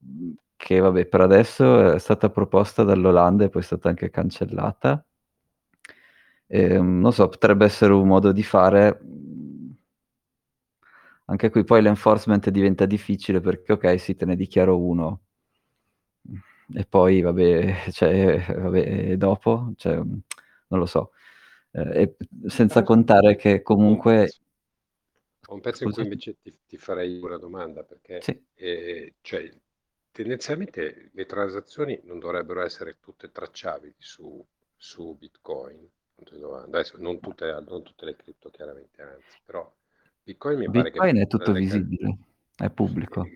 Mhmm, 0.01 0.35
che 0.57 0.79
vabbè 0.81 1.07
per 1.07 1.21
adesso 1.21 1.93
è 1.93 1.99
stata 1.99 2.31
proposta 2.31 2.83
dall'Olanda 2.83 3.45
e 3.45 3.49
poi 3.51 3.62
è 3.62 3.64
stata 3.64 3.89
anche 3.89 4.11
cancellata. 4.11 5.05
Ehm, 6.49 7.01
non 7.01 7.12
so, 7.12 7.29
potrebbe 7.29 7.64
essere 7.64 7.93
un 7.93 8.07
modo 8.07 8.33
di 8.33 8.43
fare, 8.43 8.99
mhmm 9.03 9.45
anche 11.29 11.51
qui 11.51 11.64
poi 11.64 11.83
l'enforcement 11.83 12.51
diventa 12.51 12.87
difficile 12.87 13.41
perché 13.41 13.73
okay, 13.73 13.99
sì, 13.99 14.14
te 14.14 14.25
ne 14.25 14.37
dichiaro 14.37 14.79
1. 14.79 15.21
Mh, 16.23 16.79
e 16.79 16.85
poi 16.87 17.21
vabbè, 17.21 17.91
cioè, 17.93 18.45
vabbè, 18.57 19.17
dopo? 19.17 19.73
Cioè, 19.77 19.95
non 19.97 20.25
lo 20.81 20.87
so. 20.87 21.12
Ehm, 21.77 21.93
e 21.93 22.16
senza 22.49 22.83
contare 22.83 23.37
che 23.37 23.61
comunque 23.62 24.31
ho 25.49 25.55
un 25.55 25.61
pezzo 25.61 25.85
in 25.85 25.91
cui 25.93 26.03
invece 26.05 26.37
ti 26.41 26.57
ti 26.66 26.77
farei 26.79 27.18
una 27.20 27.37
domanda 27.39 27.83
perché, 27.85 28.20
Sì. 28.22 28.43
ehm, 28.55 29.11
cioè 29.20 29.53
tendenzialmente 30.11 31.11
le 31.12 31.27
transazioni 31.27 32.01
non 32.05 32.18
dovrebbero 32.18 32.62
essere 32.62 32.99
tutte 33.01 33.31
tracciabili 33.31 33.95
su 33.99 34.45
su 34.79 35.14
Bitcoin? 35.16 35.89
Adesso 36.64 36.97
non 36.99 37.20
tutte 37.20 37.53
non 37.68 37.83
tutte 37.83 38.07
le 38.07 38.16
cripto 38.16 38.49
chiaramente, 38.51 39.03
anzi, 39.03 39.39
però 39.45 39.70
Bitcoin 40.22 40.59
mi 40.59 40.70
pare 40.70 40.91
che 40.91 40.99
Bitcoin 40.99 41.16
è 41.18 41.27
tutto 41.27 41.53
visibile, 41.53 42.18
è 42.57 42.70
pubblico. 42.70 43.27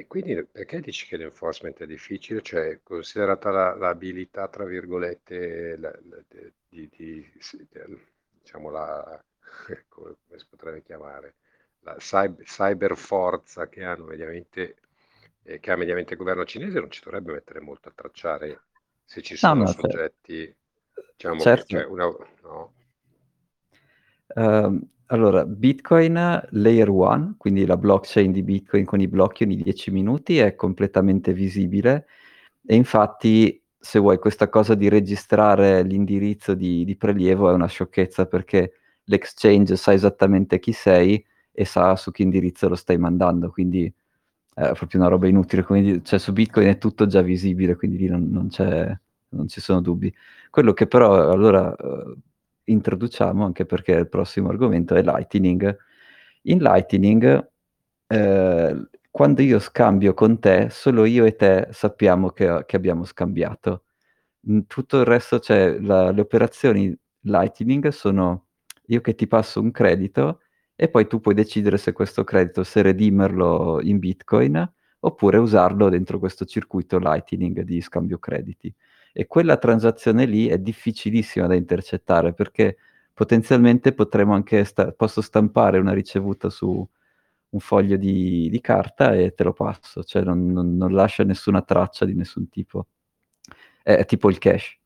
E 0.00 0.06
quindi 0.06 0.44
perché 0.44 0.80
dici 0.80 1.06
che 1.06 1.16
l'enforcement 1.16 1.78
è 1.80 1.86
difficile? 1.86 2.42
Cioè, 2.42 2.80
considerata 2.82 3.50
la 3.50 3.74
l'abilità 3.76 4.48
tra 4.48 4.64
virgolette, 4.64 5.76
la 5.76 5.90
la 6.08 6.22
di 6.68 6.88
di 6.90 7.30
diciamo 8.40 8.70
la 8.70 9.22
come 9.88 10.16
si 10.36 10.46
potrebbe 10.48 10.82
chiamare, 10.82 11.34
la 11.80 11.96
cyb 11.96 12.42
cyber 12.42 12.96
forza 12.96 13.68
che 13.68 13.82
hanno 13.84 14.04
mediamente 14.04 14.76
ehm, 15.42 15.58
che 15.60 15.70
ha 15.72 15.76
mediamente 15.76 16.12
il 16.14 16.18
governo 16.18 16.44
cinese, 16.44 16.78
non 16.80 16.90
ci 16.90 17.02
dovrebbe 17.02 17.32
mettere 17.32 17.60
molto 17.60 17.88
a 17.88 17.92
tracciare 17.94 18.62
se 19.04 19.22
ci 19.22 19.36
No, 19.42 19.54
sono 19.54 19.64
no, 19.64 19.66
soggetti 19.66 20.54
diciamo 21.16 21.46
che 21.46 21.64
cioè 21.64 21.82
certo. 21.82 21.84
una 21.84 22.06
no? 22.42 22.74
Uhm, 24.36 24.88
allora 25.08 25.44
Bitcoin 25.46 26.14
layer 26.50 26.88
1, 26.90 27.34
quindi 27.38 27.64
la 27.66 27.76
blockchain 27.76 28.30
di 28.32 28.42
Bitcoin 28.42 28.84
con 28.84 29.00
i 29.00 29.08
blocchi 29.08 29.44
ogni 29.44 29.56
10 29.56 29.90
minuti 29.90 30.38
è 30.38 30.54
completamente 30.54 31.32
visibile 31.32 32.06
e 32.66 32.74
infatti 32.76 33.62
se 33.78 33.98
vuoi 33.98 34.18
questa 34.18 34.48
cosa 34.48 34.74
di 34.74 34.88
registrare 34.88 35.82
l'indirizzo 35.82 36.54
di 36.54 36.84
di 36.84 36.96
prelievo 36.96 37.50
è 37.50 37.52
una 37.54 37.66
sciocchezza, 37.68 38.26
perché 38.26 38.72
l'exchange 39.04 39.76
sa 39.76 39.92
esattamente 39.94 40.58
chi 40.58 40.72
sei 40.72 41.24
e 41.52 41.64
sa 41.64 41.96
su 41.96 42.10
che 42.10 42.22
indirizzo 42.22 42.68
lo 42.68 42.74
stai 42.76 42.98
mandando, 42.98 43.50
quindi 43.50 43.86
è 44.54 44.72
proprio 44.74 45.00
una 45.00 45.08
roba 45.08 45.28
inutile, 45.28 45.62
come 45.62 45.82
di 45.82 46.04
cioè 46.04 46.18
su 46.18 46.32
Bitcoin 46.32 46.68
è 46.68 46.78
tutto 46.78 47.06
già 47.06 47.22
visibile, 47.22 47.76
quindi 47.76 47.98
lì 47.98 48.08
non 48.08 48.28
non 48.30 48.48
non 49.30 49.48
ci 49.48 49.60
sono 49.60 49.80
dubbi. 49.80 50.12
Quello 50.50 50.72
che 50.72 50.86
però 50.86 51.30
allora, 51.30 51.74
uhm, 51.78 52.14
introduciamo, 52.68 53.44
anche 53.44 53.66
perché 53.66 53.92
il 53.92 54.08
prossimo 54.08 54.48
argomento, 54.50 54.94
è 54.94 55.02
Lightning. 55.02 55.76
In 56.42 56.58
Lightning, 56.60 57.48
ehm, 58.06 58.88
quando 59.10 59.42
io 59.42 59.58
scambio 59.58 60.14
con 60.14 60.38
te, 60.38 60.68
solo 60.70 61.04
io 61.04 61.24
e 61.24 61.36
te 61.36 61.68
sappiamo 61.72 62.30
che 62.30 62.64
che 62.66 62.76
abbiamo 62.76 63.04
scambiato. 63.04 63.84
Tutto 64.66 64.98
il 65.00 65.04
resto 65.04 65.38
cioè 65.40 65.78
la 65.80 66.10
le 66.12 66.20
operazioni 66.20 66.96
Lightning 67.22 67.88
sono 67.88 68.46
io 68.86 69.00
che 69.00 69.14
ti 69.14 69.26
passo 69.26 69.60
un 69.60 69.70
credito 69.72 70.40
e 70.76 70.88
poi 70.88 71.06
tu 71.08 71.20
puoi 71.20 71.34
decidere 71.34 71.76
se 71.78 71.92
questo 71.92 72.24
credito 72.24 72.64
se 72.64 72.82
redimerlo 72.82 73.80
in 73.82 73.98
Bitcoin, 73.98 74.72
oppure 75.00 75.38
usarlo 75.38 75.88
dentro 75.90 76.18
questo 76.20 76.44
circuito 76.44 76.98
Lightning 76.98 77.62
di 77.62 77.80
scambio 77.80 78.18
crediti. 78.18 78.72
E 79.16 79.26
quella 79.26 79.56
transazione 79.56 80.26
lì 80.26 80.46
è 80.48 80.58
difficilissima 80.58 81.46
da 81.46 81.54
intercettare, 81.54 82.32
perché 82.34 82.76
potenzialmente 83.14 83.92
potremo 83.92 84.34
anche 84.34 84.64
sta 84.64 84.92
posso 84.92 85.20
stampare 85.22 85.78
una 85.78 85.92
ricevuta 85.92 86.50
su 86.50 86.86
un 87.50 87.60
foglio 87.60 87.96
di 87.96 88.48
di 88.50 88.60
carta 88.60 89.14
e 89.14 89.34
te 89.34 89.44
lo 89.44 89.52
passo, 89.52 90.04
cioè 90.04 90.22
non 90.22 90.52
non 90.52 90.76
non 90.76 90.92
lascia 90.92 91.24
nessuna 91.24 91.62
traccia 91.62 92.04
di 92.04 92.14
nessun 92.14 92.48
tipo. 92.48 92.86
È 93.82 94.04
tipo 94.04 94.28
il 94.30 94.38
cash. 94.38 94.76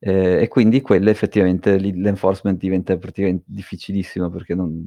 Ehm, 0.00 0.40
e 0.42 0.48
quindi 0.48 0.80
quelle 0.82 1.10
effettivamente 1.10 1.78
l'enforcement 1.78 2.58
diventa 2.58 2.96
praticamen 2.98 3.42
difficilissimo 3.46 4.30
perché 4.30 4.54
non 4.54 4.84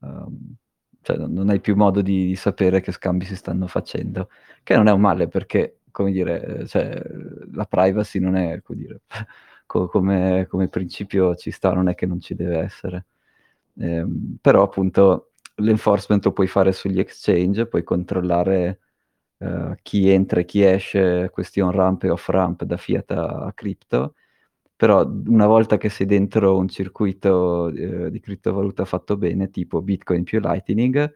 uhm, 0.00 0.54
cioè 1.02 1.16
non 1.18 1.48
hai 1.50 1.60
più 1.60 1.76
modo 1.76 2.02
di 2.02 2.26
di 2.28 2.36
sapere 2.36 2.80
che 2.80 2.92
scambi 2.92 3.24
si 3.26 3.36
stanno 3.36 3.66
facendo, 3.68 4.28
che 4.62 4.76
non 4.76 4.88
è 4.88 4.92
un 4.92 5.00
male 5.00 5.28
perché, 5.28 5.79
come 5.90 6.10
dire, 6.12 6.42
ehm, 6.44 6.66
cioè 6.66 7.02
la 7.52 7.64
privacy 7.66 8.18
non 8.20 8.36
è, 8.36 8.60
come 8.62 8.78
dire, 8.78 9.00
co 9.66 9.88
come 9.88 10.46
come 10.48 10.68
principio 10.68 11.34
ci 11.36 11.50
sta, 11.50 11.72
non 11.72 11.88
è 11.88 11.94
che 11.94 12.06
non 12.06 12.20
ci 12.20 12.34
deve 12.34 12.58
essere. 12.58 13.06
Ehm, 13.78 14.36
però 14.40 14.62
appunto 14.62 15.32
l'enforcement 15.56 16.24
lo 16.24 16.32
puoi 16.32 16.46
fare 16.46 16.72
sugli 16.72 16.98
exchange, 17.00 17.66
puoi 17.66 17.82
controllare, 17.84 18.80
uhm, 19.38 19.76
chi 19.82 20.08
entra 20.10 20.40
e 20.40 20.44
chi 20.44 20.62
esce, 20.64 21.30
questi 21.30 21.60
on 21.60 21.70
ramp 21.72 22.04
e 22.04 22.10
off 22.10 22.28
ramp 22.28 22.64
da 22.64 22.76
fiat 22.76 23.10
a 23.12 23.52
cripto, 23.54 24.14
però 24.76 25.06
una 25.06 25.46
volta 25.46 25.76
che 25.76 25.88
sei 25.90 26.06
dentro 26.06 26.56
un 26.56 26.68
circuito, 26.68 27.70
uhm, 27.74 28.08
di 28.08 28.20
criptovaluta 28.20 28.84
fatto 28.84 29.16
bene, 29.16 29.50
tipo 29.50 29.82
Bitcoin 29.82 30.24
più 30.24 30.40
Lightning, 30.40 31.14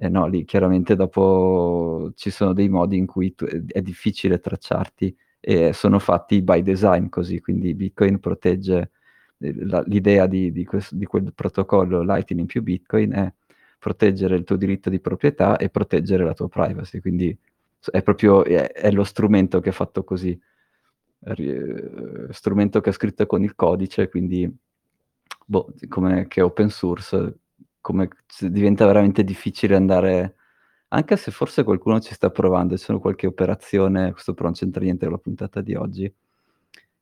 eh 0.00 0.08
no, 0.08 0.26
lì 0.28 0.44
chiaramente 0.44 0.94
dopo 0.94 2.12
ci 2.14 2.30
sono 2.30 2.52
dei 2.52 2.68
modi 2.68 2.96
in 2.96 3.06
cui 3.06 3.34
tu 3.34 3.44
è 3.46 3.60
è 3.66 3.82
difficile 3.82 4.38
tracciarti 4.38 5.16
e 5.40 5.72
sono 5.72 5.98
fatti 5.98 6.40
by 6.42 6.62
design 6.62 7.08
così, 7.08 7.40
quindi 7.40 7.74
Bitcoin 7.74 8.20
protegge, 8.20 8.92
ehm, 9.38 9.66
la 9.68 9.82
l'idea 9.86 10.26
di 10.26 10.52
di 10.52 10.64
ques 10.64 10.94
di 10.94 11.04
quel 11.04 11.32
protocollo 11.34 12.02
Lightning 12.02 12.46
più 12.46 12.62
Bitcoin 12.62 13.12
è 13.12 13.32
proteggere 13.78 14.36
il 14.36 14.44
tuo 14.44 14.56
diritto 14.56 14.88
di 14.90 15.00
proprietà 15.00 15.56
e 15.56 15.68
proteggere 15.68 16.22
la 16.24 16.34
tua 16.34 16.48
privacy, 16.48 17.00
quindi 17.00 17.36
è 17.90 18.02
proprio 18.02 18.44
è 18.44 18.70
è 18.72 18.90
lo 18.92 19.02
strumento 19.04 19.58
che 19.60 19.70
è 19.70 19.72
fatto 19.72 20.04
così. 20.04 20.38
Ri 21.20 21.48
uhm, 21.50 22.30
strumento 22.30 22.80
che 22.80 22.90
è 22.90 22.92
scritto 22.92 23.26
con 23.26 23.42
il 23.42 23.54
codice, 23.56 24.08
quindi 24.08 24.48
boh, 25.46 25.72
come 25.88 26.26
che 26.28 26.40
è 26.40 26.44
open 26.44 26.70
source, 26.70 27.36
come 27.92 28.08
diventa 28.40 28.86
veramente 28.86 29.24
difficile 29.24 29.74
andare 29.76 30.34
anche 30.88 31.16
se 31.16 31.30
forse 31.30 31.64
qualcuno 31.64 32.00
ci 32.00 32.14
sta 32.14 32.30
provando, 32.30 32.76
ci 32.76 32.84
sono 32.84 33.00
qualche 33.00 33.26
operazione 33.26 34.12
questo 34.12 34.34
però 34.34 34.46
non 34.46 34.54
c'entra 34.54 34.82
niente 34.82 35.04
con 35.06 35.14
la 35.14 35.20
puntata 35.20 35.60
di 35.62 35.74
oggi, 35.74 36.12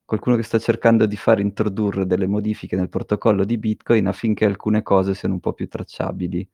qualcuno 0.04 0.36
che 0.36 0.42
sta 0.44 0.58
cercando 0.60 1.06
di 1.06 1.16
far 1.16 1.40
introdurre 1.40 2.06
delle 2.06 2.26
modifiche 2.28 2.76
nel 2.76 2.88
protocollo 2.90 3.44
di 3.44 3.58
Bitcoin 3.58 4.06
affinché 4.08 4.44
alcune 4.46 4.82
cose 4.82 5.14
siano 5.14 5.34
un 5.34 5.40
po' 5.40 5.52
più 5.54 5.68
tracciabili. 5.68 6.48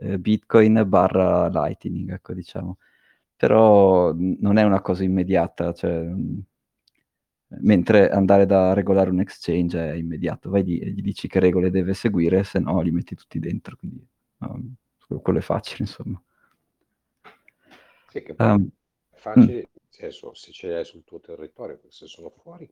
Ehm, 0.00 0.20
Bitcoin/Lightning, 0.22 2.12
ecco 2.14 2.34
diciamo. 2.34 2.78
Però 3.36 4.12
n 4.14 4.38
non 4.40 4.58
è 4.58 4.64
una 4.64 4.80
cosa 4.82 5.04
immediata, 5.04 5.72
cioè, 5.74 6.00
mhmm 6.02 6.42
mentre 7.48 8.10
andare 8.10 8.46
da 8.46 8.72
regolare 8.72 9.10
un 9.10 9.20
exchange 9.20 9.78
è 9.78 9.94
immediato, 9.94 10.50
vai 10.50 10.64
lì 10.64 10.78
e 10.78 10.90
gli 10.90 11.02
dici 11.02 11.28
che 11.28 11.40
regole 11.40 11.70
deve 11.70 11.94
seguire, 11.94 12.44
se 12.44 12.58
no 12.58 12.80
li 12.80 12.90
metti 12.90 13.14
tutti 13.14 13.38
dentro, 13.38 13.76
quindi 13.76 14.06
um, 14.38 14.74
quello 15.22 15.38
è 15.38 15.42
facile, 15.42 15.78
insomma. 15.80 16.20
Sì, 18.08 18.22
che 18.22 18.34
poi 18.34 18.46
um, 18.46 18.68
è 19.10 19.16
facile, 19.16 19.52
nel 19.52 19.68
senso, 19.88 20.34
se 20.34 20.52
ce 20.52 20.68
l'hai 20.68 20.84
sul 20.84 21.04
tuo 21.04 21.20
territorio, 21.20 21.80
se 21.88 22.06
sono 22.06 22.30
fuori... 22.30 22.68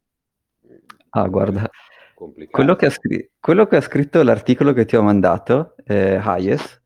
Ah, 1.10 1.28
guarda, 1.28 1.70
quello 2.14 2.74
che, 2.74 2.88
scr- 2.88 3.28
quello 3.38 3.66
che, 3.66 3.76
ha 3.76 3.80
scritto 3.82 4.22
l'articolo 4.22 4.72
che 4.72 4.86
ti 4.86 4.96
ho 4.96 5.02
mandato, 5.02 5.74
eh, 5.84 6.14
Hayes, 6.14 6.82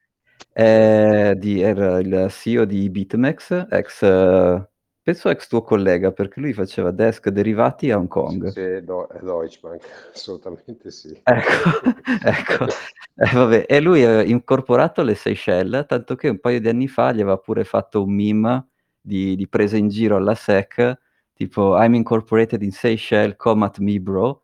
è 0.52 1.34
di, 1.36 1.60
era 1.60 2.00
il 2.00 2.26
CEO 2.30 2.64
di 2.64 2.90
BitMEX, 2.90 3.66
ex, 3.70 4.68
penso 5.08 5.30
ex 5.30 5.48
tuo 5.48 5.62
collega, 5.62 6.12
perché 6.12 6.38
lui 6.38 6.52
faceva 6.52 6.90
desk 6.90 7.30
derivati 7.30 7.90
a 7.90 7.96
Hong 7.96 8.08
Kong. 8.08 8.48
Sì, 8.48 8.84
do, 8.84 9.08
è 9.08 9.18
Deutsche 9.20 9.58
Bank, 9.62 9.82
assolutamente 10.12 10.90
sì. 10.90 11.18
Ecco, 11.22 11.80
ecco. 12.22 12.66
Eh, 13.14 13.32
vabbè. 13.32 13.64
E 13.66 13.80
lui 13.80 14.04
ha 14.04 14.22
incorporato 14.22 15.02
le 15.02 15.14
Seychelles, 15.14 15.86
tanto 15.86 16.14
che 16.14 16.28
un 16.28 16.38
paio 16.38 16.60
di 16.60 16.68
anni 16.68 16.88
fa 16.88 17.12
gli 17.12 17.22
aveva 17.22 17.38
pure 17.38 17.64
fatto 17.64 18.02
un 18.02 18.14
meme 18.14 18.66
di, 19.00 19.34
di 19.34 19.48
presa 19.48 19.78
in 19.78 19.88
giro 19.88 20.16
alla 20.16 20.34
SEC, 20.34 20.98
tipo 21.32 21.74
I'm 21.82 21.94
incorporated 21.94 22.60
in 22.60 22.72
Seychelles, 22.72 23.36
come 23.38 23.64
at 23.64 23.78
me 23.78 23.98
bro, 24.00 24.42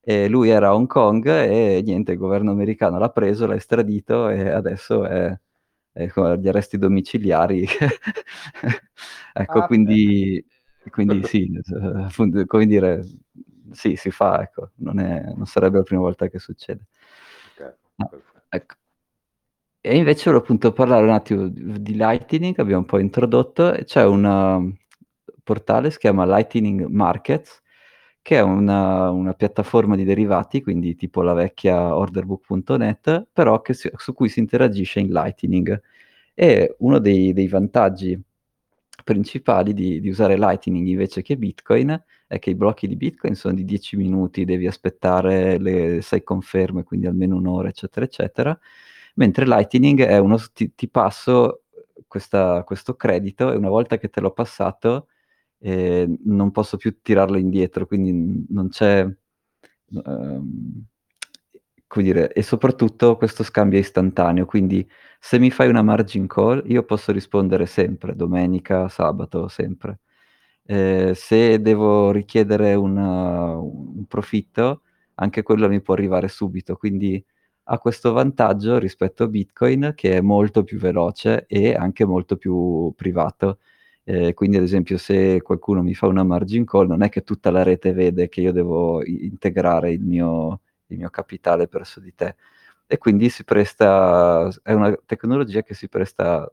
e 0.00 0.28
lui 0.28 0.48
era 0.48 0.68
a 0.68 0.74
Hong 0.74 0.86
Kong 0.86 1.26
e 1.26 1.82
niente, 1.84 2.12
il 2.12 2.18
governo 2.18 2.52
americano 2.52 2.98
l'ha 2.98 3.10
preso, 3.10 3.46
l'ha 3.46 3.54
estradito 3.54 4.30
e 4.30 4.48
adesso 4.48 5.04
è, 5.04 5.38
con 6.12 6.34
gli 6.34 6.48
arresti 6.48 6.78
domiciliari. 6.78 7.66
ecco, 9.32 9.58
ah, 9.58 9.66
quindi, 9.66 10.44
quindi 10.90 11.22
sì, 11.26 11.60
come 12.46 12.66
dire, 12.66 13.04
sì, 13.72 13.96
si 13.96 14.10
fa, 14.10 14.42
ecco, 14.42 14.70
non, 14.76 14.98
è, 14.98 15.32
non 15.34 15.46
sarebbe 15.46 15.78
la 15.78 15.82
prima 15.82 16.02
volta 16.02 16.28
che 16.28 16.38
succede. 16.38 16.86
Okay, 17.54 17.74
no, 17.96 18.10
ecco. 18.48 18.74
E 19.80 19.96
invece 19.96 20.24
volevo 20.24 20.42
appunto 20.42 20.72
parlare 20.72 21.04
un 21.04 21.10
attimo 21.10 21.46
di 21.46 21.94
Lightning, 21.94 22.58
abbiamo 22.58 22.80
un 22.80 22.86
po' 22.86 22.98
introdotto, 22.98 23.76
c'è 23.84 24.04
un 24.04 24.74
portale, 25.44 25.92
si 25.92 25.98
chiama 25.98 26.26
Lightning 26.26 26.86
Markets, 26.86 27.62
che 28.26 28.38
è 28.38 28.42
una, 28.42 29.08
una, 29.10 29.34
piattaforma 29.34 29.94
di 29.94 30.02
derivati, 30.02 30.60
quindi 30.60 30.96
tipo 30.96 31.22
la 31.22 31.32
vecchia 31.32 31.94
orderbook.net, 31.94 33.28
però 33.32 33.62
si, 33.70 33.88
su 33.94 34.14
cui 34.14 34.28
si 34.28 34.40
interagisce 34.40 34.98
in 34.98 35.12
Lightning. 35.12 35.80
E 36.34 36.74
uno 36.78 36.98
dei, 36.98 37.32
dei 37.32 37.46
vantaggi 37.46 38.20
principali 39.04 39.72
di, 39.74 40.00
di, 40.00 40.08
usare 40.08 40.36
Lightning 40.36 40.88
invece 40.88 41.22
che 41.22 41.36
Bitcoin 41.36 42.02
è 42.26 42.40
che 42.40 42.50
i 42.50 42.56
blocchi 42.56 42.88
di 42.88 42.96
Bitcoin 42.96 43.36
sono 43.36 43.54
di 43.54 43.64
10 43.64 43.96
minuti, 43.96 44.44
devi 44.44 44.66
aspettare 44.66 45.58
le 45.58 46.02
6 46.02 46.24
conferme, 46.24 46.82
quindi 46.82 47.06
almeno 47.06 47.36
un'ora, 47.36 47.68
eccetera, 47.68 48.06
eccetera, 48.06 48.58
mentre 49.14 49.46
Lightning 49.46 50.02
è 50.02 50.18
uno, 50.18 50.36
ti, 50.52 50.74
ti 50.74 50.88
passo 50.88 51.62
questa, 52.08 52.64
questo 52.64 52.96
credito 52.96 53.52
e 53.52 53.56
una 53.56 53.68
volta 53.68 53.98
che 53.98 54.10
te 54.10 54.20
l'ho 54.20 54.32
passato 54.32 55.06
e 55.58 56.18
non 56.24 56.50
posso 56.50 56.76
più 56.76 57.00
tirarlo 57.02 57.38
indietro, 57.38 57.86
quindi 57.86 58.46
non 58.48 58.68
c'è... 58.68 59.06
Um, 59.88 60.84
come 61.86 62.04
dire, 62.04 62.32
e 62.32 62.42
soprattutto 62.42 63.16
questo 63.16 63.42
scambio 63.44 63.78
è 63.78 63.80
istantaneo, 63.82 64.44
quindi 64.44 64.86
se 65.20 65.38
mi 65.38 65.50
fai 65.50 65.68
una 65.68 65.82
margin 65.82 66.26
call 66.26 66.62
io 66.66 66.84
posso 66.84 67.12
rispondere 67.12 67.66
sempre, 67.66 68.14
domenica, 68.16 68.88
sabato, 68.88 69.48
sempre. 69.48 70.00
Eh, 70.64 71.12
se 71.14 71.60
devo 71.60 72.10
richiedere 72.10 72.74
una, 72.74 73.56
un 73.56 74.04
profitto, 74.06 74.82
anche 75.14 75.42
quello 75.42 75.68
mi 75.68 75.80
può 75.80 75.94
arrivare 75.94 76.28
subito, 76.28 76.76
quindi 76.76 77.24
ha 77.68 77.78
questo 77.78 78.12
vantaggio 78.12 78.78
rispetto 78.78 79.24
a 79.24 79.28
Bitcoin 79.28 79.92
che 79.94 80.16
è 80.18 80.20
molto 80.20 80.64
più 80.64 80.78
veloce 80.78 81.46
e 81.48 81.74
anche 81.74 82.04
molto 82.04 82.36
più 82.36 82.92
privato. 82.96 83.58
Eh, 84.08 84.34
quindi 84.34 84.56
ad 84.56 84.62
esempio 84.62 84.98
se 84.98 85.42
qualcuno 85.42 85.82
mi 85.82 85.92
fa 85.92 86.06
una 86.06 86.22
margin 86.22 86.64
call 86.64 86.86
non 86.86 87.02
è 87.02 87.08
che 87.08 87.22
tutta 87.24 87.50
la 87.50 87.64
rete 87.64 87.92
vede 87.92 88.28
che 88.28 88.40
io 88.40 88.52
devo 88.52 89.04
integrare 89.04 89.90
il 89.90 90.00
mio, 90.00 90.60
il 90.86 90.98
mio 90.98 91.10
capitale 91.10 91.66
verso 91.68 91.98
di 91.98 92.14
te. 92.14 92.36
E 92.86 92.98
quindi 92.98 93.28
si 93.30 93.42
presta, 93.44 94.48
è 94.62 94.72
una 94.72 94.96
tecnologia 95.06 95.62
che 95.62 95.74
si 95.74 95.88
presta 95.88 96.48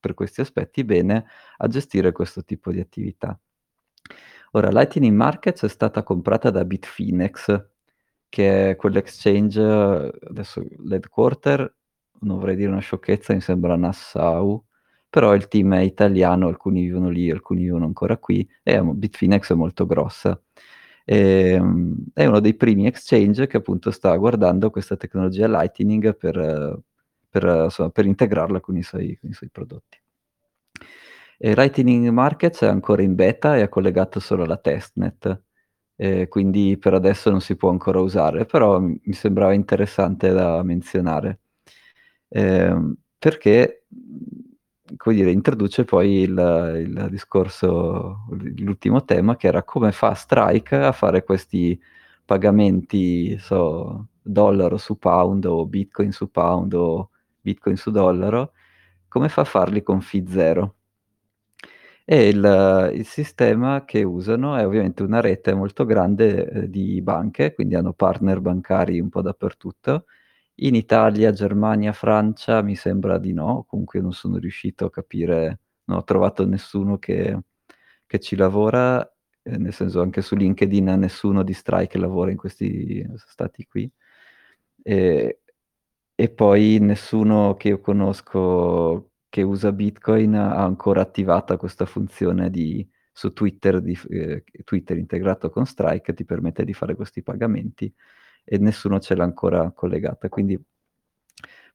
per 0.00 0.14
questi 0.14 0.40
aspetti 0.40 0.82
bene 0.84 1.26
a 1.58 1.66
gestire 1.68 2.12
questo 2.12 2.42
tipo 2.44 2.72
di 2.72 2.80
attività. 2.80 3.38
Ora, 4.52 4.70
Lightning 4.70 5.14
Markets 5.14 5.62
è 5.64 5.68
stata 5.68 6.02
comprata 6.02 6.50
da 6.50 6.64
Bitfinex, 6.64 7.66
che 8.28 8.70
è 8.70 8.76
quell'exchange, 8.76 9.62
adesso 10.28 10.62
l'headquarter, 10.78 11.72
non 12.22 12.38
vorrei 12.38 12.56
dire 12.56 12.70
una 12.70 12.80
sciocchezza, 12.80 13.32
mi 13.34 13.40
sembra 13.40 13.76
Nassau, 13.76 14.64
però 15.10 15.34
il 15.34 15.48
team 15.48 15.74
è 15.74 15.80
italiano, 15.80 16.46
alcuni 16.46 16.82
vivono 16.82 17.08
lì, 17.10 17.30
alcuni 17.30 17.64
vivono 17.64 17.84
ancora 17.84 18.16
qui, 18.16 18.48
e 18.62 18.80
Bitfinex 18.80 19.50
è 19.52 19.54
molto 19.56 19.84
grossa. 19.84 20.40
E, 21.04 21.50
ehm, 21.54 21.96
è 22.14 22.24
uno 22.26 22.38
dei 22.40 22.54
primi 22.54 22.86
exchange 22.86 23.48
che 23.48 23.56
appunto 23.56 23.90
sta 23.90 24.14
guardando 24.16 24.70
questa 24.70 24.96
tecnologia 24.96 25.48
Lightning 25.48 26.16
per, 26.16 26.80
per, 27.28 27.62
insomma, 27.64 27.90
per 27.90 28.06
integrarla 28.06 28.60
con 28.60 28.76
i, 28.76 28.82
suoi, 28.82 29.18
con 29.18 29.30
i 29.30 29.32
suoi 29.32 29.50
prodotti. 29.50 29.98
E 31.38 31.54
Lightning 31.54 32.08
Markets 32.10 32.60
è 32.62 32.66
ancora 32.68 33.02
in 33.02 33.14
beta 33.16 33.56
e 33.56 33.62
è 33.62 33.68
collegato 33.68 34.20
solo 34.20 34.44
alla 34.44 34.58
testnet, 34.58 35.42
quindi 36.28 36.78
per 36.78 36.94
adesso 36.94 37.30
non 37.30 37.40
si 37.40 37.56
può 37.56 37.70
ancora 37.70 38.00
usare, 38.00 38.46
però 38.46 38.78
mi 38.78 39.12
sembrava 39.12 39.52
interessante 39.52 40.30
da 40.30 40.62
menzionare, 40.62 41.40
eh, 42.28 42.74
perché 43.18 43.86
come 44.96 45.14
dire, 45.14 45.30
introduce 45.30 45.84
poi 45.84 46.20
il, 46.20 46.84
il 46.86 47.08
discorso, 47.10 48.26
l'ultimo 48.56 49.04
tema 49.04 49.36
che 49.36 49.46
era 49.46 49.62
come 49.62 49.92
fa 49.92 50.14
Strike 50.14 50.76
a 50.76 50.92
fare 50.92 51.24
questi 51.24 51.80
pagamenti, 52.24 53.36
so, 53.38 54.08
dollaro 54.22 54.76
su 54.76 54.98
pound 54.98 55.44
o 55.46 55.66
bitcoin 55.66 56.12
su 56.12 56.30
pound 56.30 56.74
o 56.74 57.10
bitcoin 57.40 57.76
su 57.76 57.90
dollaro, 57.90 58.52
come 59.08 59.28
fa 59.28 59.42
a 59.42 59.44
farli 59.44 59.82
con 59.82 60.00
fee 60.00 60.24
zero. 60.28 60.74
E 62.04 62.28
il, 62.28 62.90
il 62.94 63.06
sistema 63.06 63.84
che 63.84 64.02
usano 64.02 64.56
è 64.56 64.66
ovviamente 64.66 65.02
una 65.02 65.20
rete 65.20 65.54
molto 65.54 65.84
grande 65.84 66.48
eh, 66.50 66.70
di 66.70 67.00
banche, 67.02 67.54
quindi 67.54 67.76
hanno 67.76 67.92
partner 67.92 68.40
bancari 68.40 68.98
un 68.98 69.08
po' 69.08 69.22
dappertutto, 69.22 70.06
in 70.62 70.74
Italia, 70.74 71.32
Germania, 71.32 71.92
Francia 71.92 72.62
mi 72.62 72.74
sembra 72.76 73.18
di 73.18 73.32
no, 73.32 73.64
comunque 73.68 74.00
non 74.00 74.12
sono 74.12 74.38
riuscito 74.38 74.86
a 74.86 74.90
capire, 74.90 75.60
non 75.84 75.98
ho 75.98 76.04
trovato 76.04 76.46
nessuno 76.46 76.98
che, 76.98 77.38
che 78.06 78.20
ci 78.20 78.36
lavora, 78.36 79.02
eh, 79.42 79.56
nel 79.56 79.72
senso 79.72 80.02
anche 80.02 80.22
su 80.22 80.36
LinkedIn 80.36 80.84
nessuno 80.98 81.42
di 81.42 81.52
Strike 81.54 81.98
lavora 81.98 82.30
in 82.30 82.36
questi 82.36 83.06
stati 83.16 83.66
qui. 83.66 83.90
E, 84.82 85.40
e 86.14 86.28
poi 86.30 86.78
nessuno 86.80 87.54
che 87.56 87.68
io 87.68 87.80
conosco 87.80 89.12
che 89.28 89.42
usa 89.42 89.72
Bitcoin 89.72 90.34
ha 90.34 90.62
ancora 90.62 91.00
attivata 91.00 91.56
questa 91.56 91.86
funzione 91.86 92.50
di, 92.50 92.86
su 93.12 93.32
Twitter, 93.32 93.80
di, 93.80 93.98
eh, 94.10 94.44
Twitter 94.64 94.98
integrato 94.98 95.50
con 95.50 95.64
Strike, 95.64 96.14
ti 96.14 96.24
permette 96.24 96.64
di 96.64 96.74
fare 96.74 96.94
questi 96.94 97.22
pagamenti 97.22 97.92
e 98.52 98.58
nessuno 98.58 98.98
ce 99.00 99.14
l'ha 99.14 99.22
ancora 99.24 99.70
collegata, 99.72 100.28
quindi 100.28 100.60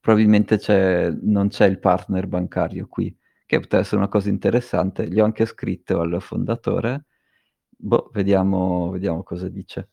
probabilmente 0.02 0.58
c'è, 0.58 1.10
non 1.22 1.48
c'è 1.50 1.66
il 1.66 1.80
partner 1.80 2.28
bancario 2.28 2.88
qui, 2.88 3.16
che 3.46 3.60
potrebbe 3.60 3.84
essere 3.84 3.98
una 3.98 4.08
cosa 4.08 4.30
interessante. 4.30 5.08
Gli 5.08 5.20
ho 5.20 5.26
anche 5.26 5.46
scritto 5.46 6.00
al 6.02 6.22
fondatore, 6.22 7.06
boh, 7.70 8.10
vediamo, 8.14 8.90
vediamo 8.92 9.24
cosa 9.24 9.50
dice. 9.50 9.90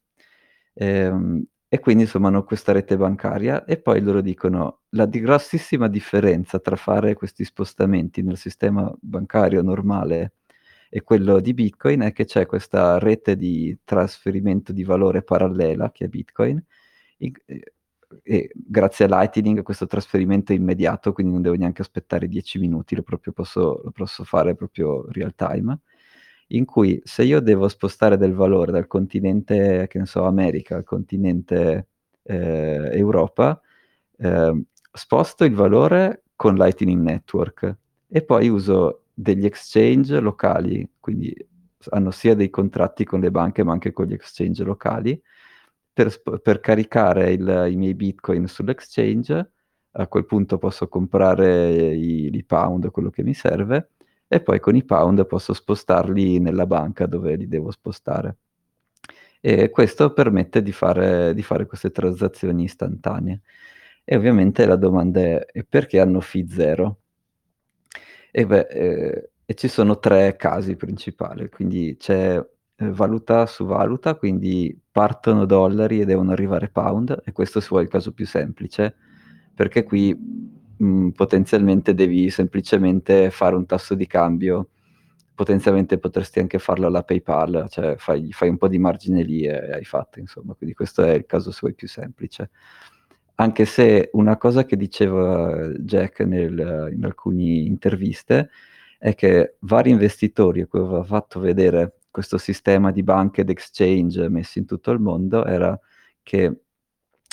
Ehm, 0.75 1.45
e 1.69 1.79
quindi 1.81 2.03
insomma 2.05 2.29
hanno 2.29 2.45
questa 2.45 2.73
rete 2.73 2.97
bancaria 2.99 3.65
e 3.65 3.79
poi 3.81 4.01
loro 4.03 4.21
dicono 4.21 4.81
la 4.91 5.07
di 5.07 5.21
grossissima 5.21 5.89
differenza 5.89 6.59
tra 6.61 6.77
fare 6.77 7.15
questi 7.15 7.45
spostamenti 7.45 8.23
nel 8.23 8.37
sistema 8.37 8.93
bancario 9.01 9.63
normale 9.63 10.35
e 10.95 11.03
quello 11.03 11.41
di 11.41 11.55
Bitcoin 11.55 12.03
è 12.03 12.13
che 12.13 12.27
c'è 12.27 12.45
questa 12.45 12.99
rete 12.99 13.35
di 13.35 13.79
trasferimento 13.83 14.75
di 14.75 14.85
valore 14.85 15.23
parallela 15.23 15.91
che 15.91 16.05
è 16.05 16.09
Bitcoin 16.09 16.63
e, 17.17 17.33
e 18.23 18.51
grazie 18.53 19.07
a 19.07 19.09
Lightning 19.09 19.63
questo 19.63 19.87
trasferimento 19.87 20.53
è 20.53 20.55
immediato, 20.55 21.15
quindi 21.15 21.33
non 21.33 21.41
devo 21.41 21.55
neanche 21.55 21.81
aspettare 21.81 22.29
10 22.29 22.59
minuti, 22.59 22.95
lo, 22.95 23.05
posso, 23.33 23.81
lo 23.83 23.91
posso 23.91 24.25
fare 24.25 24.55
proprio 24.55 25.07
real 25.13 25.35
time, 25.35 25.79
in 26.49 26.67
cui 26.67 27.01
se 27.05 27.23
io 27.23 27.41
devo 27.41 27.69
spostare 27.69 28.19
del 28.19 28.35
valore 28.35 28.71
dal 28.71 28.87
continente, 28.87 29.87
che 29.89 29.99
ne 29.99 30.05
so, 30.05 30.25
America 30.25 30.77
al 30.77 30.85
continente 30.85 31.87
eh, 32.25 32.91
Europa, 32.93 33.59
eh, 34.19 34.63
sposto 34.93 35.45
il 35.45 35.55
valore 35.55 36.25
con 36.37 36.55
Lightning 36.55 37.01
Network 37.01 37.77
e 38.09 38.23
poi 38.23 38.49
uso 38.51 39.02
degli 39.13 39.45
exchange 39.45 40.19
locali, 40.21 40.89
quindi 40.99 41.35
hanno 41.91 42.11
sia 42.11 42.35
dei 42.35 42.51
contratti 42.51 43.05
con 43.05 43.21
le 43.21 43.31
banche 43.31 43.65
ma 43.65 43.73
anche 43.73 43.93
con 43.93 44.07
gli 44.07 44.13
exchange 44.13 44.65
locali, 44.65 45.21
per, 45.93 46.21
per 46.41 46.61
caricare 46.61 47.33
il, 47.33 47.67
i 47.71 47.77
miei 47.77 47.95
bitcoin 47.95 48.47
sull'exchange, 48.47 49.51
a 49.93 50.07
quel 50.07 50.25
punto 50.25 50.59
posso 50.59 50.89
comprare 50.89 51.95
i, 51.95 52.35
i 52.35 52.45
pound, 52.45 52.91
quello 52.91 53.11
che 53.11 53.23
mi 53.23 53.35
serve, 53.35 53.91
e 54.27 54.41
poi 54.41 54.61
con 54.61 54.75
i 54.75 54.85
pound 54.85 55.27
posso 55.27 55.53
spostarli 55.53 56.39
nella 56.39 56.67
banca 56.67 57.07
dove 57.07 57.37
li 57.37 57.47
devo 57.47 57.71
spostare. 57.71 58.37
E 59.41 59.71
questo 59.71 60.13
permette 60.13 60.63
di 60.63 60.73
fare, 60.73 61.35
di 61.35 61.43
fare 61.43 61.67
queste 61.67 61.91
transazioni 61.91 62.65
istantanee. 62.65 63.41
E 64.05 64.17
ovviamente 64.17 64.65
la 64.65 64.77
domanda 64.77 65.45
è 65.45 65.65
perché 65.69 66.01
hanno 66.01 66.21
fee 66.21 66.47
zero? 66.49 67.02
E 68.35 68.47
beh, 68.47 68.67
eh, 68.71 69.31
e 69.45 69.55
ci 69.55 69.69
sono 69.69 69.99
tre 69.99 70.37
casi 70.37 70.75
principali, 70.77 71.51
quindi 71.51 71.97
c'è 71.99 72.39
eh, 72.39 72.91
valuta 72.91 73.45
su 73.45 73.67
valuta, 73.67 74.15
quindi 74.15 74.75
partono 74.91 75.45
dollari 75.45 76.01
e 76.01 76.07
devono 76.07 76.33
arrivare 76.33 76.71
pound, 76.71 77.23
e 77.27 77.33
questo 77.33 77.61
vuole 77.69 77.85
il 77.85 77.91
caso 77.91 78.13
più 78.13 78.27
semplice, 78.27 78.97
perché 79.55 79.85
qui 79.85 80.15
mh, 80.15 80.85
mm, 80.85 81.09
potenzialmente 81.11 81.93
devi 81.93 82.31
semplicemente 82.31 83.31
fare 83.31 83.55
un 83.55 83.67
tasso 83.67 83.95
di 83.95 84.07
cambio, 84.07 84.71
potenzialmente 85.35 85.99
potresti 85.99 86.39
anche 86.39 86.59
farlo 86.59 86.87
alla 86.87 87.03
PayPal, 87.03 87.67
cioè 87.69 87.97
fai, 87.99 88.33
fai 88.33 88.49
un 88.49 88.57
po' 88.57 88.69
di 88.69 88.79
margine 88.79 89.23
lì 89.23 89.45
e 89.45 89.73
hai 89.75 89.85
fatto, 89.85 90.21
insomma, 90.21 90.55
quindi 90.55 90.75
questo 90.75 91.03
è 91.03 91.13
il 91.13 91.27
caso 91.27 91.51
se 91.51 91.59
vuoi 91.61 91.75
più 91.75 91.89
semplice. 91.89 92.51
Anche 93.43 93.65
se 93.65 94.11
una 94.13 94.37
cosa 94.37 94.65
che 94.65 94.77
diceva 94.77 95.67
Jack 95.71 96.21
nel, 96.21 96.93
in 96.95 97.05
alcune 97.05 97.43
interviste 97.43 98.51
è 98.99 99.17
che 99.17 99.57
vari 99.63 99.91
investitori 99.91 100.61
a 100.61 100.69
cui 100.69 100.79
aveva 100.79 101.03
fatto 101.03 101.41
vedere 101.41 101.97
questo 102.09 102.39
sistema 102.39 102.93
di 102.93 103.03
banche 103.03 103.41
ed 103.41 103.51
exchange 103.51 104.29
messi 104.29 104.61
in 104.61 104.67
tutto 104.67 104.93
il 104.93 105.01
mondo 105.01 105.45
era 105.45 105.77
che 106.23 106.61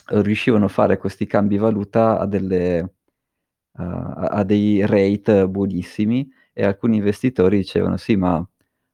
riuscivano 0.07 0.65
a 0.65 0.69
fare 0.69 0.97
questi 0.97 1.27
cambi 1.27 1.57
valuta 1.57 2.17
a, 2.17 2.25
delle, 2.25 2.79
uh, 2.79 3.83
a 3.83 4.43
dei 4.43 4.83
rate 4.87 5.47
buonissimi 5.47 6.27
e 6.53 6.65
alcuni 6.65 6.97
investitori 6.97 7.57
dicevano 7.57 7.97
sì 7.97 8.15
ma 8.15 8.43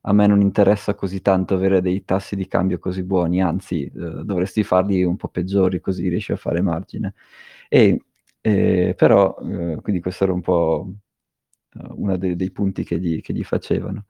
a 0.08 0.14
me 0.14 0.28
non 0.28 0.42
interessa 0.42 0.94
così 0.94 1.22
tanto 1.22 1.56
avere 1.56 1.82
dei 1.82 2.04
tassi 2.06 2.36
di 2.36 2.48
cambio 2.48 2.78
così 2.78 3.04
buoni, 3.04 3.42
anzi 3.42 3.86
eh, 3.86 3.92
dovresti 4.24 4.64
farli 4.64 5.04
un 5.04 5.16
po' 5.16 5.30
peggiori 5.30 5.80
così 5.80 6.08
riesci 6.08 6.32
a 6.32 6.36
fare 6.36 6.62
margine. 6.62 7.16
E, 7.68 8.02
eh, 8.42 8.94
però, 8.96 9.36
eh, 9.42 9.80
quindi 9.82 10.02
questo 10.02 10.26
era 10.26 10.34
un 10.34 10.42
po' 10.42 10.94
uh, 11.74 11.94
uno 11.96 12.18
dei, 12.18 12.36
dei 12.36 12.52
punti 12.52 12.84
che 12.84 13.00
gli, 13.00 13.22
che 13.22 13.34
gli, 13.34 13.44
facevano. 13.44 14.06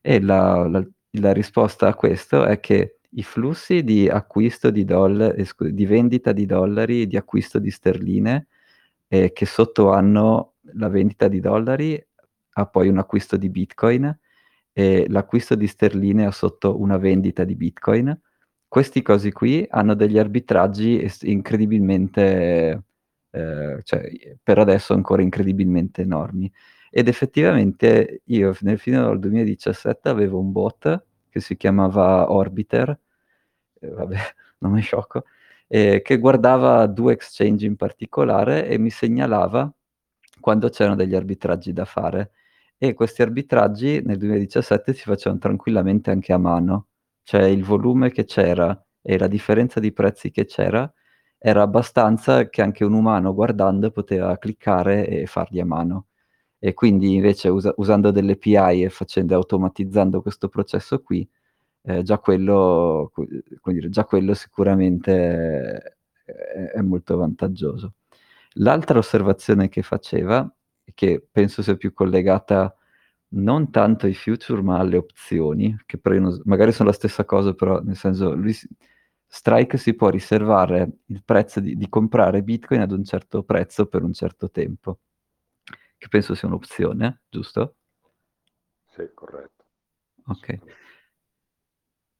E 0.00 0.20
la, 0.20 0.66
la, 0.68 0.84
la 1.20 1.32
risposta 1.32 1.88
a 1.88 1.94
questo 1.94 2.44
è 2.44 2.58
che 2.58 2.98
i 3.10 3.22
flussi 3.22 3.84
di 3.84 4.08
acquisto 4.08 4.70
di 4.70 4.84
dollari, 4.84 5.46
di 5.58 5.86
vendita 5.86 6.32
di 6.32 6.46
dollari, 6.46 7.06
di 7.06 7.16
acquisto 7.16 7.60
di 7.60 7.70
sterline, 7.70 8.48
eh, 9.06 9.32
che 9.32 9.46
sotto 9.46 9.92
hanno 9.92 10.54
la 10.74 10.88
vendita 10.88 11.28
di 11.28 11.38
dollari, 11.40 12.04
ha 12.58 12.66
poi 12.66 12.88
un 12.88 12.98
acquisto 12.98 13.36
di 13.36 13.48
bitcoin, 13.48 14.18
e 14.78 15.06
l'acquisto 15.08 15.54
di 15.54 15.66
sterline 15.66 16.26
ha 16.26 16.30
sotto 16.30 16.78
una 16.78 16.98
vendita 16.98 17.44
di 17.44 17.54
bitcoin. 17.54 18.14
Questi 18.68 19.00
cosi 19.00 19.32
qui 19.32 19.66
hanno 19.70 19.94
degli 19.94 20.18
arbitraggi 20.18 21.10
incredibilmente, 21.22 22.82
eh, 23.30 23.80
cioè 23.82 24.10
per 24.42 24.58
adesso 24.58 24.92
ancora 24.92 25.22
incredibilmente 25.22 26.02
enormi. 26.02 26.52
Ed 26.90 27.08
effettivamente 27.08 28.20
io 28.24 28.54
nel 28.60 28.78
fino 28.78 29.08
al 29.08 29.18
2017 29.18 30.10
avevo 30.10 30.38
un 30.40 30.52
bot 30.52 31.04
che 31.30 31.40
si 31.40 31.56
chiamava 31.56 32.30
Orbiter, 32.30 32.98
eh, 33.80 33.88
vabbè, 33.88 34.16
nome 34.60 34.82
sciocco, 34.82 35.24
eh, 35.68 36.02
che 36.02 36.18
guardava 36.18 36.86
due 36.86 37.14
exchange 37.14 37.64
in 37.64 37.76
particolare 37.76 38.68
e 38.68 38.76
mi 38.76 38.90
segnalava 38.90 39.72
quando 40.38 40.68
c'erano 40.68 40.96
degli 40.96 41.14
arbitraggi 41.14 41.72
da 41.72 41.86
fare. 41.86 42.32
E 42.78 42.92
questi 42.94 43.22
arbitraggi 43.22 44.02
nel 44.02 44.18
2017 44.18 44.92
si 44.92 45.02
facevano 45.04 45.40
tranquillamente 45.40 46.10
anche 46.10 46.32
a 46.32 46.38
mano, 46.38 46.88
cioè 47.22 47.44
il 47.44 47.64
volume 47.64 48.10
che 48.10 48.24
c'era 48.24 48.78
e 49.00 49.18
la 49.18 49.28
differenza 49.28 49.80
di 49.80 49.92
prezzi 49.92 50.30
che 50.30 50.44
c'era 50.44 50.90
era 51.38 51.62
abbastanza 51.62 52.48
che 52.48 52.60
anche 52.62 52.84
un 52.84 52.92
umano 52.92 53.32
guardando 53.34 53.90
poteva 53.90 54.36
cliccare 54.38 55.06
e 55.06 55.26
farli 55.26 55.60
a 55.60 55.64
mano. 55.64 56.06
E 56.58 56.74
quindi 56.74 57.14
invece 57.14 57.48
usa- 57.48 57.72
usando 57.76 58.10
delle 58.10 58.32
API 58.32 58.84
e 58.84 58.90
facendo, 58.90 59.34
automatizzando 59.36 60.20
questo 60.22 60.48
processo 60.48 61.00
qui, 61.02 61.28
eh, 61.82 62.02
già, 62.02 62.18
quello, 62.18 63.12
dire, 63.64 63.88
già 63.90 64.04
quello 64.04 64.34
sicuramente 64.34 65.94
è, 66.24 66.70
è 66.74 66.80
molto 66.82 67.16
vantaggioso. 67.16 67.94
L'altra 68.54 68.98
osservazione 68.98 69.68
che 69.68 69.82
faceva, 69.82 70.48
che 70.94 71.26
penso 71.30 71.62
sia 71.62 71.76
più 71.76 71.92
collegata 71.92 72.74
non 73.28 73.70
tanto 73.70 74.06
ai 74.06 74.14
future 74.14 74.62
ma 74.62 74.78
alle 74.78 74.96
opzioni, 74.96 75.76
che 75.84 76.00
non, 76.18 76.40
magari 76.44 76.72
sono 76.72 76.88
la 76.88 76.94
stessa 76.94 77.24
cosa, 77.24 77.54
però 77.54 77.80
nel 77.80 77.96
senso 77.96 78.34
lui, 78.34 78.54
Strike 79.26 79.76
si 79.78 79.94
può 79.94 80.08
riservare 80.08 80.88
il 81.06 81.22
prezzo 81.24 81.60
di, 81.60 81.76
di 81.76 81.88
comprare 81.88 82.42
Bitcoin 82.42 82.80
ad 82.80 82.92
un 82.92 83.04
certo 83.04 83.42
prezzo 83.42 83.86
per 83.86 84.02
un 84.02 84.12
certo 84.12 84.50
tempo 84.50 85.00
che 85.98 86.08
penso 86.08 86.34
sia 86.34 86.48
un'opzione, 86.48 87.22
giusto? 87.28 87.76
Sì, 88.86 89.08
corretto. 89.14 89.64
Ok. 90.26 90.58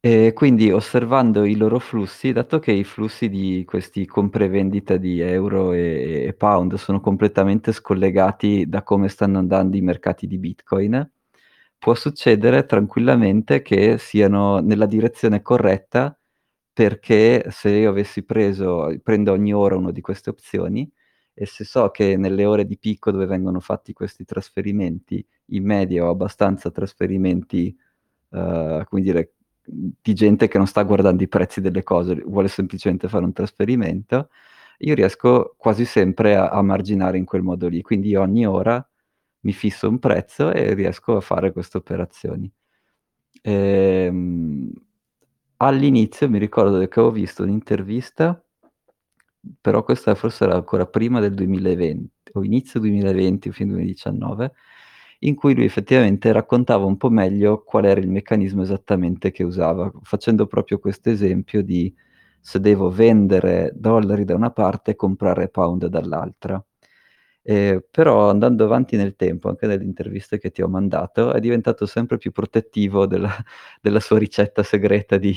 E 0.09 0.32
quindi 0.34 0.70
osservando 0.70 1.44
i 1.44 1.57
loro 1.57 1.80
flussi, 1.80 2.30
dato 2.30 2.61
che 2.61 2.70
i 2.70 2.84
flussi 2.84 3.28
di 3.28 3.64
questi 3.66 4.07
compre-vendita 4.07 4.98
di 4.98 5.18
euro 5.18 5.72
e, 5.72 6.26
e 6.28 6.32
pound 6.32 6.74
sono 6.76 7.00
completamente 7.00 7.72
scollegati 7.72 8.68
da 8.68 8.84
come 8.84 9.09
stanno 9.09 9.38
andando 9.38 9.76
i 9.76 9.80
mercati 9.80 10.28
di 10.28 10.38
Bitcoin, 10.38 11.11
può 11.76 11.94
succedere 11.96 12.66
tranquillamente 12.66 13.62
che 13.62 13.98
siano 13.98 14.61
nella 14.61 14.86
direzione 14.86 15.42
corretta 15.42 16.16
perché 16.72 17.46
se 17.50 17.70
io 17.70 17.90
avessi 17.90 18.22
preso, 18.24 18.96
prendo 19.02 19.32
ogni 19.32 19.52
ora 19.52 19.74
una 19.76 19.90
di 19.90 20.00
queste 20.02 20.30
opzioni, 20.30 20.88
e 21.34 21.46
se 21.46 21.64
so 21.64 21.90
che 21.90 22.16
nelle 22.16 22.44
ore 22.44 22.64
di 22.64 22.78
picco 22.78 23.11
dove 23.11 23.26
vengono 23.26 23.59
fatti 23.59 23.92
questi 23.92 24.24
trasferimenti, 24.24 25.26
in 25.46 25.64
media 25.64 26.04
ho 26.04 26.11
abbastanza 26.11 26.70
trasferimenti, 26.70 27.76
uh, 28.28 28.84
come 28.84 29.02
dire, 29.02 29.32
di 29.66 30.14
gente 30.14 30.48
che 30.48 30.58
non 30.58 30.66
sta 30.66 30.82
guardando 30.82 31.22
i 31.22 31.28
prezzi 31.28 31.60
delle 31.60 31.82
cose, 31.82 32.14
vuole 32.24 32.48
semplicemente 32.48 33.08
fare 33.08 33.24
un 33.24 33.32
trasferimento, 33.32 34.30
io 34.78 34.94
riesco 34.94 35.54
quasi 35.56 35.84
sempre 35.84 36.36
a, 36.36 36.48
a 36.48 36.62
marginare 36.62 37.18
in 37.18 37.24
quel 37.24 37.42
modo 37.42 37.68
lì. 37.68 37.82
Quindi 37.82 38.14
ogni 38.14 38.46
ora 38.46 38.86
mi 39.40 39.52
fisso 39.52 39.88
un 39.88 39.98
prezzo 39.98 40.52
e 40.52 40.74
riesco 40.74 41.16
a 41.16 41.20
fare 41.20 41.52
queste 41.52 41.78
operazioni. 41.78 42.50
Ehm, 43.42 44.70
all'inizio 45.58 46.28
mi 46.28 46.38
ricordo 46.38 46.78
che 46.78 47.00
avevo 47.00 47.12
visto 47.12 47.42
un'intervista 47.42 48.40
però 49.60 49.82
questa 49.84 50.14
forse 50.14 50.44
era 50.44 50.54
ancora 50.54 50.86
prima 50.86 51.20
del 51.20 51.34
2020, 51.34 52.32
o 52.34 52.44
inizio 52.44 52.80
2020 52.80 53.48
o 53.48 53.52
fine 53.52 53.72
2019, 53.72 54.52
in 55.20 55.34
cui 55.34 55.54
lui 55.54 55.64
effettivamente 55.64 56.32
raccontava 56.32 56.84
un 56.84 56.96
po' 56.96 57.10
meglio 57.10 57.62
qual 57.62 57.84
era 57.86 58.00
il 58.00 58.08
meccanismo 58.08 58.62
esattamente 58.62 59.30
che 59.30 59.44
usava, 59.44 59.90
facendo 60.02 60.46
proprio 60.46 60.78
questo 60.78 61.10
esempio 61.10 61.62
di 61.62 61.94
se 62.40 62.60
devo 62.60 62.90
vendere 62.90 63.72
dollari 63.74 64.24
da 64.24 64.34
una 64.34 64.50
parte 64.50 64.92
e 64.92 64.94
comprare 64.96 65.48
pound 65.48 65.86
dall'altra. 65.86 66.62
Eh, 67.48 67.84
però 67.90 68.28
andando 68.30 68.64
avanti 68.64 68.96
nel 68.96 69.14
tempo, 69.14 69.48
anche 69.48 69.66
nelle 69.68 69.84
interviste 69.84 70.38
che 70.38 70.50
ti 70.50 70.62
ho 70.62 70.68
mandato, 70.68 71.32
è 71.32 71.38
diventato 71.40 71.86
sempre 71.86 72.18
più 72.18 72.32
protettivo 72.32 73.06
della, 73.06 73.30
della 73.80 74.00
sua 74.00 74.18
ricetta 74.18 74.62
segreta 74.64 75.16
di, 75.16 75.34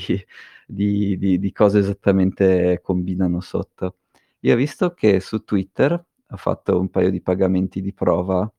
di, 0.66 1.16
di, 1.18 1.38
di 1.38 1.52
cosa 1.52 1.78
esattamente 1.78 2.80
combinano 2.82 3.40
sotto. 3.40 3.98
Io 4.40 4.54
ho 4.54 4.56
visto 4.56 4.92
che 4.94 5.20
su 5.20 5.44
Twitter 5.44 5.92
ha 5.92 6.36
fatto 6.36 6.78
un 6.80 6.88
paio 6.90 7.10
di 7.10 7.20
pagamenti 7.20 7.80
di 7.80 7.92
prova, 7.92 8.50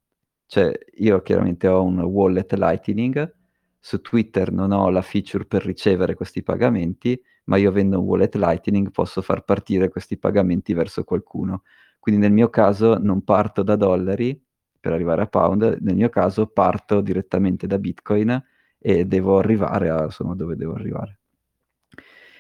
cioè 0.52 0.78
io 0.96 1.22
chiaramente 1.22 1.70
ho 1.70 1.82
un 1.82 2.02
wallet 2.02 2.52
Lightning, 2.56 3.36
su 3.80 4.02
Twitter 4.02 4.52
non 4.52 4.74
ho 4.74 4.90
la 4.90 5.02
feature 5.02 5.46
per 5.46 5.64
ricevere 5.64 6.14
questi 6.14 6.44
pagamenti, 6.44 7.18
ma 7.46 7.56
io 7.56 7.70
avendo 7.70 8.02
un 8.02 8.06
wallet 8.06 8.36
Lightning 8.36 8.92
posso 8.92 9.22
far 9.22 9.46
partire 9.46 9.88
questi 9.88 10.18
pagamenti 10.18 10.74
verso 10.74 11.06
qualcuno. 11.06 11.64
Quindi 12.00 12.20
nel 12.20 12.34
mio 12.34 12.50
caso 12.50 12.98
non 12.98 13.24
parto 13.24 13.64
da 13.64 13.78
dollari 13.78 14.38
per 14.78 14.92
arrivare 14.92 15.22
a 15.22 15.28
pound, 15.28 15.78
nel 15.80 15.96
mio 15.96 16.10
caso 16.10 16.48
parto 16.48 17.00
direttamente 17.00 17.66
da 17.66 17.78
Bitcoin 17.78 18.44
e 18.78 19.06
devo 19.06 19.38
arrivare 19.38 19.90
a 19.90 20.04
insomma, 20.04 20.36
dove 20.36 20.58
devo 20.58 20.74
arrivare. 20.74 21.20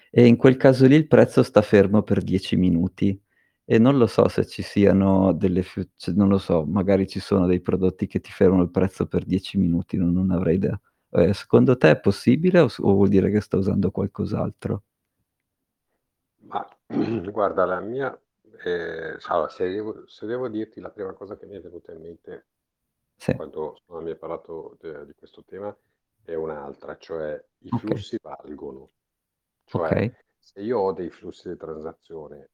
E 0.09 0.25
in 0.25 0.35
quel 0.35 0.57
caso 0.57 0.85
lì 0.85 0.95
il 0.95 1.07
prezzo 1.07 1.43
sta 1.43 1.61
fermo 1.61 2.01
per 2.01 2.21
10 2.21 2.57
minuti 2.57 3.17
e 3.73 3.77
non 3.79 3.97
lo 3.97 4.05
so 4.05 4.27
se 4.27 4.45
ci 4.45 4.63
siano 4.63 5.31
delle, 5.31 5.63
cioè, 5.63 6.13
non 6.13 6.27
lo 6.27 6.37
so, 6.39 6.65
magari 6.65 7.07
ci 7.07 7.21
sono 7.21 7.45
dei 7.47 7.61
prodotti 7.61 8.05
che 8.05 8.19
ti 8.19 8.29
fermano 8.29 8.63
il 8.63 8.69
prezzo 8.69 9.07
per 9.07 9.23
10 9.23 9.57
minuti, 9.57 9.95
non, 9.95 10.11
non 10.11 10.31
avrei 10.31 10.55
idea. 10.55 10.77
Ehm, 11.11 11.31
secondo 11.31 11.77
te 11.77 11.91
è 11.91 11.99
possibile 11.99 12.59
o 12.59 12.67
o 12.79 12.93
vuol 12.93 13.07
dire 13.07 13.31
che 13.31 13.39
sta 13.39 13.55
usando 13.57 13.89
qualcos'altro? 13.91 14.83
Ma 16.43 16.65
guarda 17.31 17.65
la 17.65 17.79
mia 17.79 18.09
s 18.63 19.25
allora 19.29 19.49
se 19.49 19.69
devo 19.69 20.05
se 20.07 20.25
devo 20.25 20.47
dirti 20.49 20.79
la 20.79 20.89
prima 20.89 21.13
cosa 21.13 21.37
che 21.37 21.45
mi 21.45 21.55
è 21.55 21.61
venuta 21.61 21.91
in 21.93 22.01
mente 22.01 22.45
Sì. 23.17 23.33
quando 23.35 23.77
mi 23.87 24.09
hai 24.09 24.17
parlato 24.17 24.77
de 24.79 25.05
di 25.05 25.13
questo 25.13 25.43
tema 25.45 25.75
è 26.23 26.33
un'altra, 26.35 26.97
cioè 26.97 27.43
i 27.59 27.69
Okay. 27.69 27.79
flussi 27.79 28.17
valgono. 28.21 28.91
Cioè 29.65 29.87
Okay. 29.87 30.15
se 30.39 30.61
io 30.61 30.79
ho 30.79 30.91
dei 30.93 31.09
flussi 31.09 31.49
di 31.49 31.57
transazione 31.57 32.49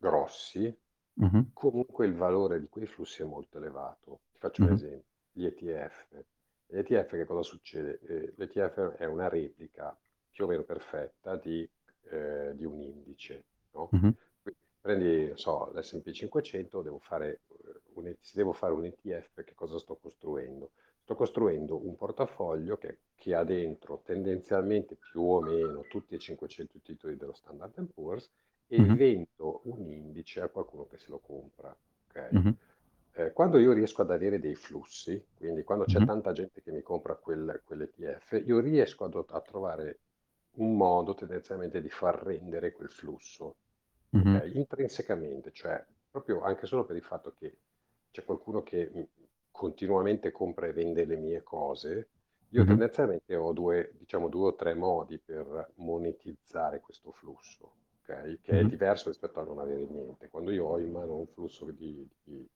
grossi, 0.00 0.76
Mh-mh. 1.16 1.50
comunque 1.52 2.06
il 2.06 2.14
valore 2.14 2.60
di 2.60 2.68
quei 2.68 2.86
flussi 2.86 3.22
è 3.22 3.24
molto 3.24 3.58
elevato. 3.58 4.22
Ti 4.32 4.38
faccio 4.38 4.64
un 4.64 4.70
Mh-mh. 4.70 4.80
esempio: 4.80 5.06
gli 5.32 5.44
ETF. 5.44 6.24
Gli 6.66 6.78
ETF 6.78 7.10
che 7.10 7.24
cosa 7.26 7.42
succede? 7.42 8.00
Ehm, 8.02 8.32
l'ETF 8.36 8.90
è 8.96 9.04
una 9.06 9.28
replica 9.28 9.98
più 10.30 10.44
o 10.44 10.48
meno 10.48 10.64
perfetta 10.64 11.36
di 11.36 11.68
ehm, 12.10 12.52
di 12.52 12.64
un 12.64 12.80
indice, 12.80 13.46
no, 13.72 13.92
Mh-mh. 13.92 14.14
qui 14.42 14.56
prendi, 14.80 15.26
non 15.28 15.36
so, 15.38 15.70
l'S&P 15.72 16.10
500, 16.12 16.82
devo 16.82 16.98
fare, 16.98 17.42
uhm, 17.48 17.80
un 17.94 18.06
E 18.08 18.16
se 18.20 18.32
devo 18.36 18.52
fare 18.52 18.72
un 18.72 18.84
ETF 18.86 19.42
che 19.44 19.54
cosa 19.54 19.78
sto 19.78 19.96
costruendo? 19.98 20.72
Sto 21.02 21.14
costruendo 21.16 21.84
un 21.86 21.96
portafoglio 21.96 22.76
che 22.76 23.00
che 23.20 23.34
ha 23.34 23.44
dentro 23.44 24.00
tendenzialmente 24.02 24.96
più 24.96 25.20
o 25.22 25.42
meno 25.42 25.86
tutti 25.86 26.14
e 26.14 26.18
500 26.18 26.78
i 26.78 26.80
titoli 26.82 27.16
dello 27.16 27.34
Standard& 27.34 27.92
Poor's 27.92 28.30
e 28.72 28.78
Mh-mh. 28.78 29.00
vendo 29.00 29.60
un 29.64 29.90
indice 29.90 30.40
a 30.40 30.48
qualcuno 30.48 30.86
che 30.86 30.96
se 30.98 31.06
lo 31.10 31.18
compra, 31.18 31.76
okay? 32.08 32.32
Mh-mh. 32.32 32.54
Ehm, 33.14 33.32
quando 33.32 33.58
io 33.58 33.72
riesco 33.72 34.02
ad 34.02 34.10
avere 34.12 34.38
dei 34.38 34.54
flussi, 34.54 35.26
quindi 35.36 35.64
quando 35.64 35.84
c'è 35.86 36.02
Mh-mh. 36.02 36.10
tanta 36.10 36.32
gente 36.32 36.62
che 36.62 36.70
mi 36.72 36.82
compra 36.82 37.16
quel 37.16 37.62
quell'ETF, 37.64 38.42
io 38.46 38.60
riesco 38.60 39.04
ad 39.04 39.24
a 39.28 39.40
trovare 39.40 40.00
un 40.58 40.76
modo 40.76 41.14
tendenzialmente 41.14 41.80
di 41.80 41.90
far 41.90 42.22
rendere 42.22 42.72
quel 42.72 42.90
flusso, 42.90 43.56
okay, 44.14 44.56
intrinsecamente, 44.56 45.50
cioè 45.52 45.84
proprio 46.10 46.40
anche 46.42 46.66
solo 46.66 46.84
per 46.84 46.96
il 46.96 47.02
fatto 47.04 47.32
che 47.32 47.58
c'è 48.10 48.24
qualcuno 48.24 48.62
che, 48.62 49.08
continuamente 49.50 50.30
compra 50.32 50.66
e 50.66 50.72
vende 50.72 51.04
le 51.04 51.16
mie 51.16 51.42
cose, 51.42 52.10
io 52.50 52.64
tendenzialmente 52.64 53.34
ho 53.36 53.52
2 53.52 53.92
diciamo 53.98 54.28
2 54.28 54.48
o 54.48 54.54
3 54.54 54.74
modi 54.74 55.18
per 55.20 55.72
monetizzare 55.76 56.80
questo 56.80 57.12
flusso, 57.12 57.76
okay, 58.12 58.40
che 58.40 58.60
è 58.60 58.64
Mh-mh. 58.64 58.70
diverso 58.74 59.08
rispetto 59.08 59.40
a 59.40 59.44
non 59.44 59.58
avere 59.58 59.84
niente. 59.86 60.28
Quando 60.28 60.50
io 60.52 60.66
ho 60.66 60.78
in 60.78 60.90
mano 60.92 61.16
un 61.16 61.26
flusso 61.26 61.70
di 61.70 62.08
di 62.22 62.48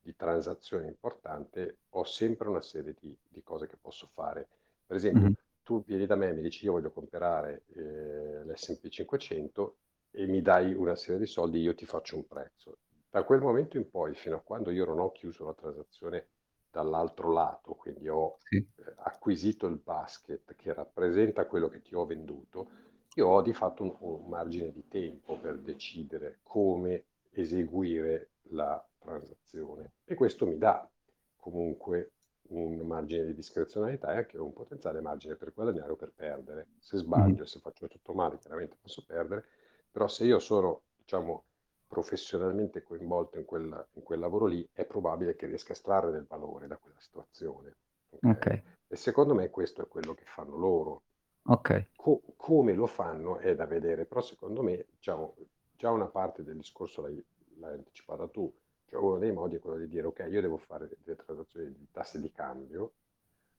di 0.00 0.14
transazioni 0.14 0.86
importante, 0.86 1.80
ho 1.90 2.04
sempre 2.04 2.48
una 2.48 2.62
serie 2.62 2.94
di 2.98 3.16
di 3.28 3.42
cose 3.42 3.66
che 3.66 3.76
posso 3.76 4.06
fare. 4.12 4.48
Per 4.86 4.96
esempio, 4.96 5.26
Mh-mh. 5.26 5.36
tu 5.62 5.82
vieni 5.84 6.06
da 6.06 6.14
me 6.16 6.28
e 6.28 6.32
mi 6.32 6.42
dici: 6.42 6.64
"Io 6.64 6.72
voglio 6.72 6.92
comprare, 6.92 7.64
ehm, 7.74 8.44
l'S&P 8.46 8.88
500" 8.88 9.78
e 10.10 10.26
mi 10.26 10.40
dai 10.42 10.72
una 10.74 10.94
serie 10.96 11.18
di 11.20 11.26
soldi, 11.26 11.60
io 11.60 11.74
ti 11.74 11.86
faccio 11.86 12.16
un 12.16 12.26
prezzo. 12.26 12.78
Da 13.10 13.24
quel 13.24 13.40
momento 13.40 13.76
in 13.76 13.88
poi, 13.90 14.14
fino 14.14 14.36
a 14.36 14.42
quando 14.42 14.70
io 14.70 14.84
non 14.84 14.98
ho 15.00 15.10
chiuso 15.12 15.44
la 15.44 15.54
transazione 15.54 16.28
dall'altro 16.70 17.32
lato, 17.32 17.74
quindi 17.74 18.08
ho, 18.08 18.38
Sì. 18.50 18.66
ehm, 18.76 18.94
acquisito 18.98 19.66
il 19.66 19.78
basket 19.78 20.54
che 20.54 20.72
rappresenta 20.72 21.46
quello 21.46 21.68
che 21.68 21.82
ti 21.82 21.94
ho 21.94 22.06
venduto, 22.06 22.70
io 23.16 23.28
ho 23.28 23.42
di 23.42 23.52
fatto 23.52 23.82
un 23.82 23.96
un 24.00 24.28
margine 24.28 24.70
di 24.72 24.86
tempo 24.88 25.38
per 25.38 25.58
decidere 25.58 26.40
come 26.42 27.04
eseguire 27.30 28.30
la 28.50 28.82
transazione 28.98 29.92
e 30.04 30.14
questo 30.14 30.46
mi 30.46 30.58
dà 30.58 30.88
comunque 31.36 32.12
un 32.48 32.76
margine 32.86 33.24
di 33.24 33.34
discrezionalità 33.34 34.12
e 34.12 34.16
anche 34.18 34.38
un 34.38 34.52
potenziale 34.52 35.00
margine 35.00 35.34
per 35.36 35.52
guadagnare 35.52 35.90
o 35.92 35.96
per 35.96 36.12
perdere. 36.14 36.68
Se 36.78 36.96
sbaglio, 36.98 37.44
se 37.44 37.58
faccio 37.60 37.88
tutto 37.88 38.12
male, 38.14 38.38
chiaramente 38.38 38.76
posso 38.80 39.04
perdere, 39.04 39.46
però 39.90 40.06
se 40.06 40.24
io 40.24 40.38
sono, 40.38 40.82
diciamo, 40.96 41.44
professionalmente 41.88 42.82
coinvolto 42.82 43.38
in 43.38 43.44
quel 43.44 43.88
in 43.94 44.02
quel 44.02 44.18
lavoro 44.20 44.46
lì, 44.46 44.68
è 44.72 44.84
probabile 44.84 45.34
che 45.34 45.46
riesca 45.46 45.70
a 45.72 45.76
estrarre 45.76 46.10
del 46.12 46.26
valore 46.26 46.66
da 46.68 46.76
quella 46.76 47.00
situazione, 47.00 47.76
okay, 48.10 48.30
Okay. 48.30 48.62
e 48.88 48.96
secondo 48.96 49.34
me 49.34 49.50
questo 49.50 49.82
è 49.82 49.88
quello 49.88 50.14
che 50.14 50.24
fanno 50.24 50.56
loro. 50.56 51.02
Okay. 51.48 51.86
Co 51.94 52.22
come 52.36 52.74
lo 52.74 52.86
fanno 52.86 53.38
è 53.38 53.54
da 53.54 53.66
vedere, 53.66 54.06
però 54.06 54.20
secondo 54.20 54.62
me, 54.62 54.86
diciamo, 54.90 55.34
già 55.72 55.90
una 55.90 56.08
parte 56.08 56.42
del 56.44 56.56
discorso 56.56 57.02
l'hai 57.02 57.24
l'hai 57.58 57.72
anticipata 57.74 58.28
tu, 58.28 58.54
cioè 58.84 59.00
uno 59.00 59.16
dei 59.18 59.32
modi 59.32 59.56
è 59.56 59.58
quello 59.60 59.78
di 59.78 59.88
dire: 59.88 60.06
"Okay, 60.08 60.30
io 60.30 60.40
devo 60.42 60.58
fare 60.58 60.88
de 60.88 60.96
delle 61.02 61.16
transazioni 61.16 61.72
di 61.72 61.88
tassi 61.90 62.20
di 62.20 62.30
cambio, 62.30 62.94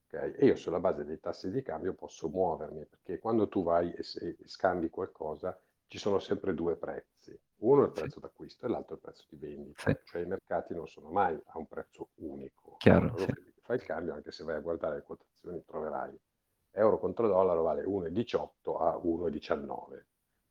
okay, 0.07 0.33
e 0.33 0.45
io 0.45 0.55
sulla 0.55 0.79
base 0.79 1.03
dei 1.05 1.19
tassi 1.19 1.49
di 1.51 1.61
cambio 1.63 1.93
posso 1.95 2.29
muovermi", 2.29 2.85
perché 2.85 3.19
quando 3.19 3.47
tu 3.47 3.63
vai 3.63 3.91
e 3.93 4.03
e 4.21 4.37
scambi 4.47 4.89
qualcosa, 4.89 5.59
ci 5.87 5.97
sono 5.97 6.19
sempre 6.19 6.53
2 6.53 6.77
prezzi. 6.77 7.39
Uno 7.61 7.83
è 7.83 7.87
il 7.87 7.93
Sì. 7.95 8.07
prezzo 8.07 8.19
d'acquisto 8.19 8.65
e 8.65 8.69
l'altro 8.69 8.93
è 8.93 8.97
il 8.97 9.01
prezzo 9.03 9.25
di 9.29 9.37
vendita, 9.37 9.85
Sì. 9.85 9.97
cioè 10.03 10.21
i 10.21 10.25
mercati 10.27 10.73
non 10.75 10.87
sono 10.87 11.09
mai 11.09 11.35
a 11.45 11.57
un 11.57 11.65
prezzo 11.67 12.09
unico, 12.15 12.81
Chiaro, 12.81 13.11
loro 13.11 13.17
sì. 13.17 13.33
fai 13.63 13.77
il 13.77 13.83
cambio, 13.83 14.13
anche 14.13 14.31
se 14.31 14.43
vai 14.43 14.55
a 14.57 14.59
guardare 14.61 14.95
le 14.97 15.01
quotazioni 15.03 15.63
troverai 15.65 16.17
euro 16.77 16.99
contro 16.99 17.27
dollaro 17.27 17.61
vale 17.63 17.83
1,18 17.83 18.77
a 18.77 18.97
1,19. 18.97 20.07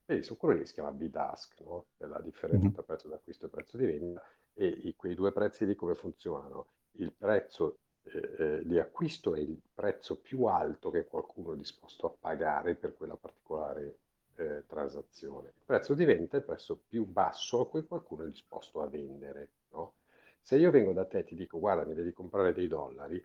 Vedi 0.06 0.22
su 0.22 0.36
quello 0.36 0.58
lì 0.58 0.66
si 0.66 0.74
chiama 0.74 0.92
bid-ask, 0.92 1.60
no, 1.62 1.88
è 1.96 2.04
la 2.06 2.20
differenza 2.20 2.58
Mh-mh. 2.58 2.72
tra 2.72 2.82
prezzo 2.82 3.08
d'acquisto 3.08 3.46
e 3.46 3.48
prezzo 3.48 3.76
di 3.76 3.86
vendita 3.86 4.22
e 4.52 4.66
i 4.66 4.94
quei 4.94 5.14
2 5.14 5.32
prezzi 5.32 5.66
lì 5.66 5.74
come 5.74 5.94
funzionano? 5.94 6.68
Il 6.92 7.12
prezzo, 7.12 7.80
ehm, 8.02 8.34
ehm, 8.38 8.60
di 8.62 8.78
acquisto 8.78 9.34
è 9.34 9.40
il 9.40 9.60
prezzo 9.74 10.20
più 10.20 10.44
alto 10.44 10.90
che 10.90 11.06
qualcuno 11.06 11.52
è 11.54 11.56
disposto 11.56 12.06
a 12.06 12.16
pagare 12.18 12.76
per 12.76 12.94
quella 12.94 13.16
particolare, 13.16 13.98
ehm, 14.36 14.64
transazione. 14.66 15.48
Il 15.56 15.62
prezzo 15.64 15.94
di 15.94 16.04
vendita 16.04 16.36
è 16.36 16.40
il 16.40 16.46
prezzo 16.46 16.82
più 16.86 17.04
basso 17.06 17.60
a 17.60 17.68
cui 17.68 17.84
qualcuno 17.86 18.24
è 18.24 18.28
disposto 18.28 18.80
a 18.82 18.88
vendere, 18.88 19.50
no. 19.70 19.96
Se 20.40 20.56
io 20.56 20.70
vengo 20.70 20.92
da 20.92 21.04
te 21.06 21.18
e 21.18 21.24
ti 21.24 21.34
dico: 21.34 21.58
"Guarda, 21.58 21.84
mi 21.84 21.94
devi 21.94 22.12
comprare 22.12 22.52
dei 22.52 22.68
dollari", 22.68 23.22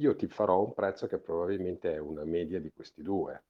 io 0.00 0.16
ti 0.16 0.26
farò 0.28 0.62
un 0.64 0.72
prezzo 0.74 1.06
che 1.06 1.18
probabilmente 1.18 1.92
è 1.94 1.98
una 1.98 2.24
media 2.24 2.60
di 2.60 2.72
questi 2.72 3.02
2. 3.02 3.44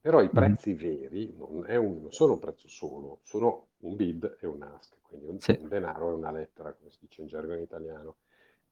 Però 0.00 0.22
i 0.22 0.30
Mh-mh. 0.32 0.56
prezzi 0.56 0.74
veri 0.74 1.32
non 1.36 1.64
è 1.66 1.76
un 1.76 2.00
non 2.02 2.12
sono 2.12 2.34
un 2.34 2.38
prezzo 2.38 2.68
solo, 2.68 3.20
sono 3.24 3.68
un 3.80 3.96
bid 3.96 4.38
e 4.40 4.46
un 4.46 4.62
ask, 4.62 4.98
quindi 5.02 5.26
un 5.26 5.40
Sì. 5.40 5.56
un 5.56 5.68
denaro 5.68 6.10
e 6.10 6.14
una 6.14 6.30
lettera, 6.32 6.72
come 6.74 6.90
si 6.90 6.98
dice 7.00 7.22
in 7.22 7.28
gergo 7.28 7.54
in 7.54 7.62
italiano. 7.62 8.18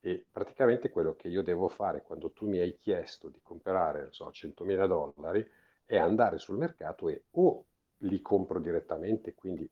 E 0.01 0.27
praticamente 0.31 0.91
quello 0.91 1.15
che 1.15 1.29
io 1.29 1.43
devo 1.43 1.69
fare 1.69 2.03
quando 2.03 2.33
tu 2.33 2.47
mi 2.49 2.59
hai 2.59 2.77
chiesto 2.79 3.29
di 3.29 3.41
comprare, 3.43 4.03
non 4.03 4.13
so, 4.13 4.31
100.000 4.33 4.87
dollari, 4.87 5.47
è 5.87 5.97
andare 5.97 6.39
sul 6.39 6.57
mercato 6.59 7.09
e 7.09 7.25
o 7.33 7.67
li 7.99 8.21
compro 8.21 8.59
direttamente, 8.61 9.35
quindi 9.35 9.69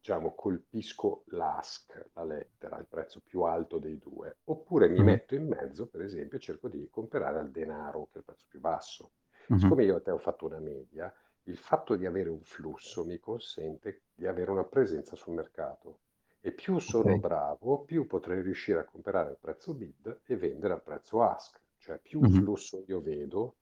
diciamo 0.00 0.34
colpisco 0.34 1.24
l'ask, 1.26 2.10
la 2.14 2.24
lettera, 2.24 2.78
il 2.78 2.86
prezzo 2.88 3.20
più 3.20 3.42
alto 3.42 3.78
dei 3.78 3.98
2, 3.98 4.38
oppure 4.44 4.88
mi 4.88 5.02
Mh-mh. 5.02 5.20
metto 5.20 5.34
in 5.34 5.46
mezzo, 5.46 5.86
per 5.88 6.00
esempio, 6.02 6.38
e 6.38 6.40
cerco 6.40 6.68
di 6.68 6.88
comprare 6.90 7.38
al 7.38 7.50
denaro, 7.50 8.06
che 8.06 8.14
è 8.14 8.18
il 8.18 8.24
prezzo 8.24 8.46
più 8.48 8.60
basso. 8.60 9.12
Mh-mh. 9.50 9.74
Siccome 9.74 9.84
io 9.84 9.98
e 9.98 10.02
te 10.02 10.10
ho 10.10 10.18
fatto 10.18 10.46
una 10.46 10.58
media, 10.58 11.12
il 11.44 11.56
fatto 11.58 11.96
di 11.96 12.06
avere 12.06 12.30
un 12.30 12.40
flusso 12.42 13.04
mi 13.04 13.18
consente 13.18 14.04
di 14.14 14.26
avere 14.26 14.50
una 14.50 14.64
presenza 14.64 15.16
sul 15.16 15.34
mercato 15.34 16.00
e 16.40 16.52
più 16.52 16.78
sono 16.78 17.16
Okay. 17.16 17.18
bravo, 17.18 17.84
più 17.84 18.06
potrei 18.06 18.40
riuscire 18.42 18.78
a 18.80 18.84
comprare 18.84 19.30
al 19.30 19.38
prezzo 19.38 19.74
bid 19.74 20.22
e 20.24 20.36
vendere 20.36 20.74
al 20.74 20.82
prezzo 20.82 21.22
ask. 21.22 21.60
Cioè 21.76 21.98
più 21.98 22.22
Mh-mh. 22.22 22.46
flusso 22.46 22.82
io 22.86 23.00
vedo, 23.00 23.56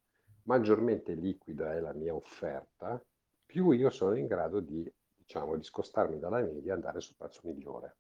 maggiormente 0.45 1.14
liquida 1.14 1.74
è 1.74 1.80
la 1.80 1.93
mia 1.93 2.14
offerta, 2.14 3.01
più 3.45 3.70
io 3.70 3.91
sono 3.91 4.16
in 4.16 4.26
grado 4.26 4.61
di 4.61 4.93
diciamo 5.29 5.57
discostarmi 5.57 6.18
dalla 6.18 6.41
media 6.41 6.72
e 6.72 6.74
andare 6.74 7.01
sul 7.03 7.14
prezzo 7.16 7.43
migliore, 7.45 7.99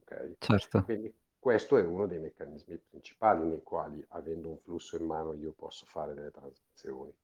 okay. 0.00 0.38
Certo. 0.42 0.78
Quindi 0.80 1.14
questo 1.38 1.76
è 1.76 1.82
uno 1.84 2.06
dei 2.06 2.18
meccanismi 2.18 2.78
principali 2.78 3.46
nei 3.46 3.62
quali, 3.62 4.02
avendo 4.08 4.48
un 4.48 4.56
flusso 4.58 4.96
in 4.96 5.04
mano, 5.04 5.34
io 5.34 5.52
posso 5.52 5.84
fare 5.86 6.14
delle 6.14 6.30
transazioni, 6.30 7.14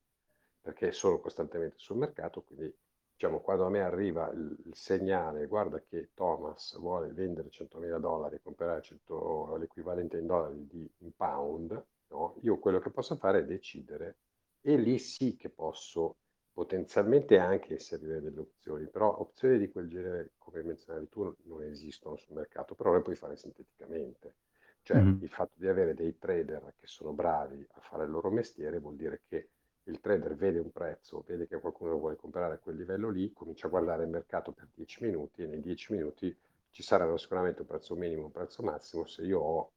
perché 0.61 0.93
sono 0.93 1.19
costantemente 1.21 1.77
sul 1.79 1.97
mercato, 1.97 2.43
quindi 2.43 2.75
diciamo 3.15 3.41
quando 3.41 3.65
a 3.65 3.71
me 3.71 3.81
arriva 3.81 4.31
il 4.31 4.57
il 4.67 4.77
segnale: 4.77 5.47
"Guarda 5.47 5.81
che 5.83 6.11
Thomas 6.15 6.77
vuole 6.79 7.13
vendere 7.15 7.49
100.000 7.51 7.99
dollari 7.99 8.37
e 8.37 8.43
comprare 8.43 8.83
100 8.83 9.57
l'equivalente 9.57 10.19
in 10.19 10.27
dollari 10.27 10.67
di 10.67 10.91
in 10.99 11.15
pound", 11.17 11.87
no, 12.09 12.37
io 12.43 12.59
quello 12.59 12.79
che 12.79 12.91
posso 12.91 13.17
fare 13.17 13.39
è 13.41 13.45
decidere 13.47 14.19
e 14.61 14.77
lì 14.77 14.99
sì 14.99 15.35
che 15.37 15.49
posso 15.51 16.19
potenzialmente 16.57 17.37
anche 17.39 17.75
inserire 17.75 18.23
delle 18.23 18.41
opzioni, 18.41 18.87
però 18.89 19.15
opzioni 19.19 19.59
di 19.59 19.71
quel 19.71 19.89
genere, 19.91 20.31
come 20.39 20.63
menzionavi 20.63 21.11
tu, 21.11 21.37
non 21.43 21.63
esistono 21.63 22.17
sul 22.17 22.35
mercato, 22.35 22.75
però 22.75 22.95
le 22.95 23.03
puoi 23.03 23.15
fare 23.15 23.37
sinteticamente. 23.37 24.37
Cioè 24.81 24.97
Mh-mh. 24.97 25.21
il 25.21 25.29
fatto 25.29 25.53
di 25.57 25.69
avere 25.69 25.93
dei 25.93 26.17
trader 26.17 26.73
che 26.79 26.87
sono 26.87 27.13
bravi 27.13 27.63
a 27.73 27.81
fare 27.81 28.05
il 28.05 28.11
loro 28.11 28.31
mestiere 28.31 28.79
vuol 28.79 28.97
dire 28.97 29.21
che 29.29 29.51
il 29.83 30.01
trader 30.01 30.35
vede 30.35 30.59
un 30.59 30.73
prezzo, 30.73 31.25
vede 31.27 31.47
che 31.47 31.61
qualcuno 31.61 31.91
lo 31.91 31.99
vuole 31.99 32.17
comprare 32.17 32.55
a 32.55 32.59
quel 32.59 32.77
livello 32.77 33.11
lì, 33.11 33.35
comincia 33.35 33.67
a 33.67 33.71
guardare 33.71 34.05
il 34.05 34.09
mercato 34.09 34.53
per 34.53 34.69
10 34.73 35.05
minuti 35.05 35.43
e 35.43 35.47
nei 35.47 35.61
10 35.61 35.93
minuti 35.93 36.35
ci 36.71 36.83
saranno 36.83 37.19
sicuramente 37.19 37.61
un 37.61 37.67
prezzo 37.67 37.95
minimo, 37.97 38.25
un 38.25 38.33
prezzo 38.33 38.63
massimo. 38.63 39.05
Se 39.05 39.21
io 39.21 39.41
ho, 39.41 39.73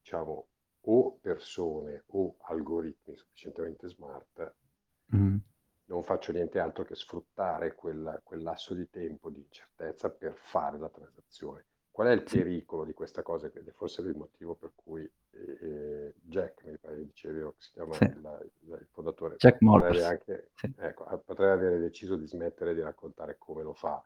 diciamo, 0.00 0.46
o 0.80 1.18
persone 1.20 2.02
o 2.06 2.34
algoritmi 2.40 3.14
sufficientemente 3.14 3.88
smart, 3.88 4.52
Mh. 5.12 5.38
Non 5.88 6.04
faccio 6.04 6.32
niente 6.32 6.58
altro 6.58 6.84
che 6.84 6.94
sfruttare 6.94 7.74
quel, 7.74 8.20
quel 8.22 8.42
lasso 8.42 8.74
di 8.74 8.88
tempo 8.90 9.30
di 9.30 9.40
incertezza 9.40 10.10
per 10.10 10.34
fare 10.34 10.78
la 10.78 10.88
transazione. 10.88 11.64
Qual 11.90 12.08
è 12.08 12.12
il 12.12 12.22
pericolo 12.22 12.84
di 12.84 12.92
questa 12.92 13.22
cosa? 13.22 13.50
Che 13.50 13.58
è 13.64 13.70
forse 13.72 14.02
il 14.02 14.16
motivo 14.16 14.54
per 14.54 14.70
cui 14.74 15.02
eh, 15.30 15.58
eh, 15.60 16.14
Jack, 16.20 16.64
mi 16.64 16.78
pare 16.78 17.04
dicevi, 17.04 17.40
che 17.40 17.54
si 17.56 17.72
chiama 17.72 17.94
Sì. 17.94 18.04
il, 18.04 18.50
il 18.66 18.86
fondatore, 18.92 19.34
Jack 19.36 19.58
potrebbe, 19.58 20.04
anche, 20.04 20.50
Sì. 20.54 20.72
ecco, 20.76 21.04
potrebbe 21.24 21.52
avere 21.52 21.78
deciso 21.80 22.14
di 22.16 22.26
smettere 22.26 22.74
di 22.74 22.82
raccontare 22.82 23.36
come 23.38 23.64
lo 23.64 23.72
fa, 23.72 24.00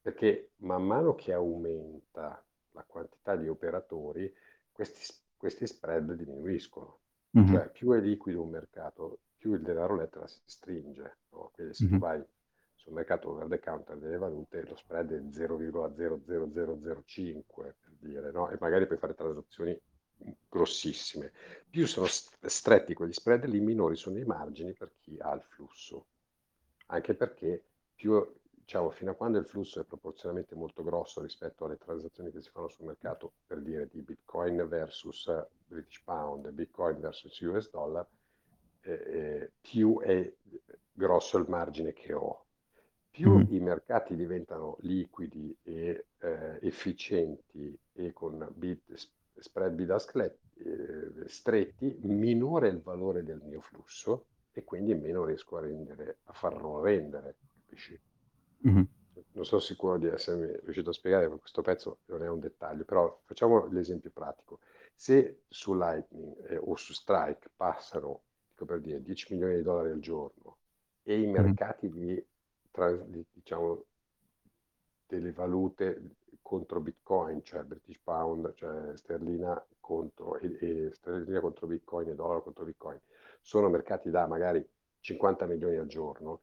perché 0.00 0.52
man 0.58 0.84
mano 0.84 1.14
che 1.14 1.34
aumenta 1.34 2.42
la 2.70 2.84
quantità 2.84 3.36
di 3.36 3.48
operatori, 3.48 4.32
questi, 4.72 5.12
questi 5.36 5.66
spread 5.66 6.12
diminuiscono. 6.14 7.00
Mh-mh. 7.30 7.46
Cioè 7.46 7.70
più 7.70 7.92
è 7.92 8.00
liquido 8.00 8.42
un 8.42 8.50
mercato, 8.50 9.18
più 9.44 9.52
il 9.52 9.60
denaro 9.60 9.94
lettera 9.94 10.26
si 10.26 10.40
stringe. 10.46 11.18
No? 11.32 11.50
Quindi 11.52 11.74
se 11.74 11.86
tu 11.86 11.94
Mh-mh. 11.94 11.98
vai 11.98 12.24
sul 12.74 12.94
mercato 12.94 13.28
over 13.28 13.46
the 13.46 13.60
counter 13.60 13.98
delle 13.98 14.16
valute, 14.16 14.64
lo 14.66 14.74
spread 14.74 15.12
è 15.12 15.20
0,00005 15.30 17.74
per 17.78 17.92
dire, 17.98 18.30
no? 18.30 18.48
e 18.48 18.56
magari 18.58 18.86
puoi 18.86 18.96
fare 18.96 19.14
transazioni 19.14 19.78
grossissime. 20.48 21.30
Più 21.68 21.86
sono 21.86 22.06
stretti 22.08 22.94
quegli 22.94 23.12
spread, 23.12 23.44
lì 23.44 23.60
minori 23.60 23.96
sono 23.96 24.18
i 24.18 24.24
margini 24.24 24.72
per 24.72 24.92
chi 24.98 25.18
ha 25.20 25.34
il 25.34 25.42
flusso. 25.42 26.06
Anche 26.86 27.14
perché 27.14 27.64
più, 27.94 28.26
diciamo, 28.50 28.88
fino 28.90 29.10
a 29.10 29.14
quando 29.14 29.36
il 29.38 29.44
flusso 29.44 29.78
è 29.80 29.84
proporzionalmente 29.84 30.54
molto 30.54 30.82
grosso 30.82 31.20
rispetto 31.20 31.66
alle 31.66 31.76
transazioni 31.76 32.32
che 32.32 32.40
si 32.40 32.48
fanno 32.50 32.68
sul 32.68 32.86
mercato, 32.86 33.34
per 33.46 33.60
dire 33.60 33.88
di 33.88 34.00
Bitcoin 34.00 34.66
versus 34.68 35.30
British 35.66 36.00
Pound, 36.02 36.48
Bitcoin 36.50 36.98
versus 36.98 37.38
US 37.40 37.68
Dollar, 37.70 38.06
eh, 38.84 38.92
eh, 38.92 39.52
più 39.60 40.00
è 40.00 40.32
grosso 40.92 41.38
il 41.38 41.46
margine 41.48 41.92
che 41.92 42.12
ho. 42.12 42.46
Più 43.10 43.30
Mh-mh. 43.30 43.54
i 43.54 43.60
mercati 43.60 44.16
diventano 44.16 44.76
liquidi 44.80 45.56
e 45.62 46.06
eh, 46.18 46.58
efficienti 46.62 47.78
e 47.92 48.12
con 48.12 48.46
bid, 48.54 48.80
spread 49.38 49.74
bid-ask 49.74 50.16
eh, 50.16 51.28
stretti, 51.28 51.98
minore 52.02 52.68
è 52.68 52.72
il 52.72 52.80
valore 52.80 53.22
del 53.22 53.40
mio 53.42 53.60
flusso 53.60 54.26
e 54.52 54.64
quindi 54.64 54.94
meno 54.94 55.24
riesco 55.24 55.56
a, 55.56 55.60
rendere, 55.60 56.18
a 56.24 56.32
farlo 56.32 56.80
rendere, 56.80 57.36
capisci? 57.64 58.00
Mh-mh. 58.58 58.88
Non 59.32 59.44
sono 59.44 59.60
sicuro 59.60 59.96
di 59.96 60.06
essermi 60.06 60.46
riuscito 60.62 60.90
a 60.90 60.92
spiegare, 60.92 61.28
ma 61.28 61.36
questo 61.36 61.62
pezzo 61.62 61.98
non 62.06 62.22
è 62.22 62.28
un 62.28 62.40
dettaglio, 62.40 62.84
però 62.84 63.20
facciamo 63.24 63.66
l'esempio 63.66 64.10
pratico. 64.10 64.60
Se 64.94 65.42
su 65.48 65.74
Lightning 65.74 66.50
eh, 66.50 66.56
o 66.56 66.74
su 66.76 66.92
Strike 66.92 67.50
passano, 67.54 68.22
per 68.64 68.80
dire, 68.80 69.02
10 69.02 69.32
milioni 69.32 69.56
di 69.56 69.62
dollari 69.62 69.90
al 69.90 69.98
giorno 69.98 70.58
e 71.02 71.20
i 71.20 71.26
Mh-mh. 71.26 71.42
mercati 71.42 71.90
di, 71.90 72.24
tra, 72.70 72.92
di, 72.92 73.24
diciamo, 73.32 73.84
delle 75.06 75.32
valute 75.32 76.16
contro 76.40 76.80
Bitcoin, 76.80 77.42
cioè 77.42 77.62
British 77.62 77.98
Pound, 78.02 78.54
cioè 78.54 78.96
sterlina 78.96 79.62
contro, 79.80 80.38
e, 80.38 80.56
e 80.60 80.90
sterlina 80.92 81.40
contro 81.40 81.66
Bitcoin 81.66 82.08
e 82.08 82.14
dollaro 82.14 82.42
contro 82.42 82.64
Bitcoin, 82.64 83.00
sono 83.40 83.68
mercati 83.68 84.10
da 84.10 84.26
magari 84.26 84.66
50 85.00 85.46
milioni 85.46 85.76
al 85.76 85.86
giorno, 85.86 86.40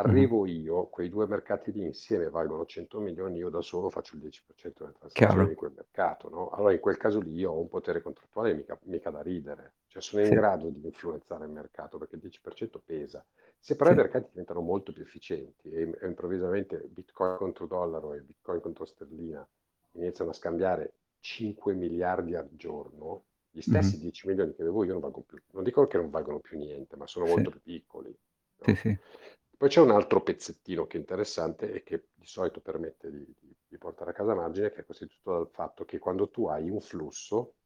arrivo 0.00 0.46
io, 0.46 0.86
quei 0.88 1.08
due 1.08 1.26
mercati 1.26 1.72
lì 1.72 1.82
insieme 1.82 2.28
valgono 2.30 2.64
100 2.66 3.00
milioni, 3.00 3.38
io 3.38 3.48
da 3.50 3.60
solo 3.62 3.90
faccio 3.90 4.14
il 4.16 4.20
10% 4.22 4.84
delle 4.84 4.96
transazioni 4.98 5.46
Chiaro. 5.46 5.48
di 5.48 5.54
quel 5.54 5.72
mercato, 5.74 6.28
no? 6.28 6.50
Allora 6.50 6.72
in 6.72 6.80
quel 6.80 6.96
caso 6.96 7.20
lì 7.20 7.32
io 7.34 7.52
ho 7.52 7.60
un 7.60 7.68
potere 7.68 8.02
contrattuale 8.02 8.54
mica, 8.54 8.78
mica 8.84 9.10
da 9.10 9.22
ridere, 9.22 9.74
cioè 9.88 10.02
sono 10.02 10.22
in 10.22 10.28
Sì. 10.28 10.34
grado 10.34 10.68
di 10.68 10.84
influenzare 10.84 11.44
il 11.44 11.50
mercato 11.52 11.98
perché 11.98 12.14
il 12.16 12.20
10% 12.22 12.80
pesa. 12.84 13.24
Se 13.58 13.76
però 13.76 13.90
Sì. 13.90 13.94
i 13.94 13.96
mercati 13.96 14.28
diventano 14.30 14.60
molto 14.60 14.92
più 14.92 15.02
efficienti 15.02 15.70
e, 15.70 15.82
e 16.00 16.06
improvvisamente 16.06 16.78
Bitcoin 16.88 17.36
contro 17.36 17.66
dollaro 17.66 18.14
e 18.14 18.20
Bitcoin 18.22 18.60
contro 18.60 18.84
sterlina 18.86 19.46
iniziano 19.92 20.30
a 20.30 20.34
scambiare 20.34 20.94
5 21.20 21.74
miliardi 21.74 22.34
al 22.34 22.48
giorno, 22.52 23.24
gli 23.50 23.60
stessi 23.60 23.96
Mh-mh. 23.96 24.00
10 24.00 24.26
milioni 24.28 24.54
che 24.54 24.62
avevo 24.62 24.84
io 24.84 24.92
non 24.92 25.00
valgono 25.00 25.24
più, 25.26 25.38
non 25.52 25.64
dico 25.64 25.86
che 25.86 25.96
non 25.98 26.10
valgono 26.10 26.38
più 26.40 26.56
niente, 26.58 26.96
ma 26.96 27.06
sono 27.06 27.26
Sì. 27.26 27.32
molto 27.32 27.50
più 27.50 27.60
piccoli. 27.62 28.16
no? 28.58 28.66
Sì, 28.66 28.74
sì. 28.74 28.98
Poi 29.60 29.68
c'è 29.68 29.80
un 29.80 29.90
altro 29.90 30.22
pezzettino 30.22 30.86
che 30.86 30.96
è 30.96 31.00
interessante 31.00 31.70
e 31.70 31.82
che 31.82 32.08
di 32.14 32.24
solito 32.26 32.60
permette 32.62 33.10
di, 33.10 33.24
di- 33.38 33.54
di 33.68 33.76
portare 33.78 34.10
a 34.10 34.14
casa 34.14 34.34
margine, 34.34 34.70
che 34.72 34.80
è 34.80 34.84
costituito 34.84 35.32
dal 35.32 35.50
fatto 35.50 35.84
che 35.84 35.98
quando 35.98 36.30
tu 36.30 36.46
hai 36.46 36.70
un 36.70 36.80
flusso, 36.80 37.56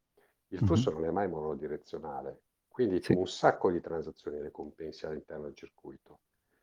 il 0.49 0.59
flusso 0.59 0.91
non 0.91 1.05
è 1.05 1.09
mai 1.09 1.29
monodirezionale, 1.29 2.41
quindi 2.67 3.01
tu 3.01 3.13
Sì. 3.13 3.15
un 3.17 3.27
sacco 3.27 3.71
di 3.71 3.79
transazioni 3.79 4.39
le 4.41 4.51
compensi 4.51 5.05
all'interno 5.05 5.45
del 5.45 5.55
circuito. 5.55 6.19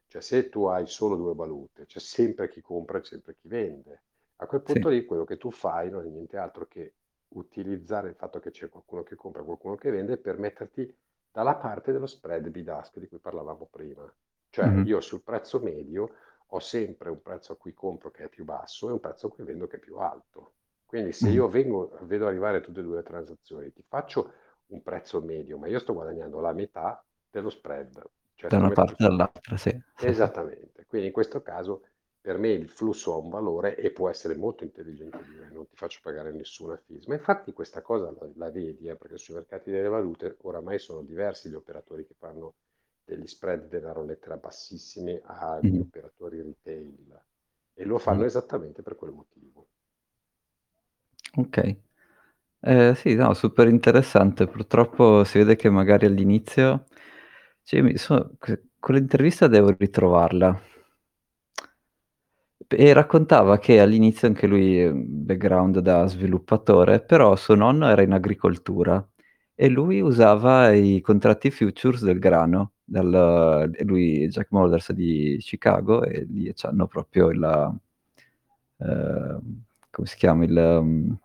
Cioè 0.07 0.21
se 0.21 0.51
tu 0.51 0.67
hai 0.67 0.87
solo 0.87 1.17
due 1.17 1.35
valute, 1.35 1.87
c'è 1.87 1.99
sempre 1.99 2.51
chi 2.51 2.61
compra 2.61 2.99
e 2.99 3.05
sempre 3.05 3.35
chi 3.35 3.49
vende. 3.49 4.03
A 4.37 4.47
quel 4.47 4.61
Sì. 4.67 4.83
punto 4.83 4.91
lì 4.91 5.05
quello 5.07 5.25
che 5.25 5.39
tu 5.39 5.51
fai 5.51 5.89
non 5.91 6.05
è 6.05 6.11
niente 6.11 6.37
altro 6.37 6.67
che 6.67 6.95
utilizzare 7.29 8.11
il 8.11 8.17
fatto 8.17 8.39
che 8.39 8.51
c'è 8.51 8.69
qualcuno 8.69 9.03
che 9.03 9.15
compra 9.17 9.41
e 9.41 9.45
qualcuno 9.47 9.77
che 9.77 9.91
vende 9.91 10.19
per 10.19 10.39
metterti 10.39 10.95
dalla 11.31 11.57
parte 11.57 11.91
dello 11.91 12.07
spread 12.07 12.51
bid-ask 12.51 12.99
di 12.99 13.09
cui 13.09 13.19
parlavamo 13.19 13.67
prima. 13.71 14.15
Cioè 14.53 14.67
Mh-mh. 14.67 14.85
io 14.85 15.01
sul 15.01 15.23
prezzo 15.23 15.59
medio 15.61 16.11
ho 16.49 16.59
sempre 16.61 17.09
un 17.09 17.23
prezzo 17.23 17.53
a 17.53 17.57
cui 17.57 17.73
compro 17.73 18.11
che 18.11 18.25
è 18.25 18.29
più 18.29 18.45
basso 18.45 18.89
e 18.89 18.93
un 18.93 19.01
prezzo 19.01 19.29
a 19.29 19.31
cui 19.31 19.45
vendo 19.45 19.67
che 19.67 19.77
è 19.77 19.81
più 19.81 19.97
alto. 19.97 20.53
Quindi 20.85 21.13
se 21.13 21.31
io 21.31 21.49
vengo, 21.49 21.97
vedo 22.03 22.27
arrivare 22.27 22.61
tutte 22.61 22.81
e 22.81 22.83
due 22.83 22.97
le 22.97 23.03
transazioni, 23.03 23.73
ti 23.73 23.83
faccio 23.89 24.31
un 24.67 24.83
prezzo 24.83 25.23
medio, 25.23 25.57
ma 25.57 25.69
io 25.69 25.79
sto 25.79 25.95
guadagnando 25.95 26.39
la 26.41 26.53
metà 26.53 27.03
dello 27.31 27.49
spread. 27.49 28.03
Cioè 28.35 28.51
Da 28.51 28.59
una 28.59 28.71
parte 28.71 28.93
e 28.93 29.07
dall'altra, 29.07 29.57
sì. 29.57 29.83
Esattamente. 30.01 30.85
Quindi 30.87 31.07
in 31.09 31.13
questo 31.15 31.41
caso 31.41 31.85
per 32.21 32.37
me 32.39 32.51
il 32.51 32.69
flusso 32.69 33.15
ha 33.15 33.17
un 33.17 33.31
valore 33.31 33.75
e 33.77 33.91
può 33.91 34.09
essere 34.11 34.37
molto 34.37 34.65
intelligente 34.65 35.25
dire 35.25 35.49
non 35.51 35.67
ti 35.67 35.77
faccio 35.77 36.01
pagare 36.03 36.31
nessuna 36.33 36.77
fees. 36.77 37.07
Ma 37.07 37.15
infatti 37.15 37.53
questa 37.53 37.81
cosa 37.83 38.11
la, 38.13 38.29
la 38.37 38.51
vedi, 38.51 38.87
eh, 38.89 38.97
perché 38.97 39.17
sui 39.17 39.35
mercati 39.35 39.71
delle 39.71 39.89
valute 39.89 40.37
oramai 40.43 40.79
sono 40.79 41.03
diversi 41.03 41.49
gli 41.49 41.55
operatori 41.55 42.07
che 42.07 42.15
fanno 42.19 42.55
degli 43.05 43.27
spread 43.27 43.69
denaro 43.69 44.05
lettera 44.05 44.37
bassissimi 44.37 45.21
agli 45.25 45.77
Mh. 45.77 45.81
operatori 45.81 46.43
retail 46.43 47.21
e 47.75 47.85
lo 47.85 47.99
fanno 47.99 48.23
Mh. 48.23 48.27
esattamente 48.27 48.83
per 48.83 48.97
quel 48.97 49.13
motivo. 49.13 49.67
Okay. 51.37 51.81
Eh, 52.61 52.95
sì, 52.95 53.15
no, 53.15 53.35
super 53.35 53.69
interessante. 53.69 54.47
Purtroppo 54.47 55.25
si 55.25 55.39
vede 55.39 55.57
che 55.57 55.71
magari 55.71 56.07
all'inizio 56.07 56.85
cioè 57.65 57.81
io 57.81 57.87
mi 57.87 57.97
so 57.97 58.33
que 58.39 58.71
quell'intervista 58.79 59.47
devo 59.49 59.71
ritrovarla. 59.77 60.61
E 62.69 62.93
raccontava 62.93 63.59
che 63.59 63.81
all'inizio 63.81 64.29
anche 64.29 64.47
lui, 64.47 64.91
background 64.95 65.79
da 65.81 66.07
sviluppatore, 66.07 67.01
però 67.01 67.37
suo 67.37 67.55
nonno 67.55 67.89
era 67.89 68.03
in 68.03 68.13
agricoltura 68.13 69.05
e 69.55 69.69
lui 69.69 70.01
usava 70.01 70.71
i 70.73 71.01
contratti 71.01 71.51
futures 71.51 72.03
del 72.05 72.19
grano, 72.19 72.73
dal 72.85 73.71
e 73.75 73.85
lui 73.85 74.29
Jack 74.29 74.51
Mallers 74.51 74.93
di 74.93 75.37
Chicago 75.41 76.03
e 76.05 76.25
lì 76.29 76.53
c'hanno 76.55 76.87
proprio 76.87 77.31
il 77.31 77.79
ehm, 78.79 79.63
come 79.91 80.07
si 80.07 80.17
chiama, 80.17 80.45
il 80.45 80.53
mhmm 80.83 81.17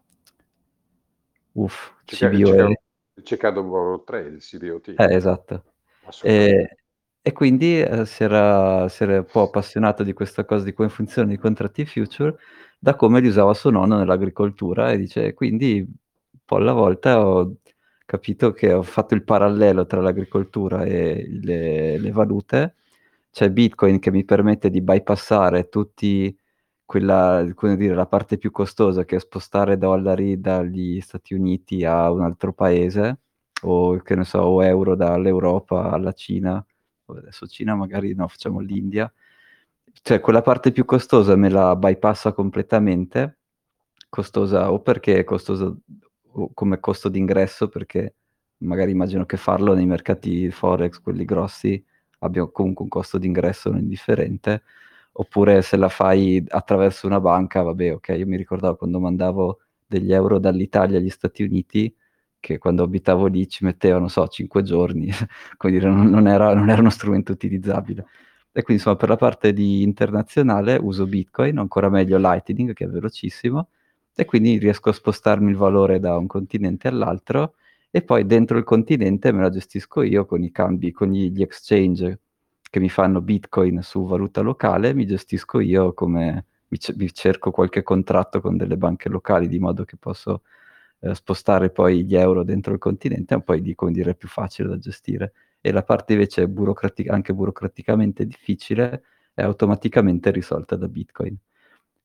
uff, 1.55 1.91
Chica 2.05 2.29
CBOE. 2.29 2.43
Chicago 2.43 2.69
il 3.15 3.23
Chicago 3.23 4.03
Trade, 4.05 4.27
il 4.29 4.39
CBOT. 4.41 4.93
Eh, 4.97 5.15
esatto. 5.15 5.63
Assolutamente. 6.05 6.61
E 6.71 6.77
e 7.27 7.33
quindi, 7.33 7.81
ehm, 7.81 8.03
si 8.03 8.23
era 8.23 8.87
si 8.87 9.03
era 9.03 9.17
un 9.17 9.25
po' 9.29 9.41
appassionato 9.41 10.03
di 10.03 10.13
questa 10.13 10.45
cosa, 10.45 10.63
di 10.63 10.71
come 10.73 10.87
funzionano 10.87 11.33
i 11.33 11.37
contratti 11.37 11.85
future, 11.85 12.37
da 12.79 12.95
come 12.95 13.19
li 13.19 13.27
usava 13.27 13.53
suo 13.53 13.69
nonno 13.69 13.97
nell'agricoltura 13.97 14.91
e 14.91 14.97
dice: 14.97 15.33
"Quindi 15.33 15.79
un 15.81 16.39
po' 16.45 16.55
alla 16.57 16.71
volta 16.73 17.25
ho 17.27 17.55
capito 18.07 18.53
che 18.53 18.71
ho 18.73 18.83
fatto 18.83 19.15
il 19.15 19.23
parallelo 19.23 19.85
tra 19.85 20.01
l'agricoltura 20.01 20.83
e 20.85 21.27
le 21.43 21.97
le 21.99 22.11
valute. 22.11 22.75
C'è 23.31 23.51
Bitcoin 23.51 23.99
che 23.99 24.11
mi 24.11 24.23
permette 24.25 24.69
di 24.69 24.81
bypassare 24.81 25.69
tutti 25.69 26.35
quella 26.85 27.45
come 27.53 27.75
dire, 27.75 27.95
la 27.95 28.07
parte 28.07 28.37
più 28.37 28.51
costosa 28.51 29.05
che 29.05 29.17
è 29.17 29.19
spostare 29.19 29.77
dollari 29.77 30.39
dagli 30.39 31.01
Stati 31.01 31.33
Uniti 31.33 31.83
a 31.85 32.09
un 32.11 32.21
altro 32.21 32.53
paese 32.53 33.19
o 33.63 33.97
che 34.01 34.15
ne 34.15 34.23
so, 34.23 34.39
o 34.39 34.63
euro 34.63 34.95
dall'Europa 34.95 35.91
alla 35.91 36.13
Cina. 36.13 36.65
Vabbè 37.05 37.19
adesso 37.19 37.45
Cina 37.47 37.75
magari 37.75 38.13
no, 38.15 38.27
facciamo 38.27 38.59
l'India. 38.61 39.11
Cioè 40.01 40.19
quella 40.21 40.41
parte 40.41 40.71
più 40.71 40.85
costosa 40.85 41.35
me 41.35 41.49
la 41.49 41.75
bypassa 41.75 42.33
completamente, 42.33 43.39
costosa 44.09 44.71
o 44.71 44.81
perché 44.81 45.19
è 45.19 45.23
costosa 45.25 45.65
o 45.65 45.81
come 46.53 46.79
costo 46.79 47.09
d'ingresso, 47.09 47.67
perché 47.69 48.15
magari 48.59 48.91
immagino 48.91 49.25
che 49.25 49.37
farlo 49.37 49.73
nei 49.73 49.85
mercati 49.85 50.49
forex, 50.51 50.99
quelli 51.01 51.25
grossi, 51.25 51.83
abbia 52.19 52.45
comunque 52.47 52.83
un 52.83 52.89
costo 52.89 53.17
d'ingresso 53.17 53.69
non 53.69 53.79
indifferente, 53.79 54.63
oppure 55.13 55.61
se 55.61 55.77
la 55.77 55.89
fai 55.89 56.43
attraverso 56.47 57.07
una 57.07 57.19
banca, 57.19 57.61
vabbè 57.61 57.93
okay, 57.93 58.19
io 58.19 58.27
mi 58.27 58.37
ricordavo 58.37 58.75
quando 58.75 58.99
mandavo 58.99 59.59
degli 59.85 60.13
euro 60.13 60.39
dall'Italia 60.39 60.97
agli 60.97 61.09
Stati 61.09 61.43
Uniti 61.43 61.93
che 62.39 62.57
quando 62.59 62.83
abitavo 62.83 63.25
lì 63.27 63.47
ci 63.47 63.65
metteva, 63.65 63.99
non 63.99 64.09
so, 64.09 64.27
5 64.27 64.61
giorni, 64.63 65.09
dire, 65.69 65.89
non 65.89 66.07
non 66.09 66.27
era 66.27 66.53
non 66.53 66.69
era 66.69 66.81
uno 66.81 66.89
strumento 66.89 67.31
utilizzabile. 67.31 68.05
E 68.51 68.63
quindi 68.63 68.81
insomma 68.81 68.95
per 68.95 69.09
la 69.09 69.15
parte 69.17 69.53
di 69.53 69.83
internazionale 69.83 70.77
uso 70.81 71.05
Bitcoin, 71.05 71.57
ancora 71.59 71.89
meglio 71.89 72.17
Lightning 72.17 72.73
che 72.73 72.85
è 72.85 72.87
velocissimo, 72.87 73.69
e 74.19 74.25
quindi 74.25 74.57
riesco 74.57 74.89
a 74.89 74.93
spostarmi 74.93 75.51
il 75.51 75.57
valore 75.57 75.99
da 75.99 76.17
un 76.17 76.27
continente 76.27 76.87
all'altro, 76.87 77.53
e 77.91 78.01
poi 78.01 78.25
dentro 78.25 78.57
il 78.57 78.63
continente 78.63 79.31
me 79.31 79.41
la 79.43 79.49
gestisco 79.49 80.01
io 80.01 80.25
con 80.25 80.43
i 80.43 80.51
cambi, 80.51 80.91
con 80.91 81.11
gli 81.11 81.41
exchange 81.41 82.19
che 82.69 82.79
mi 82.79 82.89
fanno 82.89 83.21
Bitcoin 83.21 83.81
su 83.83 84.05
valuta 84.05 84.41
locale, 84.41 84.93
mi 84.95 85.05
gestisco 85.05 85.59
io 85.59 85.93
come 85.93 86.45
mi 86.69 86.79
ce 86.79 86.93
mi 86.97 87.13
cerco 87.13 87.51
qualche 87.51 87.83
contratto 87.83 88.41
con 88.41 88.57
delle 88.57 88.75
banche 88.77 89.07
locali 89.09 89.47
di 89.47 89.59
modo 89.59 89.85
che 89.85 89.97
posso, 89.97 90.41
ehm, 91.01 91.13
spostare 91.13 91.69
poi 91.71 92.03
gli 92.05 92.15
euro 92.15 92.43
dentro 92.43 92.73
il 92.73 92.79
continente, 92.79 93.33
è 93.35 93.37
un 93.37 93.43
po' 93.43 93.55
di 93.55 93.75
dire, 93.91 94.15
più 94.15 94.27
facile 94.27 94.69
da 94.69 94.77
gestire. 94.79 95.33
E 95.61 95.71
la 95.71 95.83
parte 95.83 96.13
invece 96.13 96.47
burocrati 96.47 97.03
anche 97.07 97.33
burocraticamente 97.33 98.25
difficile, 98.25 99.03
è 99.33 99.43
automaticamente 99.43 100.31
risolta 100.31 100.75
da 100.75 100.87
Bitcoin. 100.87 101.37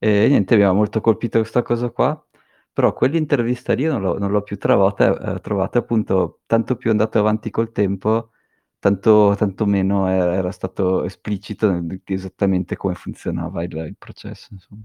E 0.05 0.27
niente, 0.27 0.57
mi 0.57 0.65
ha 0.65 0.73
molto 0.73 1.01
colpito 1.01 1.39
questa 1.39 1.63
cosa 1.63 1.89
qua, 1.91 2.21
però 2.73 2.93
quell'intervista 2.93 3.73
lì 3.73 3.85
non 3.85 4.01
l'ho 4.01 4.19
non 4.19 4.33
l'ho 4.33 4.43
più 4.43 4.59
trovata 4.59 5.17
ehm, 5.35 5.41
trovata 5.41 5.79
appunto 5.79 6.41
tanto 6.47 6.75
più 6.75 6.89
è 6.89 6.93
andato 6.93 7.21
avanti 7.21 7.51
col 7.51 7.71
tempo, 7.71 8.33
tanto 8.81 9.37
tanto 9.39 9.65
meno 9.65 10.09
e 10.11 10.15
era 10.15 10.51
stato 10.51 11.05
esplicito 11.05 11.71
nel 11.71 11.87
d 11.87 12.01
esattamente 12.07 12.75
come 12.75 12.97
funzionava 12.97 13.63
il 13.63 13.77
il 13.77 13.97
processo, 13.97 14.49
insomma. 14.55 14.83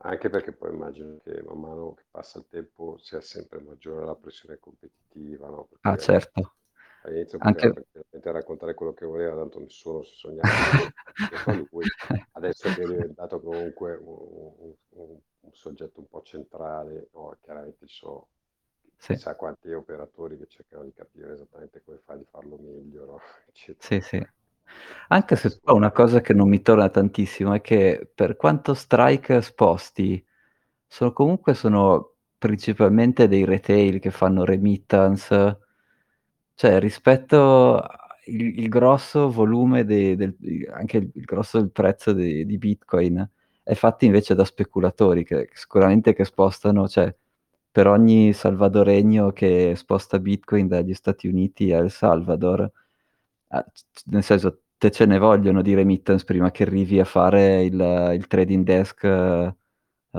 Anche 0.00 0.28
perché 0.28 0.52
poi 0.52 0.72
immagino 0.72 1.18
che 1.22 1.40
man 1.42 1.58
mano 1.60 1.94
che 1.94 2.04
passa 2.10 2.38
il 2.38 2.46
tempo 2.48 2.98
sia 2.98 3.20
sempre 3.20 3.60
maggiore 3.60 4.04
la 4.04 4.16
pressione 4.16 4.58
competitiva, 4.58 5.48
no, 5.48 5.66
Ah 5.86 5.96
perché 5.96 5.98
certo. 5.98 6.54
All'inizio 7.04 7.40
poteva 7.40 7.66
Anche 7.66 7.72
tranquillamente 7.72 8.32
raccontare 8.32 8.74
quello 8.74 8.92
che 8.94 9.06
voleva, 9.06 9.36
tanto 9.36 9.60
nessuno 9.60 10.02
si 10.02 10.14
sognava 10.16 10.58
di 11.26 11.66
lui. 11.70 11.90
Adesso 12.32 12.70
che 12.72 12.82
è 12.84 12.86
diventato 12.86 13.40
comunque 13.40 13.94
u 13.96 14.56
u 14.58 14.76
u 14.90 15.22
un 15.40 15.52
soggetto 15.52 16.00
un 16.00 16.08
po' 16.08 16.22
centrale, 16.22 17.08
no, 17.12 17.36
chiaramente 17.42 17.86
ci 17.86 17.96
sono 17.96 18.28
Sì. 18.98 19.18
chissà 19.18 19.36
quanti 19.36 19.70
operatori 19.72 20.38
che 20.38 20.46
cercano 20.48 20.84
di 20.84 20.92
capire 20.94 21.34
esattamente 21.34 21.82
come 21.84 21.98
fai 22.04 22.18
di 22.18 22.24
farlo 22.24 22.56
meglio, 22.58 23.04
no, 23.06 23.20
eccetera. 23.48 23.82
Sì, 23.82 24.00
sì. 24.00 24.26
Anche 25.08 25.36
se 25.36 25.58
poi 25.62 25.76
una 25.76 25.92
Assolutamente. 25.92 25.92
cosa 25.92 26.20
che 26.20 26.32
non 26.34 26.48
mi 26.48 26.62
torna 26.62 26.88
tantissimo 26.88 27.54
è 27.54 27.60
che 27.60 28.10
per 28.14 28.36
quanto 28.36 28.74
Strike 28.74 29.42
sposti, 29.42 30.24
sono 30.86 31.12
comunque 31.12 31.54
sono 31.54 32.14
principalmente 32.38 33.28
dei 33.28 33.44
retail 33.44 34.00
che 34.00 34.10
fanno 34.10 34.44
remittance, 34.44 35.58
cioè 36.54 36.78
rispetto 36.80 37.76
a 37.78 37.98
il 38.26 38.58
il 38.60 38.68
grosso 38.68 39.30
volume 39.30 39.84
de 39.84 40.16
del 40.16 40.34
i 40.40 40.66
anche 40.72 40.96
il 40.98 41.24
grosso 41.24 41.58
del 41.60 41.70
prezzo 41.70 42.12
de 42.12 42.46
di 42.46 42.56
Bitcoin 42.58 43.28
è 43.62 43.74
fatto 43.74 44.04
invece 44.06 44.34
da 44.34 44.44
speculatori 44.44 45.24
che 45.24 45.48
sicuramente 45.52 46.14
che 46.14 46.24
spostano 46.24 46.88
cioè 46.88 47.14
per 47.70 47.86
ogni 47.88 48.32
salvadoregno 48.32 49.32
che 49.32 49.74
sposta 49.76 50.18
Bitcoin 50.20 50.68
dagli 50.68 50.94
Stati 50.94 51.26
Uniti 51.28 51.72
a 51.72 51.78
El 51.78 51.90
Salvador, 51.90 52.70
a 53.48 53.62
c 53.64 53.82
c 53.92 54.02
nel 54.06 54.22
senso 54.22 54.60
te 54.78 54.90
ce 54.92 55.06
ne 55.06 55.18
vogliono 55.18 55.62
di 55.62 55.74
remittance 55.74 56.24
prima 56.24 56.50
che 56.52 56.62
arrivi 56.64 57.00
a 57.00 57.04
fare 57.04 57.64
il 57.64 58.10
il 58.14 58.26
trading 58.28 58.64
desk, 58.64 59.02
uhm, 59.04 59.54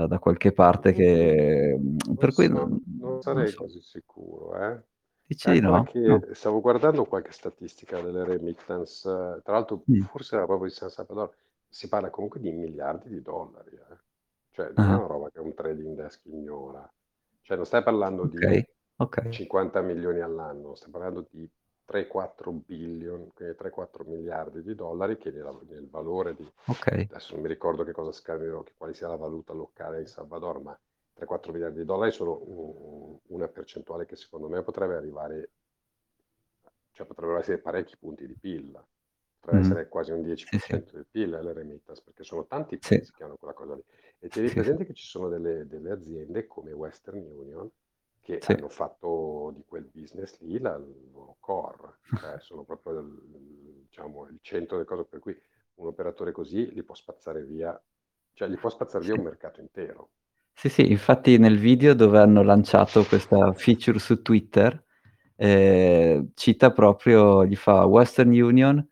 da 0.06 0.18
qualche 0.18 0.52
parte 0.52 0.92
che 0.92 1.76
mhmm, 1.78 1.96
non 2.16 2.16
per 2.18 2.32
cui 2.34 2.48
so 2.48 2.52
non 2.52 2.80
non 2.98 3.20
non 3.20 3.20
sarei 3.20 3.46
so. 3.46 3.62
così 3.62 3.80
sicuro, 3.82 4.54
eh. 4.56 4.82
Dici 5.30 5.50
di 5.50 5.60
Calcola 5.60 5.60
no? 5.60 5.90
No. 6.04 6.26
stavo 6.32 6.60
guardando 6.60 7.04
qualche 7.04 7.30
statistica 7.32 8.00
delle 8.00 8.24
remittance, 8.24 9.02
tra 9.44 9.52
l'altro 9.54 9.86
Mh. 9.88 10.06
forse 10.10 10.36
era 10.36 10.44
proprio 10.46 10.68
di 10.68 10.74
San 10.74 10.88
Salvador, 10.90 11.34
si 11.68 11.88
parla 11.88 12.10
comunque 12.10 12.40
di 12.40 12.50
miliardi 12.52 13.08
di 13.08 13.22
dollari, 13.22 13.76
eh. 13.76 13.98
Cioè 14.50 14.70
non 14.72 14.90
è 14.90 14.94
Ah-ah. 14.94 14.98
una 14.98 15.06
roba 15.06 15.30
che 15.30 15.38
un 15.40 15.54
trading 15.54 15.94
desk 15.96 16.24
ignora. 16.26 16.90
Cioè 17.42 17.56
non 17.56 17.66
stai 17.66 17.82
parlando 17.82 18.26
di 18.26 18.42
Okay, 18.42 18.66
okay. 18.98 19.38
50.000.000 19.38 20.22
all'anno, 20.22 20.74
stai 20.74 20.90
parlando 20.90 21.26
di 21.30 21.48
3, 21.84 22.06
4 22.06 22.52
billion, 22.52 23.32
quindi 23.34 23.54
3, 23.56 23.70
4 23.70 24.04
miliardi 24.04 24.62
di 24.62 24.74
dollari 24.74 25.16
che 25.18 25.30
nella 25.30 25.56
nel 25.68 25.88
valore 25.88 26.34
di 26.34 26.50
Okay. 26.68 27.10
adesso 27.10 27.34
non 27.34 27.42
mi 27.42 27.48
ricordo 27.48 27.84
che 27.84 27.92
cosa 27.92 28.12
scambiano, 28.12 28.62
che 28.62 28.74
quale 28.76 28.94
sia 28.94 29.08
la 29.08 29.16
valuta 29.16 29.52
locale 29.52 30.00
in 30.00 30.06
Salvador, 30.06 30.60
ma 30.62 30.78
3, 31.16 31.24
4 31.24 31.50
miliardi 31.50 31.78
di 31.78 31.84
dollari 31.86 32.12
sono 32.12 32.38
una 33.28 33.48
percentuale 33.48 34.04
che 34.04 34.16
secondo 34.16 34.48
me 34.48 34.62
potrebbe 34.62 34.96
arrivare 34.96 35.50
cioè 36.92 37.06
potrebbero 37.06 37.38
essere 37.38 37.58
parecchi 37.58 37.96
punti 37.98 38.26
di 38.26 38.34
PIL. 38.36 38.72
Potrebbe 39.38 39.60
Mh-mh. 39.60 39.76
essere 39.76 39.88
quasi 39.88 40.12
un 40.12 40.22
dieci 40.22 40.48
Sì, 40.50 40.58
per 40.58 40.60
sì. 40.60 40.86
del 40.90 41.06
PIL, 41.10 41.34
eh, 41.34 41.42
le 41.42 41.52
remittance, 41.52 42.02
perché 42.02 42.24
sono 42.24 42.46
tanti 42.46 42.78
Sì. 42.82 42.98
paesi 42.98 43.12
che 43.12 43.22
hanno 43.24 43.36
quella 43.36 43.54
cosa 43.54 43.74
lì. 43.74 43.84
E 44.18 44.30
tieni 44.30 44.50
Sì, 44.50 44.62
sì. 44.62 44.76
presente 44.76 44.84
che 44.86 44.94
ci 44.94 45.04
sono 45.06 45.28
delle 45.28 45.66
delle 45.66 45.90
aziende 45.92 46.46
come 46.46 46.72
Western 46.72 47.18
Union 47.18 47.70
che 48.20 48.40
Sì. 48.40 48.56
hanno 48.56 48.68
fatto 48.68 49.52
di 49.54 49.62
quel 49.64 49.84
business 49.84 50.40
lì 50.40 50.58
la 50.58 50.74
il 50.76 51.10
loro 51.12 51.36
core, 51.38 51.98
cioè 52.12 52.38
sono 52.40 52.64
proprio 52.64 52.98
il 53.00 53.84
diciamo 53.86 54.26
il 54.28 54.38
centro 54.40 54.78
del 54.78 54.86
coso, 54.86 55.04
per 55.04 55.20
cui 55.20 55.38
un 55.74 55.86
operatore 55.88 56.32
così 56.32 56.72
li 56.72 56.82
può 56.82 56.94
spazzare 56.94 57.44
via 57.44 57.80
cioè 58.32 58.48
gli 58.48 58.58
può 58.58 58.68
spazzar 58.70 59.02
via 59.02 59.14
un 59.14 59.20
Sì. 59.20 59.20
mercato 59.22 59.60
intero. 59.60 60.10
Sì, 60.58 60.70
sì, 60.70 60.90
infatti 60.90 61.36
nel 61.36 61.58
video 61.58 61.92
dove 61.92 62.18
hanno 62.18 62.42
lanciato 62.42 63.04
questa 63.04 63.52
feature 63.52 63.98
su 63.98 64.22
Twitter, 64.22 64.82
ehm, 65.36 66.30
cita 66.34 66.72
proprio 66.72 67.44
gli 67.44 67.54
fa: 67.56 67.84
"Western 67.84 68.30
Union, 68.30 68.82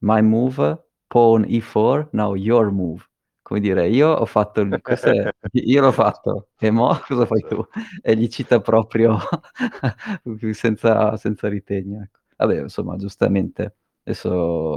my 0.00 0.20
move, 0.20 0.84
pawn 1.06 1.44
E4, 1.48 2.08
now 2.12 2.34
your 2.34 2.70
move." 2.70 3.02
Come 3.40 3.60
dire: 3.60 3.88
"Io 3.88 4.10
ho 4.10 4.26
fatto 4.26 4.60
il 4.60 4.78
questo 4.82 5.08
è 5.08 5.32
io 5.52 5.80
l'ho 5.80 5.92
fatto 5.92 6.48
e 6.58 6.70
mo' 6.70 6.94
cosa 7.06 7.24
fai 7.24 7.40
tu?" 7.48 7.66
E 8.02 8.12
li 8.12 8.28
cita 8.28 8.60
proprio 8.60 9.16
senza 10.52 11.16
senza 11.16 11.48
ritegno, 11.48 12.02
ecco. 12.02 12.18
Vabbè, 12.36 12.60
insomma, 12.60 12.96
giustamente 12.96 13.76
adesso 14.06 14.28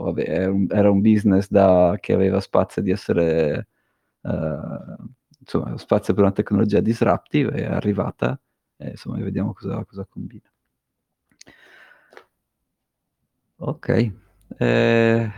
vabbè 0.03 0.23
è 0.23 0.45
un 0.45 0.67
era 0.69 0.89
un 0.89 1.01
business 1.01 1.49
da 1.49 1.97
che 1.99 2.13
aveva 2.13 2.39
spazio 2.39 2.81
di 2.81 2.91
essere, 2.91 3.67
uhm, 4.21 5.11
insomma 5.47 5.77
spazio 5.77 6.13
per 6.13 6.23
una 6.23 6.33
tecnologia 6.33 6.81
disruptive, 6.81 7.51
è 7.53 7.63
arrivata 7.65 8.37
e 8.75 8.89
insomma 8.89 9.17
vediamo 9.19 9.53
cosa 9.53 9.83
cosa 9.85 10.05
combina. 10.05 10.51
In 14.59 15.31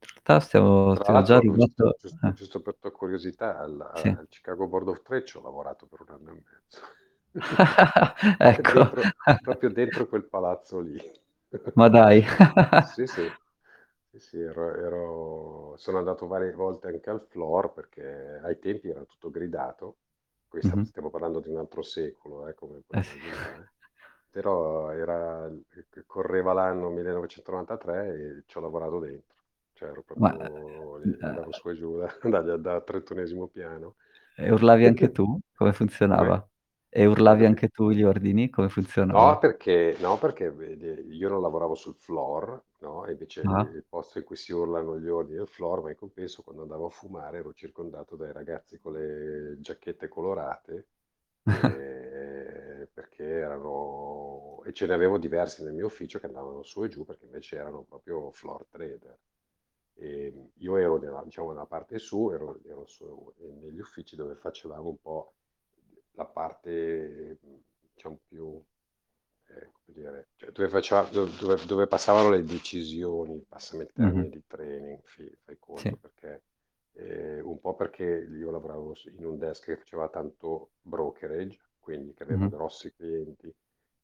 realtà 0.00 0.40
stiamo 0.40 0.94
stiamo 0.96 1.22
già 1.22 1.34
l'altro 1.34 1.52
giusto 1.52 1.96
eh. 2.22 2.32
giusto 2.32 2.60
per 2.60 2.76
tua 2.80 2.90
curiosità 2.90 3.58
al 3.58 3.92
Sì. 3.94 4.08
al 4.08 4.26
Chicago 4.28 4.66
Board 4.66 4.88
of 4.88 5.02
Trade 5.02 5.24
ci 5.24 5.36
ho 5.36 5.42
lavorato 5.42 5.86
per 5.86 6.00
1 6.00 6.14
anno 6.14 6.30
e 6.30 6.32
mezzo. 6.32 6.80
Ecco. 8.38 8.90
Dentro 8.90 9.02
proprio 9.42 9.70
dentro 9.70 10.06
quel 10.08 10.24
palazzo 10.24 10.80
lì. 10.80 11.00
Ma 11.74 11.88
dai. 11.88 12.24
Sì, 12.94 13.06
sì. 13.06 13.30
Sì, 14.16 14.20
sì, 14.20 14.40
ero 14.40 14.74
ero 14.74 15.74
sono 15.76 15.98
andato 15.98 16.26
varie 16.26 16.52
volte 16.52 16.88
anche 16.88 17.10
al 17.10 17.20
floor 17.28 17.72
perché 17.74 18.40
ai 18.42 18.58
tempi 18.58 18.88
era 18.88 19.04
tutto 19.04 19.30
gridato. 19.30 19.96
Qui 20.48 20.62
sta 20.62 20.74
Mh-mh. 20.74 20.86
stiamo 20.86 21.10
parlando 21.10 21.40
di 21.40 21.50
un 21.50 21.58
altro 21.58 21.82
secolo, 21.82 22.48
eh, 22.48 22.54
come 22.54 22.80
puoi 22.86 22.98
Eh 22.98 23.02
sì. 23.04 23.18
immaginare. 23.18 23.72
Però 24.30 24.90
era 24.90 25.50
c 25.90 26.04
correva 26.06 26.52
l'anno 26.54 26.88
1993 26.90 28.38
e 28.38 28.42
ci 28.46 28.56
ho 28.56 28.60
lavorato 28.62 28.98
dentro. 29.00 29.34
Cioè 29.74 29.90
ero 29.90 30.02
Ma, 30.16 30.36
proprio 30.36 30.96
uhm, 31.02 31.02
lì, 31.02 31.18
uhm 31.20 31.26
andavo 31.26 31.52
su 31.52 31.68
e 31.68 31.74
giù 31.74 31.98
da 31.98 32.16
dagli 32.22 32.52
dal 32.58 32.84
trentunesimo 32.84 33.48
piano. 33.48 33.96
E 34.38 34.50
urlavi 34.50 34.86
anche 34.86 35.10
tu? 35.10 35.38
Come 35.54 35.74
Come? 36.14 36.34
funzionava? 36.34 36.48
E 36.88 37.04
urlavi 37.04 37.44
anche 37.44 37.68
tu 37.68 37.90
gli 37.90 38.02
ordini? 38.02 38.48
Come 38.48 38.70
No, 39.08 39.38
funzionava? 39.38 39.38
perché 39.38 39.96
no, 40.00 40.18
perché 40.18 40.50
vedi 40.50 40.86
io 41.16 41.28
non 41.28 41.40
lavoravo 41.40 41.74
sul 41.76 41.94
floor, 41.94 42.60
no, 42.88 43.04
e 43.06 43.12
invece 43.12 43.42
Ah. 43.44 43.74
il 43.74 43.84
posto 43.88 44.18
in 44.18 44.24
cui 44.24 44.36
si 44.36 44.52
urlano 44.52 44.98
gli 44.98 45.08
ordini 45.08 45.40
il 45.40 45.48
floor, 45.48 45.82
ma 45.82 45.90
in 45.90 45.96
compenso 45.96 46.42
quando 46.42 46.62
andavo 46.62 46.86
a 46.86 46.90
fumare 46.90 47.38
ero 47.38 47.52
circondato 47.52 48.16
dai 48.16 48.32
ragazzi 48.32 48.78
con 48.78 48.92
le 48.94 49.56
giacchette 49.60 50.08
colorate, 50.08 50.88
ehm, 52.24 52.88
perché 52.92 53.24
erano 53.24 54.62
e 54.64 54.72
ce 54.72 54.86
ne 54.86 54.94
avevo 54.94 55.18
diversi 55.18 55.62
nel 55.64 55.72
mio 55.74 55.86
ufficio 55.86 56.18
che 56.18 56.26
andavano 56.26 56.62
su 56.62 56.84
e 56.84 56.88
giù 56.88 57.04
perché 57.04 57.24
invece 57.26 57.56
erano 57.56 57.82
proprio 57.84 58.30
floor 58.32 58.66
trader. 58.68 59.18
Ehm, 59.98 60.50
io 60.58 60.76
ero 60.76 60.98
nella 60.98 61.22
diciamo 61.24 61.50
nella 61.52 61.66
parte 61.66 61.98
su, 61.98 62.30
ero 62.30 62.60
ero 62.64 62.86
su 62.86 63.32
negli 63.38 63.78
uffici 63.80 64.16
dove 64.16 64.34
facevamo 64.36 64.88
un 64.90 64.98
po' 65.00 65.34
la 66.12 66.26
parte, 66.26 67.38
mhmm, 67.42 67.60
diciamo 67.94 68.20
più, 68.26 68.62
come 69.72 69.98
dire, 69.98 70.28
cioè 70.36 70.50
dove 70.52 70.68
faceva 70.68 71.02
do 71.02 71.24
dove 71.26 71.64
dove 71.66 71.86
passavano 71.86 72.30
le 72.30 72.44
decisioni, 72.44 73.44
passami 73.48 73.82
il 73.84 73.92
termine 73.92 74.28
di 74.28 74.42
training, 74.46 75.00
fai 75.44 75.56
conto, 75.58 75.96
Sì. 75.96 75.96
perché 75.96 76.42
ehm, 76.94 77.46
un 77.46 77.60
po' 77.60 77.74
perché 77.74 78.04
io 78.04 78.50
lavoravo 78.50 78.94
in 79.16 79.24
un 79.24 79.38
desk 79.38 79.64
che 79.66 79.76
faceva 79.76 80.08
tanto 80.08 80.72
brokerage, 80.82 81.58
quindi 81.78 82.14
che 82.14 82.22
aveva 82.24 82.46
Mh-mh. 82.46 82.50
grossi 82.50 82.92
clienti 82.94 83.52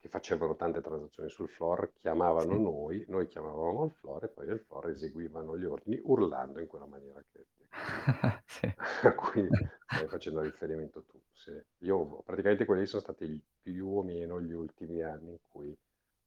che 0.03 0.09
facevano 0.09 0.57
tante 0.57 0.81
transazioni 0.83 1.31
sul 1.31 1.49
floor 1.49 1.93
chiamavano 1.95 2.57
Sì. 2.57 2.59
noi, 2.59 3.05
noi 3.07 3.29
chiamavamo 3.29 3.85
il 3.85 3.93
floor 3.93 4.25
e 4.25 4.29
poi 4.31 4.47
nel 4.47 4.61
floor 4.61 4.91
eseguivano 4.91 5.57
gli 5.57 5.65
ordini 5.65 6.01
urlando 6.03 6.59
in 6.59 6.67
quella 6.67 6.87
maniera 6.87 7.23
che 7.33 7.47
Sì. 8.47 8.75
a 9.05 9.15
cui 9.15 9.51
stavi 9.89 10.09
facendo 10.09 10.41
riferimento 10.41 11.05
tu, 11.05 11.21
sì. 11.33 11.53
Io 11.79 12.23
praticamente 12.23 12.65
quelli 12.65 12.87
sono 12.87 13.03
stati 13.03 13.41
più 13.63 13.89
o 13.89 14.03
meno 14.03 14.41
gli 14.41 14.53
ultimi 14.53 15.03
anni 15.03 15.31
in 15.33 15.39
cui 15.49 15.77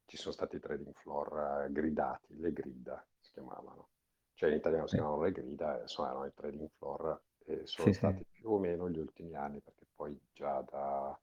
ci 0.06 0.18
sono 0.18 0.34
stati 0.34 0.60
trading 0.60 0.94
floor 0.94 1.68
gridati, 1.72 2.38
le 2.40 2.54
grida 2.54 3.06
si 3.20 3.32
chiamavano. 3.32 3.90
Cioè 4.34 4.50
in 4.50 4.58
italiano 4.58 4.88
si 4.88 4.96
chiamavano 4.96 5.24
le 5.24 5.32
grida, 5.32 5.82
insomma 5.82 6.10
erano 6.10 6.26
i 6.26 6.34
trading 6.34 6.70
floor 6.78 7.22
e 7.46 7.62
sono 7.66 7.92
stati 7.92 8.26
più 8.30 8.52
o 8.52 8.60
meno 8.60 8.90
gli 8.90 9.00
ultimi 9.00 9.36
anni 9.36 9.60
perché 9.62 9.86
poi 9.96 10.18
già 10.34 10.62
da, 10.70 11.18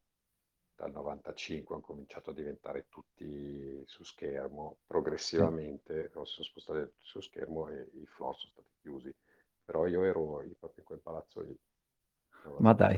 dal 0.82 0.92
95 0.92 1.74
hanno 1.76 1.84
cominciato 1.84 2.30
a 2.30 2.34
diventare 2.34 2.86
tutti 2.88 3.82
su 3.86 4.02
schermo, 4.04 4.78
progressivamente 4.86 6.06
si 6.06 6.10
sono 6.12 6.26
spostati 6.26 6.92
su 7.00 7.20
schermo 7.20 7.68
e 7.68 7.88
i 7.94 8.06
floor 8.06 8.36
sono 8.36 8.50
stati 8.52 8.68
chiusi. 8.80 9.14
Però 9.64 9.86
io 9.86 10.02
ero 10.02 10.42
proprio 10.58 10.80
in 10.80 10.84
quel 10.84 11.00
palazzo 11.00 11.40
lì, 11.40 11.56
Ma 12.58 12.72
dai. 12.74 12.96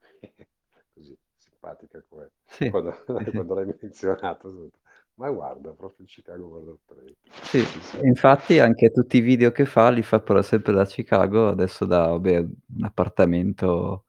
così 0.94 1.16
simpatica 1.36 2.02
come 2.08 2.30
Sì, 2.46 2.70
quando, 2.70 3.02
quando 3.32 3.54
l'hai 3.54 3.74
menzionato, 3.80 4.70
ma 5.14 5.30
guarda, 5.30 5.72
proprio 5.72 6.04
il 6.04 6.10
Chicago 6.12 6.78
Trade. 6.86 7.16
Sì, 7.40 7.68
Sì, 7.68 7.80
sì. 7.80 7.98
infatti 8.02 8.58
anche 8.58 8.90
tutti 8.90 9.16
i 9.18 9.20
video 9.20 9.50
che 9.52 9.66
fa 9.66 9.90
li 9.90 10.02
fa 10.02 10.20
però 10.20 10.40
sempre 10.42 10.72
da 10.72 10.84
Chicago, 10.86 11.48
adesso 11.48 11.84
da 11.84 12.06
vabbè, 12.08 12.38
un 12.38 12.84
appartamento 12.84 14.06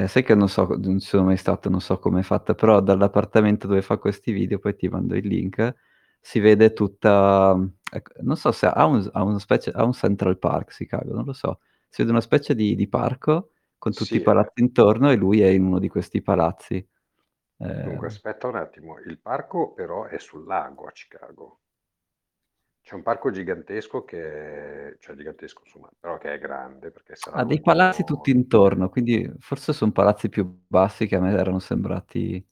ehm, 0.00 0.06
sai 0.06 0.22
che 0.24 0.34
non 0.34 0.48
so 0.48 0.66
non 0.78 0.98
ci 1.00 1.06
sono 1.08 1.24
mai 1.24 1.36
stato, 1.36 1.68
non 1.70 1.80
so 1.80 1.98
com'è 1.98 2.22
fatta, 2.22 2.54
però 2.54 2.80
dall'appartamento 2.80 3.66
dove 3.66 3.82
fa 3.82 3.98
questi 3.98 4.32
video, 4.32 4.58
poi 4.58 4.76
ti 4.76 4.88
mando 4.88 5.14
il 5.16 5.26
link, 5.26 5.74
si 6.20 6.40
vede 6.40 6.72
tutta 6.72 7.56
ecco, 7.90 8.12
non 8.22 8.36
so 8.36 8.52
se 8.52 8.66
ha 8.66 8.84
un 8.86 9.08
ha 9.12 9.22
una 9.24 9.38
specie 9.38 9.70
ha 9.72 9.84
un 9.84 9.92
Central 9.92 10.38
Park 10.38 10.70
Chicago, 10.74 11.14
non 11.14 11.24
lo 11.24 11.32
so. 11.32 11.60
Si 11.88 12.00
vede 12.02 12.12
una 12.12 12.20
specie 12.22 12.54
di 12.54 12.74
di 12.74 12.88
parco 12.88 13.50
con 13.78 13.94
tutti 13.94 14.16
i 14.18 14.20
Sì, 14.20 14.24
è 14.24 14.32
palazzi 14.32 14.60
intorno 14.62 15.10
e 15.10 15.16
lui 15.16 15.40
è 15.42 15.48
in 15.48 15.64
uno 15.64 15.78
di 15.78 15.88
questi 15.88 16.22
palazzi. 16.22 16.86
Dunque 17.80 18.06
Ehm 18.06 18.08
aspetta 18.08 18.48
un 18.48 18.56
attimo, 18.56 18.98
il 18.98 19.20
parco 19.20 19.72
però 19.72 20.04
è 20.06 20.18
sul 20.18 20.44
lago 20.44 20.86
a 20.86 20.90
Chicago. 20.92 21.58
C'è 22.88 22.94
un 22.94 23.02
parco 23.02 23.30
gigantesco 23.30 24.02
che 24.02 24.96
cioè 25.00 25.14
gigantesco 25.14 25.60
insomma, 25.62 25.90
però 26.00 26.16
che 26.16 26.32
è 26.32 26.38
grande 26.38 26.90
perché 26.90 27.16
sarà 27.16 27.36
Ha 27.36 27.44
dei 27.44 27.60
palazzi 27.60 28.02
tutti 28.02 28.32
l'ultimo 28.32 28.40
intorno, 28.40 28.88
quindi 28.88 29.30
forse 29.40 29.74
son 29.74 29.92
palazzi 29.92 30.30
più 30.30 30.64
bassi 30.66 31.06
che 31.06 31.16
a 31.16 31.20
me 31.20 31.30
erano 31.34 31.58
sembrati 31.58 32.42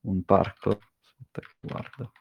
un 0.00 0.22
parco. 0.24 0.78
Aspetta 1.00 1.40
che 1.40 1.54
guardo. 1.62 2.12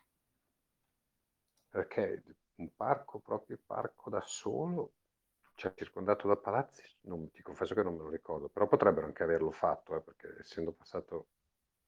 Perché 1.70 2.24
un 2.56 2.70
parco, 2.78 3.20
proprio 3.20 3.60
parco 3.66 4.10
da 4.10 4.22
solo, 4.26 4.94
cioè 5.56 5.74
circondato 5.76 6.30
da 6.30 6.38
palazzi, 6.38 6.84
non 7.02 7.30
ti 7.30 7.42
confesso 7.42 7.74
che 7.74 7.84
non 7.84 7.96
me 7.96 8.04
lo 8.04 8.10
ricordo, 8.10 8.48
però 8.48 8.68
potrebbero 8.68 9.06
anche 9.06 9.24
averlo 9.24 9.52
fatto, 9.52 9.98
eh, 9.98 10.02
perché 10.02 10.38
essendo 10.40 10.72
passato 10.72 11.28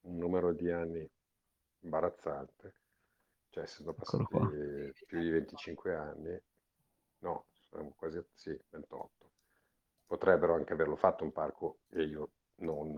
un 0.02 0.18
numero 0.18 0.52
di 0.52 0.70
anni 0.70 1.10
imbarazzante, 1.80 2.74
cioè 3.52 3.64
essendo 3.64 3.94
Eccolo 3.98 4.28
passati 4.28 4.36
più 5.06 5.20
di 5.20 5.30
25 5.30 5.96
anni, 5.96 6.40
no, 7.20 7.46
siamo 7.70 7.94
quasi 7.96 8.18
a 8.18 8.24
sì, 8.34 8.58
28. 8.70 9.30
Potrebbero 10.08 10.56
anche 10.56 10.74
averlo 10.74 10.96
fatto 10.98 11.24
un 11.24 11.32
parco 11.32 11.80
e 11.90 12.04
io 12.04 12.32
non 12.58 12.94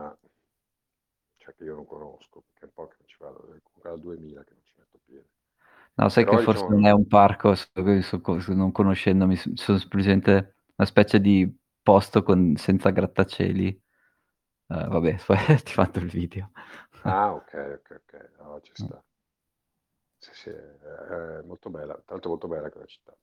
cioè 1.37 1.53
che 1.55 1.63
io 1.63 1.75
non 1.75 1.85
conosco, 1.85 2.41
perché 2.41 2.61
è 2.61 2.65
un 2.65 2.73
po' 2.73 2.87
che 2.87 2.95
non 2.97 3.07
ci 3.07 3.17
vado, 3.19 3.37
è 3.53 3.61
comunque 3.61 3.81
dal 3.83 3.99
2000 3.99 4.43
che 4.43 4.53
non 4.53 4.63
ci 4.63 4.73
metto 4.77 4.99
piede. 5.05 5.29
No, 5.95 6.09
sai 6.09 6.25
che 6.25 6.37
Però 6.37 6.39
forse 6.39 6.65
diciamo 6.65 6.69
non 6.69 6.85
è 6.87 6.91
un 6.91 7.05
parco, 7.07 7.53
non 7.75 8.71
conoscendomi, 8.71 9.35
sono 9.53 9.77
semplicemente 9.77 10.57
una 10.75 10.87
specie 10.87 11.21
di 11.21 11.51
posto 11.83 12.23
con 12.23 12.55
senza 12.55 12.89
grattacieli. 12.89 13.67
Ehm, 14.69 14.89
vabbè, 14.89 15.17
poi 15.25 15.37
ti 15.63 15.73
mando 15.77 15.99
il 15.99 16.09
video. 16.09 16.51
Ah 17.05 17.33
okay, 17.35 17.73
okay, 17.75 17.97
okay, 17.97 18.27
allora 18.39 18.59
ci 18.61 18.73
Mh. 18.77 18.85
sta. 18.85 19.03
Sì, 20.23 20.31
sì, 20.33 20.49
è 20.51 21.41
molto 21.43 21.69
bella, 21.69 21.95
tra 21.95 22.03
l'altro 22.13 22.29
molto 22.29 22.47
bella 22.47 22.69
quella 22.69 22.85
città. 22.85 23.13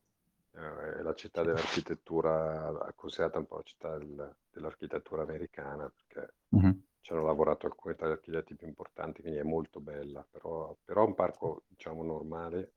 È 0.51 1.01
la 1.03 1.15
città 1.15 1.43
dell'architettura, 1.45 2.93
considerata 2.95 3.39
un 3.39 3.47
po' 3.47 3.57
la 3.57 3.63
città 3.63 3.97
del 3.99 4.37
dell'architettura 4.51 5.23
americana, 5.23 5.89
perché 5.89 6.35
Mh-mh. 6.53 6.81
ci 7.01 7.13
hanno 7.13 7.25
lavorato 7.25 7.67
alcuni 7.67 7.95
tra 7.97 8.09
gli 8.09 8.13
architetti 8.13 8.57
più 8.57 8.67
importanti, 8.67 9.23
quindi 9.23 9.39
è 9.41 9.43
molto 9.45 9.81
bella, 9.81 10.27
però 10.31 10.77
però 10.85 11.07
un 11.07 11.15
parco 11.15 11.65
diciamo 11.69 12.03
normale 12.05 12.75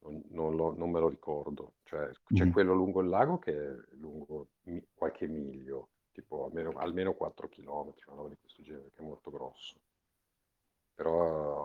non 0.00 0.22
non 0.30 0.56
lo 0.56 0.74
non 0.74 0.90
me 0.90 1.00
lo 1.00 1.08
ricordo. 1.08 1.76
Cioè 1.84 2.10
c'è 2.32 2.48
Mh-mh. 2.48 2.50
quello 2.50 2.74
lungo 2.74 3.00
il 3.00 3.08
lago 3.08 3.38
che 3.38 3.52
è 3.54 3.74
lungo 3.92 4.50
mi 4.64 4.86
qualche 4.94 5.26
miglio, 5.28 5.90
tipo 6.12 6.44
almeno 6.46 6.72
almeno 6.72 7.14
4 7.14 7.48
chilometri, 7.48 8.02
una 8.08 8.16
roba 8.18 8.28
di 8.30 8.36
questo 8.38 8.62
genere, 8.62 8.90
che 8.92 9.02
è 9.02 9.06
molto 9.06 9.30
grosso. 9.30 9.80
Però 10.98 11.12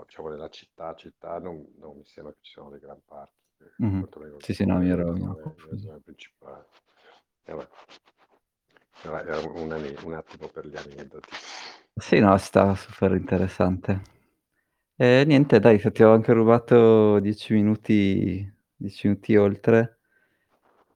diciamo 0.09 0.29
nella 0.29 0.49
città, 0.49 0.95
città 0.95 1.37
non 1.39 1.63
non 1.77 1.95
mi 1.97 2.03
sembra 2.05 2.33
che 2.33 2.39
ci 2.41 2.53
siano 2.53 2.71
dei 2.71 2.79
gran 2.79 2.99
parchi, 3.05 3.33
quantomeno 3.77 4.37
Sì, 4.39 4.53
sì, 4.53 4.65
no, 4.65 4.77
mi 4.79 4.89
ero 4.89 5.13
mi 5.13 5.21
ero 5.21 5.33
zone 5.33 5.41
nelle 5.41 5.43
confuso. 5.43 5.77
zone 5.77 5.99
principali. 6.03 6.65
E 7.43 7.53
vabbè. 7.53 7.67
Era 9.03 9.39
un 9.39 9.71
un 10.03 10.13
attimo 10.13 10.47
per 10.47 10.67
gli 10.67 10.75
aneddoti. 10.75 11.29
Sì, 11.95 12.19
no, 12.19 12.35
sta 12.37 12.75
super 12.75 13.11
interessante. 13.13 14.01
E 14.95 15.23
niente 15.25 15.59
dai, 15.59 15.79
ti 15.91 16.03
ho 16.03 16.11
anche 16.11 16.33
rubato 16.33 17.19
10 17.19 17.53
minuti 17.53 18.51
10 18.75 19.07
minuti 19.07 19.35
oltre. 19.37 19.99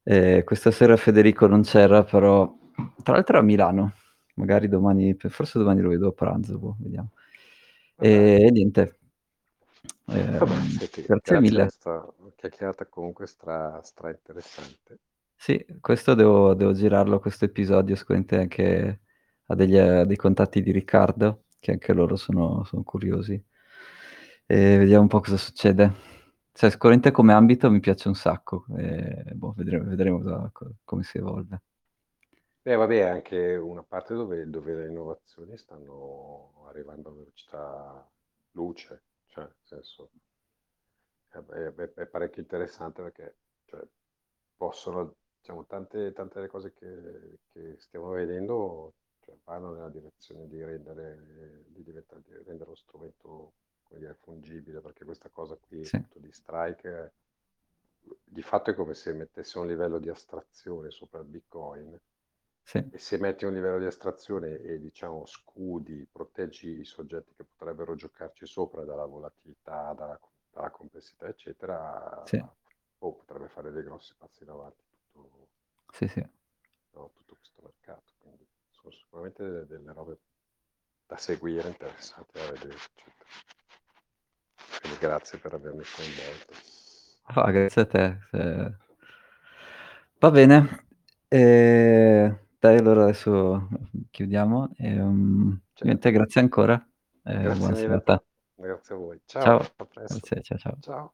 Ehm, 0.03 0.43
questa 0.43 0.71
sera 0.71 0.97
Federico 0.97 1.47
non 1.47 1.61
c'era, 1.61 2.03
però 2.03 2.53
tra 3.03 3.13
l'altro 3.13 3.37
a 3.37 3.41
Milano, 3.41 3.93
magari 4.35 4.67
domani 4.67 5.15
forse 5.29 5.59
domani 5.59 5.81
lo 5.81 5.89
vedo 5.89 6.09
a 6.09 6.11
pranzo, 6.11 6.57
boh, 6.57 6.75
vediamo. 6.79 7.11
Dai. 7.97 8.33
E 8.41 8.49
niente. 10.11 10.37
Vabbè, 10.37 10.55
Ehm, 10.55 10.67
senti, 10.67 11.01
grazie 11.05 11.13
grazie, 11.21 11.39
mille. 11.39 11.69
sta 11.69 12.13
chiacchierata 12.35 12.85
comunque 12.87 13.27
stra 13.27 13.81
stra 13.83 14.09
interessante. 14.11 14.99
Sì, 15.35 15.63
questo 15.81 16.13
devo 16.13 16.53
devo 16.53 16.71
girarlo 16.73 17.19
questo 17.19 17.45
episodio 17.45 17.95
sicuramente 17.95 18.37
anche 18.37 19.01
a 19.47 19.55
degli 19.55 19.77
a 19.77 20.05
dei 20.05 20.15
contatti 20.15 20.61
di 20.61 20.71
Riccardo, 20.71 21.45
che 21.59 21.71
anche 21.71 21.93
loro 21.93 22.15
sono 22.15 22.63
sono 22.63 22.83
curiosi. 22.83 23.43
E 24.47 24.77
vediamo 24.77 25.01
un 25.03 25.07
po' 25.07 25.19
cosa 25.21 25.37
succede. 25.37 25.91
Cioè 26.51 26.69
sicuramente 26.69 27.11
come 27.11 27.33
ambito 27.33 27.69
mi 27.71 27.79
piace 27.79 28.07
un 28.07 28.15
sacco, 28.15 28.65
e 28.77 29.31
boh, 29.33 29.53
vedremo 29.57 29.85
vedremo 29.89 30.21
cosa 30.21 30.49
co 30.51 30.71
come 30.83 31.03
si 31.03 31.17
evolve. 31.17 31.61
Beh, 32.61 32.75
vabbè, 32.75 32.97
è 32.99 33.01
anche 33.01 33.55
una 33.55 33.83
parte 33.83 34.13
dove 34.13 34.49
dove 34.49 34.73
le 34.73 34.87
innovazioni 34.87 35.57
stanno 35.57 36.65
arrivando 36.67 37.09
a 37.09 37.13
velocità 37.13 38.11
luce, 38.51 39.03
cioè 39.33 39.43
nel 39.45 39.55
senso 39.63 40.11
è 41.29 41.37
è 41.39 41.93
è 41.95 42.05
parecchio 42.05 42.41
interessante 42.41 43.01
perché, 43.01 43.37
cioè, 43.65 43.81
possono 44.55 45.15
diciamo 45.39 45.65
tante 45.65 46.13
tante 46.13 46.35
delle 46.35 46.47
cose 46.47 46.73
che 46.73 47.39
che 47.51 47.75
stiamo 47.79 48.09
vedendo, 48.11 48.93
cioè 49.19 49.35
vanno 49.43 49.71
nella 49.73 49.89
direzione 49.89 50.47
di 50.47 50.63
rendere 50.63 51.63
di 51.67 51.83
diventa 51.83 52.15
di 52.19 52.31
rendere 52.43 52.69
lo 52.69 52.75
strumento, 52.75 53.53
dire, 53.89 54.15
fungibile, 54.21 54.81
perché 54.81 55.03
questa 55.05 55.29
cosa 55.29 55.55
qui 55.57 55.83
Sì. 55.83 56.03
di 56.15 56.31
Strike, 56.31 57.13
di 58.23 58.41
fatto 58.43 58.69
è 58.71 58.75
come 58.75 58.93
se 58.93 59.13
mettesse 59.13 59.57
un 59.59 59.67
livello 59.67 59.97
di 59.99 60.09
astrazione 60.09 60.91
sopra 60.91 61.19
il 61.19 61.25
Bitcoin 61.25 61.99
Sì. 62.65 62.83
e 62.89 62.97
se 62.97 63.17
metti 63.17 63.45
un 63.45 63.53
livello 63.53 63.79
di 63.79 63.85
astrazione 63.85 64.57
e 64.61 64.79
diciamo 64.79 65.25
scudi, 65.25 66.07
proteggi 66.11 66.79
i 66.79 66.85
soggetti 66.85 67.33
che 67.35 67.43
potrebbero 67.43 67.95
giocarci 67.95 68.45
sopra 68.45 68.83
dalla 68.85 69.05
volatilità, 69.05 69.93
dalla 69.93 70.19
dalla 70.53 70.69
complessità 70.69 71.27
eccetera, 71.27 72.21
Sì. 72.25 72.37
boh, 72.37 73.13
potrebbe 73.15 73.47
fare 73.49 73.71
dei 73.71 73.83
grossi 73.83 74.13
passi 74.15 74.43
in 74.43 74.49
avanti 74.49 74.83
tutto 75.11 75.47
Sì, 75.91 76.07
sì. 76.07 76.23
no, 76.93 77.11
tutto 77.15 77.35
questo 77.35 77.61
mercato. 77.63 78.13
Quindi 78.21 78.45
sono 78.69 78.91
sicuramente 78.93 79.43
de 79.49 79.65
delle 79.67 79.93
robe 79.93 80.17
da 81.07 81.17
seguire, 81.17 81.69
interessanti 81.69 82.31
da 82.37 82.49
vedere, 82.51 82.73
eccetera. 82.75 83.29
Quindi 84.79 84.97
grazie 84.99 85.37
per 85.39 85.53
avermi 85.53 85.83
coinvolto. 85.95 86.53
Ah, 87.25 87.51
grazie 87.51 87.81
a 87.81 87.85
te, 87.85 88.17
se 88.31 88.73
Va 90.21 90.31
bene. 90.31 90.85
Ehm, 91.29 92.37
dai 92.63 92.77
allora 92.77 93.03
adesso 93.03 93.67
chiudiamo, 94.09 94.69
ehm, 94.77 95.61
niente 95.81 96.11
Certo. 96.11 96.17
grazie 96.17 96.39
ancora 96.39 96.75
e 97.23 97.33
Grazie 97.39 97.57
buona 97.57 97.75
mille 97.75 97.95
a 97.95 97.99
te. 97.99 98.13
serata. 98.13 98.23
Grazie 98.55 98.95
a 98.95 98.97
voi. 98.97 99.21
Ciao, 99.25 99.43
Ciao, 99.43 99.59
a 99.75 99.85
presto. 99.85 100.29
grazie, 100.29 100.41
cia 100.41 100.57
ciao. 100.57 100.77
Ciao. 100.79 101.13